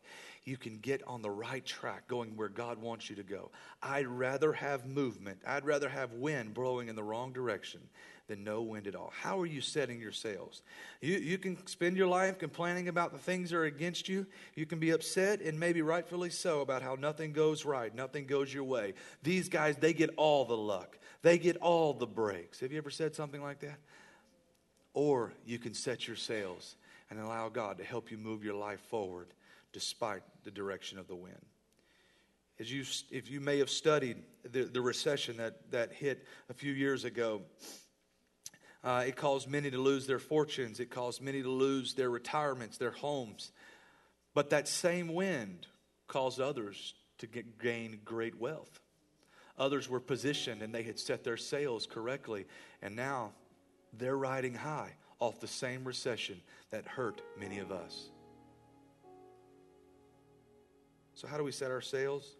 you 0.44 0.56
can 0.56 0.78
get 0.78 1.02
on 1.06 1.22
the 1.22 1.30
right 1.30 1.64
track 1.64 2.06
going 2.08 2.36
where 2.36 2.48
god 2.48 2.78
wants 2.80 3.10
you 3.10 3.16
to 3.16 3.22
go 3.22 3.50
i'd 3.82 4.06
rather 4.06 4.52
have 4.52 4.86
movement 4.86 5.38
i'd 5.46 5.64
rather 5.64 5.88
have 5.88 6.12
wind 6.12 6.54
blowing 6.54 6.88
in 6.88 6.96
the 6.96 7.02
wrong 7.02 7.32
direction 7.32 7.80
than 8.30 8.44
no 8.44 8.62
wind 8.62 8.86
at 8.86 8.94
all. 8.94 9.12
How 9.20 9.40
are 9.40 9.46
you 9.46 9.60
setting 9.60 10.00
your 10.00 10.12
sails? 10.12 10.62
You, 11.00 11.18
you 11.18 11.36
can 11.36 11.66
spend 11.66 11.96
your 11.96 12.06
life 12.06 12.38
complaining 12.38 12.86
about 12.86 13.12
the 13.12 13.18
things 13.18 13.50
that 13.50 13.56
are 13.56 13.64
against 13.64 14.08
you. 14.08 14.24
You 14.54 14.66
can 14.66 14.78
be 14.78 14.90
upset, 14.90 15.40
and 15.40 15.58
maybe 15.58 15.82
rightfully 15.82 16.30
so, 16.30 16.60
about 16.60 16.80
how 16.80 16.94
nothing 16.94 17.32
goes 17.32 17.64
right, 17.64 17.92
nothing 17.92 18.26
goes 18.26 18.54
your 18.54 18.62
way. 18.62 18.94
These 19.24 19.48
guys, 19.48 19.76
they 19.76 19.92
get 19.92 20.10
all 20.16 20.44
the 20.44 20.56
luck, 20.56 20.96
they 21.22 21.38
get 21.38 21.56
all 21.56 21.92
the 21.92 22.06
breaks. 22.06 22.60
Have 22.60 22.70
you 22.70 22.78
ever 22.78 22.88
said 22.90 23.16
something 23.16 23.42
like 23.42 23.58
that? 23.60 23.78
Or 24.94 25.32
you 25.44 25.58
can 25.58 25.74
set 25.74 26.06
your 26.06 26.16
sails 26.16 26.76
and 27.10 27.18
allow 27.18 27.48
God 27.48 27.78
to 27.78 27.84
help 27.84 28.12
you 28.12 28.16
move 28.16 28.44
your 28.44 28.54
life 28.54 28.80
forward 28.90 29.26
despite 29.72 30.22
the 30.44 30.50
direction 30.50 30.98
of 30.98 31.06
the 31.08 31.16
wind. 31.16 31.44
As 32.58 32.70
you, 32.70 32.84
if 33.10 33.30
you 33.30 33.40
may 33.40 33.58
have 33.58 33.70
studied 33.70 34.18
the, 34.42 34.64
the 34.64 34.80
recession 34.80 35.38
that, 35.38 35.70
that 35.70 35.92
hit 35.92 36.26
a 36.50 36.54
few 36.54 36.72
years 36.72 37.04
ago, 37.04 37.42
uh, 38.82 39.04
it 39.06 39.16
caused 39.16 39.48
many 39.48 39.70
to 39.70 39.78
lose 39.78 40.06
their 40.06 40.18
fortunes. 40.18 40.80
It 40.80 40.90
caused 40.90 41.22
many 41.22 41.42
to 41.42 41.50
lose 41.50 41.94
their 41.94 42.10
retirements, 42.10 42.78
their 42.78 42.90
homes. 42.90 43.52
But 44.34 44.50
that 44.50 44.68
same 44.68 45.14
wind 45.14 45.66
caused 46.06 46.40
others 46.40 46.94
to 47.18 47.26
get, 47.26 47.58
gain 47.58 48.00
great 48.04 48.38
wealth. 48.38 48.80
Others 49.58 49.88
were 49.88 50.00
positioned 50.00 50.62
and 50.62 50.74
they 50.74 50.82
had 50.82 50.98
set 50.98 51.24
their 51.24 51.36
sails 51.36 51.86
correctly, 51.86 52.46
and 52.80 52.96
now 52.96 53.32
they're 53.92 54.16
riding 54.16 54.54
high 54.54 54.94
off 55.18 55.40
the 55.40 55.46
same 55.46 55.84
recession 55.84 56.40
that 56.70 56.86
hurt 56.86 57.20
many 57.38 57.58
of 57.58 57.70
us. 57.70 58.10
So, 61.20 61.28
how 61.28 61.36
do 61.36 61.44
we 61.44 61.52
set 61.52 61.70
our 61.70 61.82
sails? 61.82 62.34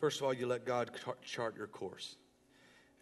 First 0.00 0.18
of 0.18 0.26
all, 0.26 0.34
you 0.34 0.48
let 0.48 0.66
God 0.66 0.90
chart 1.22 1.56
your 1.56 1.68
course. 1.68 2.16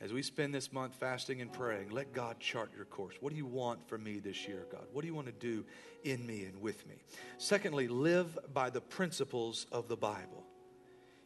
As 0.03 0.13
we 0.13 0.21
spend 0.21 0.55
this 0.55 0.71
month 0.71 0.95
fasting 0.97 1.41
and 1.41 1.51
praying, 1.51 1.93
let 1.93 2.13
God 2.13 2.39
chart 2.39 2.73
your 2.77 2.85
course. 2.85 3.15
What 3.21 3.31
do 3.31 3.39
you 3.39 3.47
want 3.47 3.89
from 3.89 4.05
me 4.05 4.19
this 4.19 4.47
year, 4.47 4.67
God? 4.71 4.85
What 4.93 5.01
do 5.01 5.07
you 5.07 5.15
want 5.15 5.29
to 5.29 5.33
do 5.33 5.65
in 6.05 6.27
me 6.27 6.45
and 6.45 6.61
with 6.61 6.87
me? 6.87 6.97
Secondly, 7.39 7.89
live 7.89 8.39
by 8.53 8.69
the 8.69 8.83
principles 8.83 9.65
of 9.73 9.89
the 9.89 9.97
Bible. 9.97 10.45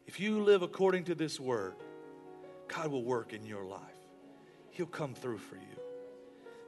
If 0.06 0.20
you 0.20 0.40
live 0.40 0.62
according 0.62 1.02
to 1.06 1.16
this 1.16 1.40
word, 1.40 1.74
God 2.68 2.86
will 2.92 3.02
work 3.02 3.32
in 3.32 3.44
your 3.44 3.64
life, 3.64 3.80
He'll 4.70 4.86
come 4.86 5.14
through 5.14 5.38
for 5.38 5.56
you. 5.56 5.82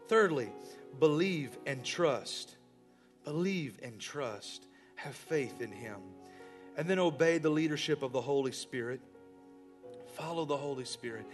Thirdly, 0.08 0.50
believe 0.98 1.56
and 1.64 1.84
trust. 1.84 2.56
Believe 3.24 3.78
and 3.82 3.98
trust. 3.98 4.66
Have 4.96 5.14
faith 5.14 5.60
in 5.60 5.72
Him. 5.72 6.00
And 6.76 6.88
then 6.88 6.98
obey 6.98 7.38
the 7.38 7.50
leadership 7.50 8.02
of 8.02 8.12
the 8.12 8.20
Holy 8.20 8.52
Spirit. 8.52 9.00
Follow 10.14 10.44
the 10.44 10.56
Holy 10.56 10.84
Spirit. 10.84 11.26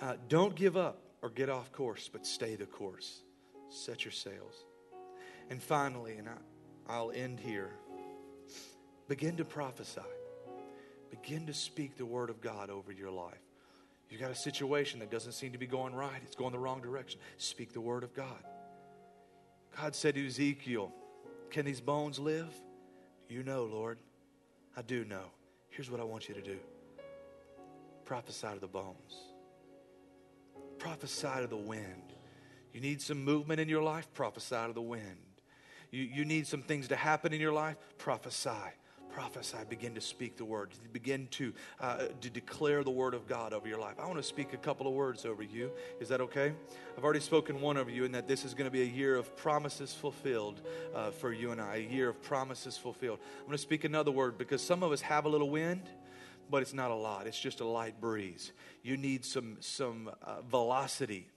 Uh, 0.00 0.14
don't 0.28 0.54
give 0.54 0.76
up 0.76 1.02
or 1.22 1.30
get 1.30 1.48
off 1.48 1.72
course, 1.72 2.08
but 2.12 2.26
stay 2.26 2.54
the 2.54 2.66
course. 2.66 3.22
Set 3.68 4.04
your 4.04 4.12
sails. 4.12 4.64
And 5.50 5.62
finally, 5.62 6.16
and 6.16 6.28
I, 6.28 6.92
I'll 6.92 7.10
end 7.10 7.40
here 7.40 7.70
begin 9.08 9.36
to 9.36 9.44
prophesy, 9.44 10.00
begin 11.10 11.46
to 11.46 11.54
speak 11.54 11.96
the 11.96 12.06
word 12.06 12.30
of 12.30 12.40
God 12.40 12.70
over 12.70 12.92
your 12.92 13.10
life. 13.10 13.34
You've 14.10 14.20
got 14.20 14.30
a 14.30 14.36
situation 14.36 15.00
that 15.00 15.10
doesn't 15.10 15.32
seem 15.32 15.52
to 15.52 15.58
be 15.58 15.66
going 15.66 15.94
right, 15.94 16.20
it's 16.22 16.36
going 16.36 16.52
the 16.52 16.58
wrong 16.58 16.80
direction. 16.80 17.20
Speak 17.38 17.72
the 17.72 17.80
word 17.80 18.04
of 18.04 18.14
God. 18.14 18.44
God 19.76 19.94
said 19.94 20.14
to 20.14 20.26
Ezekiel, 20.26 20.92
Can 21.50 21.64
these 21.64 21.80
bones 21.80 22.18
live? 22.18 22.52
You 23.28 23.42
know, 23.42 23.64
Lord. 23.64 23.98
I 24.76 24.82
do 24.82 25.04
know. 25.04 25.24
Here's 25.70 25.90
what 25.90 26.00
I 26.00 26.04
want 26.04 26.28
you 26.28 26.34
to 26.34 26.42
do 26.42 26.58
prophesy 28.04 28.48
to 28.54 28.58
the 28.58 28.66
bones. 28.66 29.14
Prophesy 30.78 31.28
to 31.40 31.46
the 31.46 31.56
wind. 31.56 32.14
You 32.72 32.80
need 32.80 33.02
some 33.02 33.22
movement 33.22 33.60
in 33.60 33.68
your 33.68 33.82
life? 33.82 34.12
Prophesy 34.14 34.56
to 34.66 34.72
the 34.72 34.80
wind. 34.80 35.18
You, 35.90 36.04
you 36.04 36.24
need 36.24 36.46
some 36.46 36.62
things 36.62 36.88
to 36.88 36.96
happen 36.96 37.32
in 37.32 37.40
your 37.40 37.52
life? 37.52 37.76
Prophesy. 37.98 38.50
Prophesy. 39.10 39.58
Begin 39.68 39.94
to 39.94 40.00
speak 40.00 40.36
the 40.36 40.44
word. 40.44 40.70
Begin 40.92 41.28
to, 41.32 41.52
uh, 41.80 42.06
to 42.20 42.30
declare 42.30 42.84
the 42.84 42.90
word 42.90 43.14
of 43.14 43.26
God 43.26 43.52
over 43.52 43.66
your 43.66 43.78
life. 43.78 43.94
I 43.98 44.06
want 44.06 44.18
to 44.18 44.22
speak 44.22 44.52
a 44.52 44.56
couple 44.56 44.86
of 44.86 44.92
words 44.92 45.24
over 45.24 45.42
you. 45.42 45.70
Is 46.00 46.08
that 46.08 46.20
okay? 46.20 46.52
I've 46.96 47.04
already 47.04 47.20
spoken 47.20 47.60
one 47.60 47.76
over 47.76 47.90
you, 47.90 48.04
and 48.04 48.14
that 48.14 48.28
this 48.28 48.44
is 48.44 48.54
going 48.54 48.66
to 48.66 48.70
be 48.70 48.82
a 48.82 48.86
year 48.86 49.16
of 49.16 49.34
promises 49.36 49.92
fulfilled 49.92 50.60
uh, 50.94 51.10
for 51.10 51.32
you 51.32 51.50
and 51.50 51.60
I. 51.60 51.76
A 51.76 51.78
year 51.78 52.08
of 52.08 52.22
promises 52.22 52.76
fulfilled. 52.76 53.18
I'm 53.38 53.46
going 53.46 53.56
to 53.56 53.62
speak 53.62 53.84
another 53.84 54.10
word 54.10 54.38
because 54.38 54.62
some 54.62 54.82
of 54.82 54.92
us 54.92 55.00
have 55.00 55.24
a 55.24 55.28
little 55.28 55.50
wind 55.50 55.82
but 56.50 56.62
it's 56.62 56.72
not 56.72 56.90
a 56.90 56.94
lot. 56.94 57.26
It's 57.26 57.38
just 57.38 57.60
a 57.60 57.66
light 57.66 58.00
breeze. 58.00 58.52
You 58.82 58.96
need 58.96 59.24
some, 59.24 59.58
some 59.60 60.10
uh, 60.22 60.40
velocity. 60.42 61.28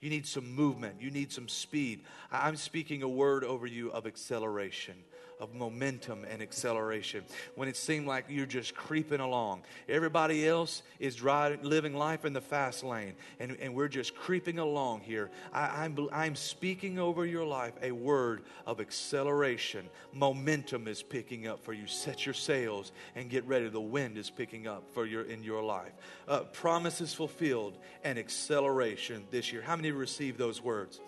You 0.00 0.10
need 0.10 0.26
some 0.26 0.52
movement. 0.52 0.96
You 1.00 1.10
need 1.10 1.32
some 1.32 1.48
speed. 1.48 2.04
I'm 2.30 2.56
speaking 2.56 3.02
a 3.02 3.08
word 3.08 3.44
over 3.44 3.66
you 3.66 3.90
of 3.92 4.06
acceleration 4.06 4.96
of 5.42 5.52
momentum 5.54 6.24
and 6.30 6.40
acceleration. 6.40 7.24
When 7.56 7.68
it 7.68 7.76
seemed 7.76 8.06
like 8.06 8.26
you're 8.28 8.46
just 8.46 8.76
creeping 8.76 9.18
along, 9.18 9.62
everybody 9.88 10.46
else 10.46 10.84
is 11.00 11.16
driving, 11.16 11.64
living 11.64 11.94
life 11.94 12.24
in 12.24 12.32
the 12.32 12.40
fast 12.40 12.84
lane, 12.84 13.14
and, 13.40 13.56
and 13.60 13.74
we're 13.74 13.88
just 13.88 14.14
creeping 14.14 14.60
along 14.60 15.00
here. 15.00 15.32
I, 15.52 15.84
I'm, 15.84 16.08
I'm 16.12 16.36
speaking 16.36 17.00
over 17.00 17.26
your 17.26 17.44
life 17.44 17.72
a 17.82 17.90
word 17.90 18.44
of 18.66 18.80
acceleration. 18.80 19.88
Momentum 20.12 20.86
is 20.86 21.02
picking 21.02 21.48
up 21.48 21.58
for 21.64 21.72
you. 21.72 21.88
Set 21.88 22.24
your 22.24 22.34
sails 22.34 22.92
and 23.16 23.28
get 23.28 23.44
ready. 23.44 23.68
The 23.68 23.80
wind 23.80 24.16
is 24.18 24.30
picking 24.30 24.68
up 24.68 24.84
for 24.94 25.06
your 25.06 25.22
in 25.22 25.42
your 25.42 25.64
life. 25.64 25.92
Uh, 26.28 26.40
promises 26.52 27.12
fulfilled 27.12 27.76
and 28.04 28.16
acceleration 28.16 29.24
this 29.32 29.52
year. 29.52 29.60
How 29.60 29.74
many 29.74 29.90
received 29.90 30.38
those 30.38 30.62
words? 30.62 31.00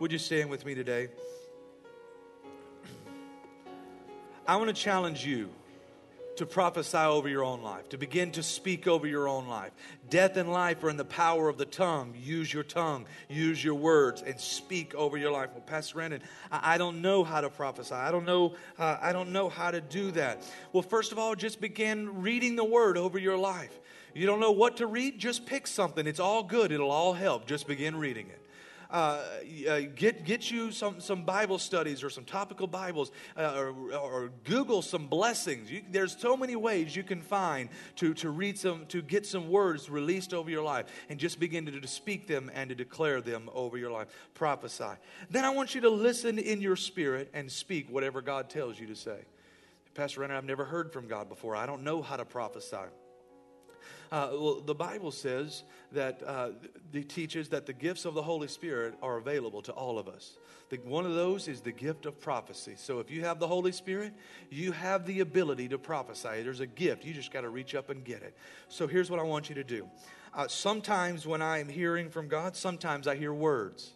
Would 0.00 0.10
you 0.10 0.18
stand 0.18 0.48
with 0.48 0.64
me 0.64 0.74
today? 0.74 1.08
I 4.46 4.56
want 4.56 4.68
to 4.68 4.74
challenge 4.74 5.24
you 5.24 5.50
to 6.36 6.44
prophesy 6.44 6.98
over 6.98 7.28
your 7.28 7.44
own 7.44 7.62
life, 7.62 7.88
to 7.90 7.96
begin 7.96 8.32
to 8.32 8.42
speak 8.42 8.86
over 8.86 9.06
your 9.06 9.28
own 9.28 9.46
life. 9.46 9.70
Death 10.10 10.36
and 10.36 10.52
life 10.52 10.82
are 10.82 10.90
in 10.90 10.96
the 10.96 11.04
power 11.04 11.48
of 11.48 11.58
the 11.58 11.64
tongue. 11.64 12.14
Use 12.20 12.52
your 12.52 12.64
tongue, 12.64 13.06
use 13.28 13.62
your 13.62 13.74
words, 13.74 14.20
and 14.20 14.38
speak 14.38 14.94
over 14.94 15.16
your 15.16 15.30
life. 15.30 15.50
Well, 15.52 15.62
Pastor 15.62 15.94
Brandon, 15.94 16.20
I, 16.50 16.76
don't 16.76 17.00
know 17.00 17.24
how 17.24 17.40
to 17.40 17.50
prophesy. 17.50 17.94
I 17.94 18.10
don't 18.10 18.26
know. 18.26 18.54
Uh, 18.78 18.98
I 19.00 19.12
don't 19.12 19.32
know 19.32 19.48
how 19.48 19.70
to 19.70 19.80
do 19.80 20.10
that. 20.12 20.42
Well, 20.72 20.82
first 20.82 21.12
of 21.12 21.18
all, 21.18 21.34
just 21.34 21.60
begin 21.60 22.22
reading 22.22 22.56
the 22.56 22.64
word 22.64 22.98
over 22.98 23.18
your 23.18 23.38
life. 23.38 23.78
You 24.14 24.26
don't 24.26 24.40
know 24.40 24.52
what 24.52 24.76
to 24.78 24.86
read? 24.86 25.18
Just 25.18 25.46
pick 25.46 25.66
something. 25.66 26.06
It's 26.06 26.20
all 26.20 26.42
good. 26.42 26.70
It'll 26.70 26.90
all 26.90 27.14
help. 27.14 27.46
Just 27.46 27.66
begin 27.66 27.96
reading 27.96 28.26
it. 28.28 28.40
Uh, 28.90 29.22
uh, 29.68 29.80
get, 29.94 30.24
get 30.24 30.50
you 30.50 30.70
some, 30.70 31.00
some 31.00 31.24
Bible 31.24 31.58
studies 31.58 32.02
or 32.02 32.10
some 32.10 32.24
topical 32.24 32.66
Bibles 32.66 33.12
uh, 33.36 33.54
or, 33.56 33.74
or, 33.94 34.32
Google 34.44 34.82
some 34.82 35.06
blessings. 35.06 35.70
You, 35.70 35.82
there's 35.90 36.16
so 36.16 36.36
many 36.36 36.56
ways 36.56 36.94
you 36.94 37.02
can 37.02 37.20
find 37.20 37.68
to, 37.96 38.14
to 38.14 38.30
read 38.30 38.58
some, 38.58 38.86
to 38.86 39.02
get 39.02 39.26
some 39.26 39.48
words 39.48 39.88
released 39.88 40.34
over 40.34 40.50
your 40.50 40.62
life 40.62 40.86
and 41.08 41.18
just 41.18 41.40
begin 41.40 41.66
to, 41.66 41.80
to 41.80 41.88
speak 41.88 42.26
them 42.26 42.50
and 42.54 42.68
to 42.68 42.74
declare 42.74 43.20
them 43.20 43.50
over 43.54 43.78
your 43.78 43.90
life. 43.90 44.08
Prophesy. 44.34 44.84
Then 45.30 45.44
I 45.44 45.50
want 45.50 45.74
you 45.74 45.80
to 45.82 45.90
listen 45.90 46.38
in 46.38 46.60
your 46.60 46.76
spirit 46.76 47.30
and 47.34 47.50
speak 47.50 47.90
whatever 47.90 48.20
God 48.20 48.50
tells 48.50 48.78
you 48.78 48.86
to 48.88 48.96
say. 48.96 49.18
Pastor 49.94 50.20
Renner, 50.20 50.34
I've 50.34 50.44
never 50.44 50.64
heard 50.64 50.92
from 50.92 51.06
God 51.06 51.28
before. 51.28 51.54
I 51.54 51.66
don't 51.66 51.84
know 51.84 52.02
how 52.02 52.16
to 52.16 52.24
prophesy. 52.24 52.76
Uh, 54.14 54.30
well, 54.38 54.60
the 54.60 54.74
Bible 54.76 55.10
says 55.10 55.64
that 55.90 56.22
uh, 56.24 56.50
it 56.92 57.08
teaches 57.08 57.48
that 57.48 57.66
the 57.66 57.72
gifts 57.72 58.04
of 58.04 58.14
the 58.14 58.22
Holy 58.22 58.46
Spirit 58.46 58.94
are 59.02 59.16
available 59.16 59.60
to 59.60 59.72
all 59.72 59.98
of 59.98 60.06
us. 60.06 60.38
The, 60.70 60.76
one 60.76 61.04
of 61.04 61.16
those 61.16 61.48
is 61.48 61.60
the 61.62 61.72
gift 61.72 62.06
of 62.06 62.20
prophecy. 62.20 62.74
So 62.76 63.00
if 63.00 63.10
you 63.10 63.24
have 63.24 63.40
the 63.40 63.48
Holy 63.48 63.72
Spirit, 63.72 64.14
you 64.50 64.70
have 64.70 65.04
the 65.04 65.18
ability 65.18 65.66
to 65.70 65.78
prophesy. 65.78 66.42
There's 66.44 66.60
a 66.60 66.66
gift. 66.68 67.04
You 67.04 67.12
just 67.12 67.32
got 67.32 67.40
to 67.40 67.48
reach 67.48 67.74
up 67.74 67.90
and 67.90 68.04
get 68.04 68.22
it. 68.22 68.36
So 68.68 68.86
here's 68.86 69.10
what 69.10 69.18
I 69.18 69.24
want 69.24 69.48
you 69.48 69.56
to 69.56 69.64
do. 69.64 69.88
Uh, 70.32 70.46
sometimes 70.46 71.26
when 71.26 71.42
I 71.42 71.58
am 71.58 71.68
hearing 71.68 72.08
from 72.08 72.28
God, 72.28 72.54
sometimes 72.54 73.08
I 73.08 73.16
hear 73.16 73.34
words. 73.34 73.94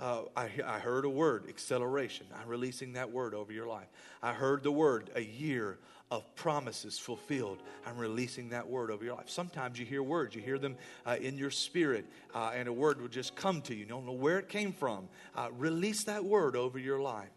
Uh, 0.00 0.22
I, 0.36 0.50
I 0.66 0.80
heard 0.80 1.04
a 1.04 1.08
word, 1.08 1.44
acceleration. 1.48 2.26
I'm 2.40 2.48
releasing 2.48 2.94
that 2.94 3.12
word 3.12 3.34
over 3.34 3.52
your 3.52 3.68
life. 3.68 3.86
I 4.20 4.32
heard 4.32 4.64
the 4.64 4.72
word, 4.72 5.10
a 5.14 5.22
year 5.22 5.78
of 6.10 6.34
promises 6.34 6.98
fulfilled. 6.98 7.62
I'm 7.86 7.98
releasing 7.98 8.48
that 8.50 8.68
word 8.68 8.90
over 8.90 9.04
your 9.04 9.14
life. 9.14 9.28
Sometimes 9.28 9.78
you 9.78 9.84
hear 9.84 10.02
words, 10.02 10.34
you 10.34 10.40
hear 10.40 10.58
them 10.58 10.76
uh, 11.04 11.16
in 11.20 11.36
your 11.36 11.50
spirit, 11.50 12.06
uh, 12.34 12.52
and 12.54 12.68
a 12.68 12.72
word 12.72 13.00
will 13.00 13.08
just 13.08 13.36
come 13.36 13.60
to 13.62 13.74
you. 13.74 13.80
You 13.80 13.86
don't 13.86 14.06
know 14.06 14.12
where 14.12 14.38
it 14.38 14.48
came 14.48 14.72
from. 14.72 15.08
Uh, 15.36 15.48
release 15.56 16.04
that 16.04 16.24
word 16.24 16.56
over 16.56 16.78
your 16.78 17.00
life. 17.00 17.28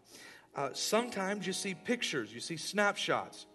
Uh, 0.54 0.70
sometimes 0.72 1.46
you 1.46 1.52
see 1.52 1.74
pictures, 1.74 2.32
you 2.32 2.40
see 2.40 2.56
snapshots. 2.56 3.46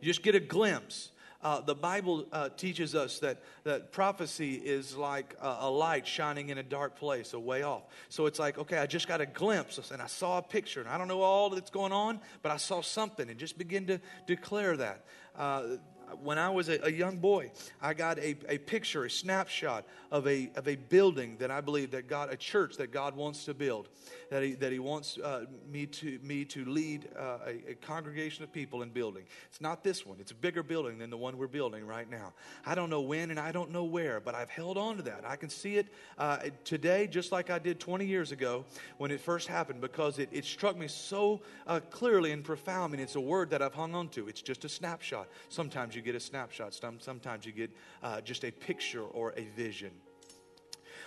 You 0.00 0.06
just 0.06 0.22
get 0.22 0.34
a 0.34 0.40
glimpse 0.40 1.10
uh, 1.42 1.60
the 1.60 1.74
Bible 1.74 2.26
uh, 2.32 2.50
teaches 2.56 2.94
us 2.94 3.18
that, 3.20 3.38
that 3.64 3.92
prophecy 3.92 4.54
is 4.54 4.94
like 4.94 5.34
a, 5.40 5.58
a, 5.60 5.70
light 5.70 6.06
shining 6.06 6.50
in 6.50 6.58
a 6.58 6.62
dark 6.62 6.96
place, 6.96 7.32
a 7.32 7.38
way 7.38 7.62
off. 7.62 7.82
So 8.10 8.26
it's 8.26 8.38
like, 8.38 8.58
okay, 8.58 8.76
I 8.76 8.86
just 8.86 9.08
got 9.08 9.22
a 9.22 9.26
glimpse 9.26 9.90
and 9.90 10.02
I 10.02 10.06
saw 10.06 10.38
a 10.38 10.42
picture, 10.42 10.80
and 10.80 10.88
I 10.88 10.98
don't 10.98 11.08
know 11.08 11.22
all 11.22 11.48
that's 11.48 11.70
going 11.70 11.92
on, 11.92 12.20
but 12.42 12.52
I 12.52 12.58
saw 12.58 12.82
something 12.82 13.30
and 13.30 13.38
just 13.38 13.56
begin 13.56 13.86
to 13.86 14.00
declare 14.26 14.76
that. 14.76 15.04
Uh, 15.34 15.76
when 16.22 16.38
I 16.38 16.50
was 16.50 16.68
a, 16.68 16.84
a, 16.86 16.90
young 16.90 17.16
boy, 17.18 17.50
I 17.80 17.94
got 17.94 18.18
a, 18.18 18.36
a 18.48 18.58
picture, 18.58 19.04
a 19.04 19.10
snapshot 19.10 19.84
of 20.10 20.26
a, 20.26 20.50
of 20.56 20.68
a 20.68 20.76
building 20.76 21.36
that 21.38 21.50
I 21.50 21.60
believe 21.60 21.90
that 21.92 22.08
God, 22.08 22.32
a 22.32 22.36
church 22.36 22.76
that 22.76 22.92
God 22.92 23.16
wants 23.16 23.44
to 23.44 23.54
build, 23.54 23.88
that 24.30 24.42
He, 24.42 24.52
that 24.54 24.72
he 24.72 24.78
wants 24.78 25.18
uh, 25.18 25.44
me, 25.70 25.86
to, 25.86 26.18
me 26.22 26.44
to 26.46 26.64
lead 26.64 27.08
uh, 27.18 27.38
a, 27.46 27.70
a, 27.70 27.74
congregation 27.74 28.44
of 28.44 28.52
people 28.52 28.82
in 28.82 28.90
building. 28.90 29.24
It's 29.48 29.60
not 29.60 29.82
this 29.82 30.04
one, 30.04 30.18
it's 30.20 30.32
a 30.32 30.36
bigger 30.36 30.62
building 30.62 30.98
than 30.98 31.10
the 31.10 31.16
one 31.16 31.36
we're 31.38 31.46
building 31.46 31.86
right 31.86 32.08
now. 32.08 32.32
I 32.64 32.74
don't 32.74 32.90
know 32.90 33.00
when 33.00 33.30
and 33.30 33.40
I 33.40 33.52
don't 33.52 33.70
know 33.70 33.84
where, 33.84 34.20
but 34.20 34.34
I've 34.34 34.50
held 34.50 34.78
on 34.78 34.96
to 34.96 35.02
that. 35.04 35.24
I 35.26 35.36
can 35.36 35.48
see 35.48 35.76
it 35.76 35.86
uh, 36.18 36.38
today 36.64 37.06
just 37.06 37.32
like 37.32 37.50
I 37.50 37.58
did 37.58 37.80
20 37.80 38.04
years 38.04 38.32
ago 38.32 38.64
when 38.98 39.10
it 39.10 39.20
first 39.20 39.48
happened 39.48 39.80
because 39.80 40.18
it, 40.18 40.28
it 40.32 40.44
struck 40.44 40.76
me 40.76 40.88
so 40.88 41.40
uh, 41.66 41.80
clearly 41.90 42.32
and 42.32 42.44
profound. 42.44 42.92
I 42.92 42.96
mean, 42.96 43.02
it's 43.02 43.16
a 43.16 43.20
word 43.20 43.50
that 43.50 43.62
I've 43.62 43.74
hung 43.74 43.94
on 43.94 44.08
to. 44.10 44.28
It's 44.28 44.42
just 44.42 44.64
a 44.64 44.68
snapshot. 44.68 45.28
Sometimes 45.48 45.94
you 45.94 45.99
you 46.00 46.04
get 46.12 46.14
a 46.14 46.20
snapshot, 46.20 46.74
sometimes 47.00 47.44
you 47.44 47.52
get 47.52 47.70
uh, 48.02 48.22
just 48.22 48.42
a 48.44 48.50
picture 48.50 49.02
or 49.02 49.34
a 49.36 49.44
vision. 49.54 49.90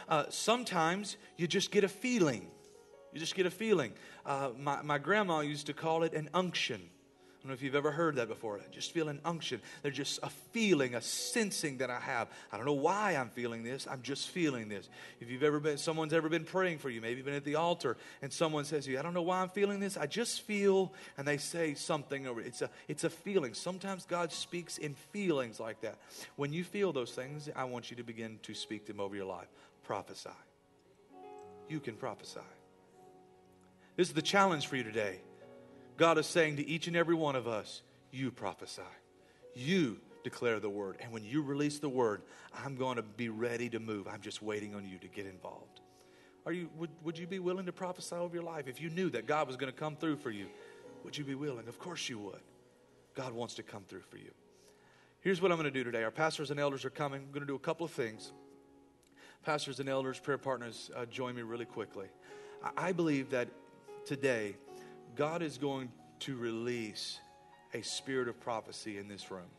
Uh, 0.08 0.26
sometimes 0.30 1.18
you 1.38 1.48
just 1.48 1.72
get 1.72 1.84
a 1.84 1.88
feeling. 1.88 2.48
You 3.12 3.20
just 3.20 3.34
get 3.34 3.48
a 3.48 3.52
feeling. 3.52 3.94
Uh, 4.26 4.52
my, 4.58 4.82
my 4.84 5.00
grandma 5.00 5.40
used 5.40 5.66
to 5.68 5.74
call 5.74 6.04
it 6.04 6.14
an 6.14 6.30
unction 6.34 6.82
don't 7.44 7.50
know 7.50 7.56
if 7.56 7.62
you've 7.62 7.76
ever 7.76 7.92
heard 7.92 8.16
that 8.16 8.30
before. 8.30 8.58
I 8.58 8.74
just 8.74 8.94
feel 8.94 9.10
an 9.10 9.20
unction. 9.26 9.60
There's 9.82 9.98
just 9.98 10.18
a 10.24 10.30
feeling, 10.30 10.96
a 10.96 11.02
sensing 11.02 11.80
that 11.80 11.90
I 11.90 12.00
have. 12.00 12.30
I 12.54 12.56
don't 12.56 12.66
know 12.66 12.72
why 12.72 13.18
I'm 13.18 13.28
feeling 13.28 13.64
this. 13.64 13.86
I'm 13.86 14.02
just 14.02 14.30
feeling 14.30 14.70
this. 14.70 14.88
If 15.20 15.30
you've 15.30 15.44
ever 15.44 15.60
been, 15.60 15.78
someone's 15.78 16.14
ever 16.14 16.30
been 16.30 16.46
praying 16.46 16.78
for 16.78 16.90
you, 16.90 17.02
maybe 17.02 17.22
been 17.22 17.34
at 17.34 17.44
the 17.44 17.56
altar, 17.56 17.98
and 18.22 18.32
someone 18.32 18.64
says 18.64 18.86
to 18.86 18.92
you, 18.92 19.00
I 19.00 19.02
don't 19.02 19.14
know 19.14 19.24
why 19.24 19.42
I'm 19.42 19.50
feeling 19.50 19.82
this. 19.82 19.98
I 19.98 20.06
just 20.06 20.40
feel, 20.44 20.94
and 21.18 21.28
they 21.28 21.36
say 21.36 21.74
something 21.74 22.28
over 22.28 22.40
it's 22.40 22.62
a 22.62 22.70
it's 22.88 23.04
a 23.04 23.10
feeling. 23.10 23.54
Sometimes 23.54 24.06
God 24.06 24.32
speaks 24.32 24.78
in 24.78 24.94
feelings 24.94 25.60
like 25.60 25.82
that. 25.82 25.98
When 26.38 26.54
you 26.54 26.64
feel 26.64 26.94
those 26.94 27.12
things, 27.12 27.50
I 27.58 27.66
want 27.66 27.92
you 27.92 27.98
to 27.98 28.04
begin 28.04 28.40
to 28.44 28.54
speak 28.54 28.86
them 28.86 29.02
over 29.02 29.18
your 29.18 29.26
life. 29.26 29.50
Prophesy. 29.84 30.30
You 31.68 31.82
can 31.82 31.96
prophesy. 31.96 32.40
This 33.98 34.08
is 34.08 34.14
the 34.14 34.22
challenge 34.22 34.68
for 34.68 34.78
you 34.78 34.84
today. 34.84 35.20
God 35.98 36.18
is 36.18 36.26
saying 36.26 36.58
to 36.58 36.68
each 36.68 36.88
and 36.88 36.96
every 36.96 37.16
one 37.16 37.36
of 37.36 37.48
us, 37.48 37.82
you 38.12 38.32
prophesy. 38.32 38.82
You 39.56 40.00
declare 40.24 40.60
the 40.60 40.70
word. 40.70 40.98
And 41.02 41.12
when 41.12 41.24
you 41.24 41.42
release 41.42 41.80
the 41.80 41.90
word, 41.90 42.22
I'm 42.64 42.76
going 42.76 42.96
to 42.96 43.04
be 43.04 43.30
ready 43.30 43.70
to 43.70 43.80
move. 43.80 44.08
I'm 44.08 44.22
just 44.22 44.42
waiting 44.42 44.74
on 44.74 44.86
you 44.86 44.98
to 45.00 45.08
get 45.08 45.26
involved. 45.26 45.82
Are 46.46 46.52
you, 46.52 46.70
would, 46.78 46.90
would 47.04 47.18
you 47.18 47.28
be 47.28 47.40
willing 47.40 47.66
to 47.68 47.72
prophesy 47.72 48.16
over 48.16 48.34
your 48.34 48.44
life? 48.44 48.68
If 48.68 48.82
you 48.82 48.90
knew 48.90 49.10
that 49.12 49.28
God 49.28 49.48
was 49.48 49.56
going 49.56 49.72
to 49.72 49.78
come 49.78 49.96
through 49.96 50.18
for 50.18 50.32
you, 50.32 50.48
would 51.04 51.18
you 51.18 51.24
be 51.24 51.36
willing? 51.36 51.68
Of 51.68 51.80
course 51.80 52.10
you 52.10 52.20
would. 52.20 52.42
God 53.16 53.34
wants 53.34 53.56
to 53.56 53.64
come 53.64 53.84
through 53.88 54.02
for 54.02 54.18
you. 54.18 54.32
Here's 55.22 55.42
what 55.42 55.52
I'm 55.52 55.58
going 55.58 55.72
to 55.72 55.80
do 55.80 55.84
today. 55.84 56.04
Our 56.04 56.12
pastors 56.12 56.52
and 56.52 56.60
elders 56.60 56.84
are 56.84 56.90
coming. 56.90 57.22
I'm 57.22 57.32
going 57.32 57.42
to 57.42 57.48
do 57.48 57.56
a 57.56 57.60
couple 57.60 57.86
of 57.86 57.92
things. 57.92 58.34
Pastors 59.46 59.80
and 59.80 59.88
elders, 59.88 60.20
prayer 60.20 60.38
partners, 60.38 60.90
uh, 60.96 61.06
join 61.06 61.36
me 61.36 61.44
really 61.44 61.66
quickly. 61.66 62.08
I, 62.64 62.90
I 62.90 62.92
believe 62.92 63.30
that 63.30 63.48
today, 64.06 64.56
God 65.16 65.42
is 65.42 65.58
going 65.58 65.92
to 66.22 66.36
release 66.36 67.20
a 67.74 67.82
spirit 67.82 68.28
of 68.28 68.40
prophecy 68.40 68.98
in 68.98 69.08
this 69.08 69.30
room. 69.30 69.50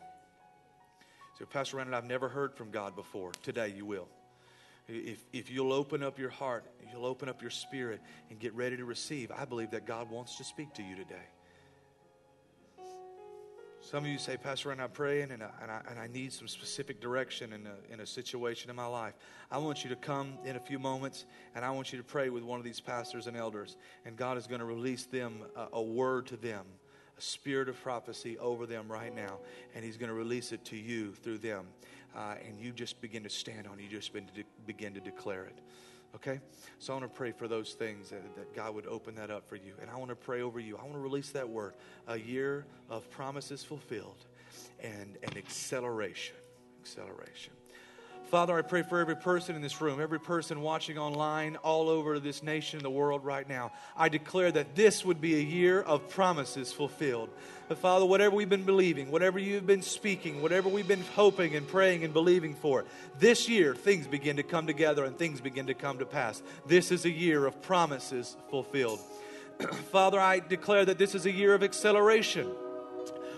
So, 1.38 1.46
Pastor 1.46 1.76
Randall, 1.78 1.96
I've 1.96 2.04
never 2.04 2.28
heard 2.28 2.54
from 2.54 2.70
God 2.70 2.94
before. 2.94 3.32
Today 3.42 3.74
you 3.76 3.84
will. 3.84 4.08
If, 4.86 5.24
if 5.32 5.50
you'll 5.50 5.72
open 5.72 6.02
up 6.02 6.18
your 6.18 6.30
heart, 6.30 6.64
you'll 6.92 7.06
open 7.06 7.28
up 7.28 7.40
your 7.40 7.50
spirit 7.50 8.00
and 8.30 8.38
get 8.38 8.54
ready 8.54 8.76
to 8.76 8.84
receive, 8.84 9.32
I 9.32 9.44
believe 9.44 9.70
that 9.70 9.86
God 9.86 10.10
wants 10.10 10.36
to 10.36 10.44
speak 10.44 10.74
to 10.74 10.82
you 10.82 10.94
today. 10.94 11.26
Some 13.84 14.04
of 14.04 14.10
you 14.10 14.16
say, 14.16 14.38
Pastor, 14.38 14.72
I'm 14.72 14.90
praying 14.90 15.30
and 15.30 15.42
I, 15.42 15.50
and, 15.60 15.70
I, 15.70 15.80
and 15.90 15.98
I 15.98 16.06
need 16.06 16.32
some 16.32 16.48
specific 16.48 17.02
direction 17.02 17.52
in 17.52 17.66
a, 17.66 17.92
in 17.92 18.00
a 18.00 18.06
situation 18.06 18.70
in 18.70 18.76
my 18.76 18.86
life. 18.86 19.12
I 19.50 19.58
want 19.58 19.84
you 19.84 19.90
to 19.90 19.96
come 19.96 20.38
in 20.42 20.56
a 20.56 20.60
few 20.60 20.78
moments 20.78 21.26
and 21.54 21.66
I 21.66 21.70
want 21.70 21.92
you 21.92 21.98
to 21.98 22.04
pray 22.04 22.30
with 22.30 22.44
one 22.44 22.58
of 22.58 22.64
these 22.64 22.80
pastors 22.80 23.26
and 23.26 23.36
elders. 23.36 23.76
And 24.06 24.16
God 24.16 24.38
is 24.38 24.46
going 24.46 24.60
to 24.60 24.64
release 24.64 25.04
them 25.04 25.42
a, 25.54 25.66
a 25.74 25.82
word 25.82 26.26
to 26.28 26.38
them, 26.38 26.64
a 27.18 27.20
spirit 27.20 27.68
of 27.68 27.78
prophecy 27.82 28.38
over 28.38 28.64
them 28.64 28.90
right 28.90 29.14
now. 29.14 29.36
And 29.74 29.84
He's 29.84 29.98
going 29.98 30.08
to 30.08 30.14
release 30.14 30.52
it 30.52 30.64
to 30.66 30.76
you 30.76 31.12
through 31.12 31.38
them. 31.38 31.66
Uh, 32.16 32.36
and 32.48 32.58
you 32.58 32.72
just 32.72 33.02
begin 33.02 33.22
to 33.24 33.30
stand 33.30 33.66
on 33.66 33.78
it, 33.78 33.82
you 33.82 33.90
just 33.90 34.14
begin 34.14 34.28
to, 34.28 34.34
de- 34.34 34.48
begin 34.66 34.94
to 34.94 35.00
declare 35.00 35.44
it. 35.44 35.58
Okay? 36.14 36.40
So 36.78 36.92
I 36.92 36.96
want 36.96 37.12
to 37.12 37.16
pray 37.16 37.32
for 37.32 37.48
those 37.48 37.72
things 37.72 38.10
that, 38.10 38.22
that, 38.36 38.54
God 38.54 38.74
would 38.74 38.86
open 38.86 39.14
that 39.16 39.30
up 39.30 39.48
for 39.48 39.56
you. 39.56 39.74
And 39.80 39.90
I 39.90 39.96
want 39.96 40.10
to 40.10 40.16
pray 40.16 40.42
over 40.42 40.60
you. 40.60 40.76
I 40.76 40.82
want 40.82 40.94
to 40.94 41.00
release 41.00 41.30
that 41.30 41.48
word 41.48 41.74
a 42.06 42.18
year 42.18 42.66
of 42.88 43.10
promises 43.10 43.64
fulfilled 43.64 44.24
and 44.80 45.16
an 45.22 45.36
acceleration. 45.36 46.36
Acceleration. 46.80 47.52
Father, 48.30 48.56
I 48.56 48.62
pray 48.62 48.82
for 48.82 48.98
every 48.98 49.16
person 49.16 49.54
in 49.54 49.62
this 49.62 49.80
room, 49.80 50.00
every 50.00 50.18
person 50.18 50.62
watching 50.62 50.98
online, 50.98 51.56
all 51.56 51.88
over 51.88 52.18
this 52.18 52.42
nation, 52.42 52.80
the 52.80 52.90
world 52.90 53.24
right 53.24 53.48
now. 53.48 53.70
I 53.96 54.08
declare 54.08 54.50
that 54.50 54.74
this 54.74 55.04
would 55.04 55.20
be 55.20 55.34
a 55.36 55.42
year 55.42 55.80
of 55.82 56.08
promises 56.08 56.72
fulfilled. 56.72 57.28
But 57.68 57.78
Father, 57.78 58.04
whatever 58.04 58.34
we've 58.34 58.48
been 58.48 58.64
believing, 58.64 59.10
whatever 59.10 59.38
you've 59.38 59.66
been 59.66 59.82
speaking, 59.82 60.42
whatever 60.42 60.68
we've 60.68 60.88
been 60.88 61.04
hoping 61.14 61.54
and 61.54 61.68
praying 61.68 62.02
and 62.02 62.12
believing 62.12 62.54
for, 62.54 62.84
this 63.18 63.48
year 63.48 63.74
things 63.74 64.06
begin 64.06 64.36
to 64.36 64.42
come 64.42 64.66
together 64.66 65.04
and 65.04 65.16
things 65.18 65.40
begin 65.40 65.66
to 65.66 65.74
come 65.74 65.98
to 65.98 66.06
pass. 66.06 66.42
This 66.66 66.90
is 66.90 67.04
a 67.04 67.10
year 67.10 67.46
of 67.46 67.60
promises 67.62 68.36
fulfilled. 68.50 69.00
Father, 69.92 70.18
I 70.18 70.40
declare 70.40 70.84
that 70.84 70.98
this 70.98 71.14
is 71.14 71.26
a 71.26 71.32
year 71.32 71.54
of 71.54 71.62
acceleration 71.62 72.50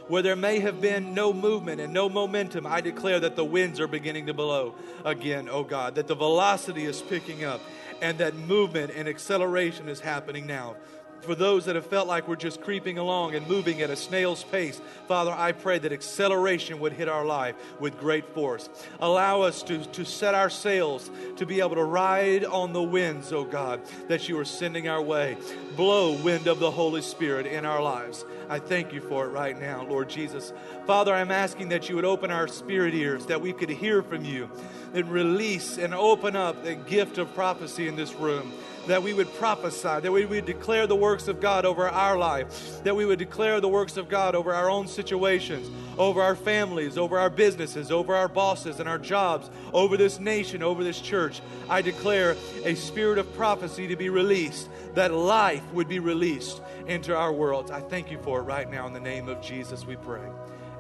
where 0.09 0.23
there 0.23 0.37
may 0.37 0.61
have 0.61 0.81
been 0.81 1.15
no 1.15 1.33
movement 1.33 1.81
and 1.81 1.93
no 1.93 2.09
momentum, 2.09 2.67
I 2.67 2.81
declare 2.81 3.21
that 3.21 3.37
the 3.37 3.45
winds 3.45 3.81
are 3.81 3.89
beginning 3.89 4.27
to 4.27 4.35
blow 4.35 4.75
again, 5.05 5.49
oh 5.51 5.65
God, 5.65 5.95
that 5.97 6.07
the 6.07 6.15
velocity 6.15 6.85
is 6.85 7.03
picking 7.03 7.45
up 7.45 7.61
and 8.01 8.19
that 8.19 8.35
movement 8.35 8.93
and 8.95 9.09
acceleration 9.09 9.89
is 9.89 10.01
happening 10.01 10.47
now 10.47 10.77
for 11.23 11.35
those 11.35 11.65
that 11.65 11.75
have 11.75 11.87
felt 11.87 12.07
like 12.07 12.29
we're 12.29 12.37
just 12.37 12.61
creeping 12.61 12.99
along 12.99 13.35
and 13.35 13.47
moving 13.47 13.83
at 13.83 13.91
a 13.91 13.97
snail's 13.97 14.45
pace, 14.45 14.81
Father, 15.09 15.33
I 15.33 15.53
pray 15.53 15.79
that 15.79 15.93
acceleration 15.93 16.79
would 16.81 16.93
hit 16.93 17.09
our 17.09 17.25
life 17.25 17.57
with 17.81 17.99
great 17.99 18.27
force. 18.35 18.69
Allow 19.01 19.43
us 19.43 19.63
to, 19.65 19.85
to 19.85 20.05
set 20.05 20.35
our 20.35 20.51
sails 20.51 21.11
to 21.37 21.47
be 21.47 21.61
able 21.61 21.77
to 21.77 21.85
ride 21.85 22.45
on 22.45 22.73
the 22.73 22.83
winds, 22.83 23.33
oh 23.33 23.45
God, 23.45 23.81
that 24.09 24.29
you 24.29 24.39
are 24.39 24.45
sending 24.45 24.89
our 24.89 25.03
way. 25.03 25.37
Blow 25.77 26.13
wind 26.23 26.47
of 26.47 26.59
the 26.59 26.71
Holy 26.71 27.03
Spirit 27.03 27.47
in 27.47 27.65
our 27.65 27.83
lives. 27.83 28.25
I 28.49 28.59
thank 28.61 28.93
you 28.93 29.01
for 29.01 29.27
it 29.27 29.31
right 29.31 29.59
now, 29.59 29.85
Lord 29.85 30.09
Jesus. 30.09 30.53
Father, 30.87 31.13
I'm 31.13 31.33
asking 31.33 31.71
that 31.71 31.89
you 31.89 31.97
would 31.97 32.05
open 32.05 32.31
our 32.31 32.47
spirit 32.47 32.95
ears, 32.95 33.27
that 33.27 33.41
we 33.41 33.53
could 33.53 33.71
hear 33.71 34.03
from 34.03 34.25
you, 34.25 34.49
and 34.95 35.11
release 35.11 35.79
and 35.79 35.93
open 35.93 36.37
up 36.37 36.63
the 36.63 36.75
gift 36.75 37.19
of 37.19 37.35
prophecy 37.35 37.89
in 37.89 37.97
this 37.97 38.15
room 38.15 38.53
that 38.87 39.03
we 39.03 39.13
would 39.13 39.33
prophesy, 39.35 40.01
that 40.01 40.13
we 40.13 40.25
would 40.25 40.47
declare 40.47 40.87
the 40.87 40.97
works 40.97 41.29
of 41.29 41.41
God 41.41 41.65
over 41.65 41.89
our 41.89 42.17
life, 42.17 42.83
that 42.85 42.95
we 42.95 43.05
would 43.05 43.19
declare 43.19 43.61
the 43.61 43.69
works 43.69 43.97
of 43.97 44.09
God 44.09 44.35
over 44.35 44.55
our 44.55 44.71
own 44.71 44.87
situations, 44.87 45.69
over 45.99 46.23
our 46.23 46.37
families, 46.37 46.97
over 46.97 47.19
our 47.19 47.31
businesses, 47.31 47.91
over 47.91 48.15
our 48.15 48.29
bosses 48.29 48.81
and 48.81 48.89
our 48.89 48.99
jobs, 48.99 49.51
over 49.73 49.97
this 49.97 50.21
nation, 50.21 50.63
over 50.63 50.85
this 50.85 51.01
church. 51.01 51.41
I 51.69 51.83
declare 51.83 52.37
a 52.65 52.75
spirit 52.75 53.19
of 53.19 53.35
prophecy 53.35 53.89
to 53.89 53.97
be 53.97 54.09
released, 54.09 54.69
that 54.95 55.13
life 55.13 55.63
would 55.73 55.89
be 55.89 55.99
released 55.99 56.61
into 56.87 57.17
our 57.17 57.33
worlds. 57.33 57.71
I 57.71 57.81
thank 57.81 58.11
you 58.11 58.19
for 58.19 58.41
it 58.41 58.45
right 58.45 58.71
now. 58.71 58.87
In 58.87 58.93
the 58.93 59.01
name 59.01 59.29
of 59.29 59.43
Jesus, 59.43 59.85
we 59.85 59.97
pray. 59.97 60.29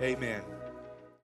Amen. 0.01 0.56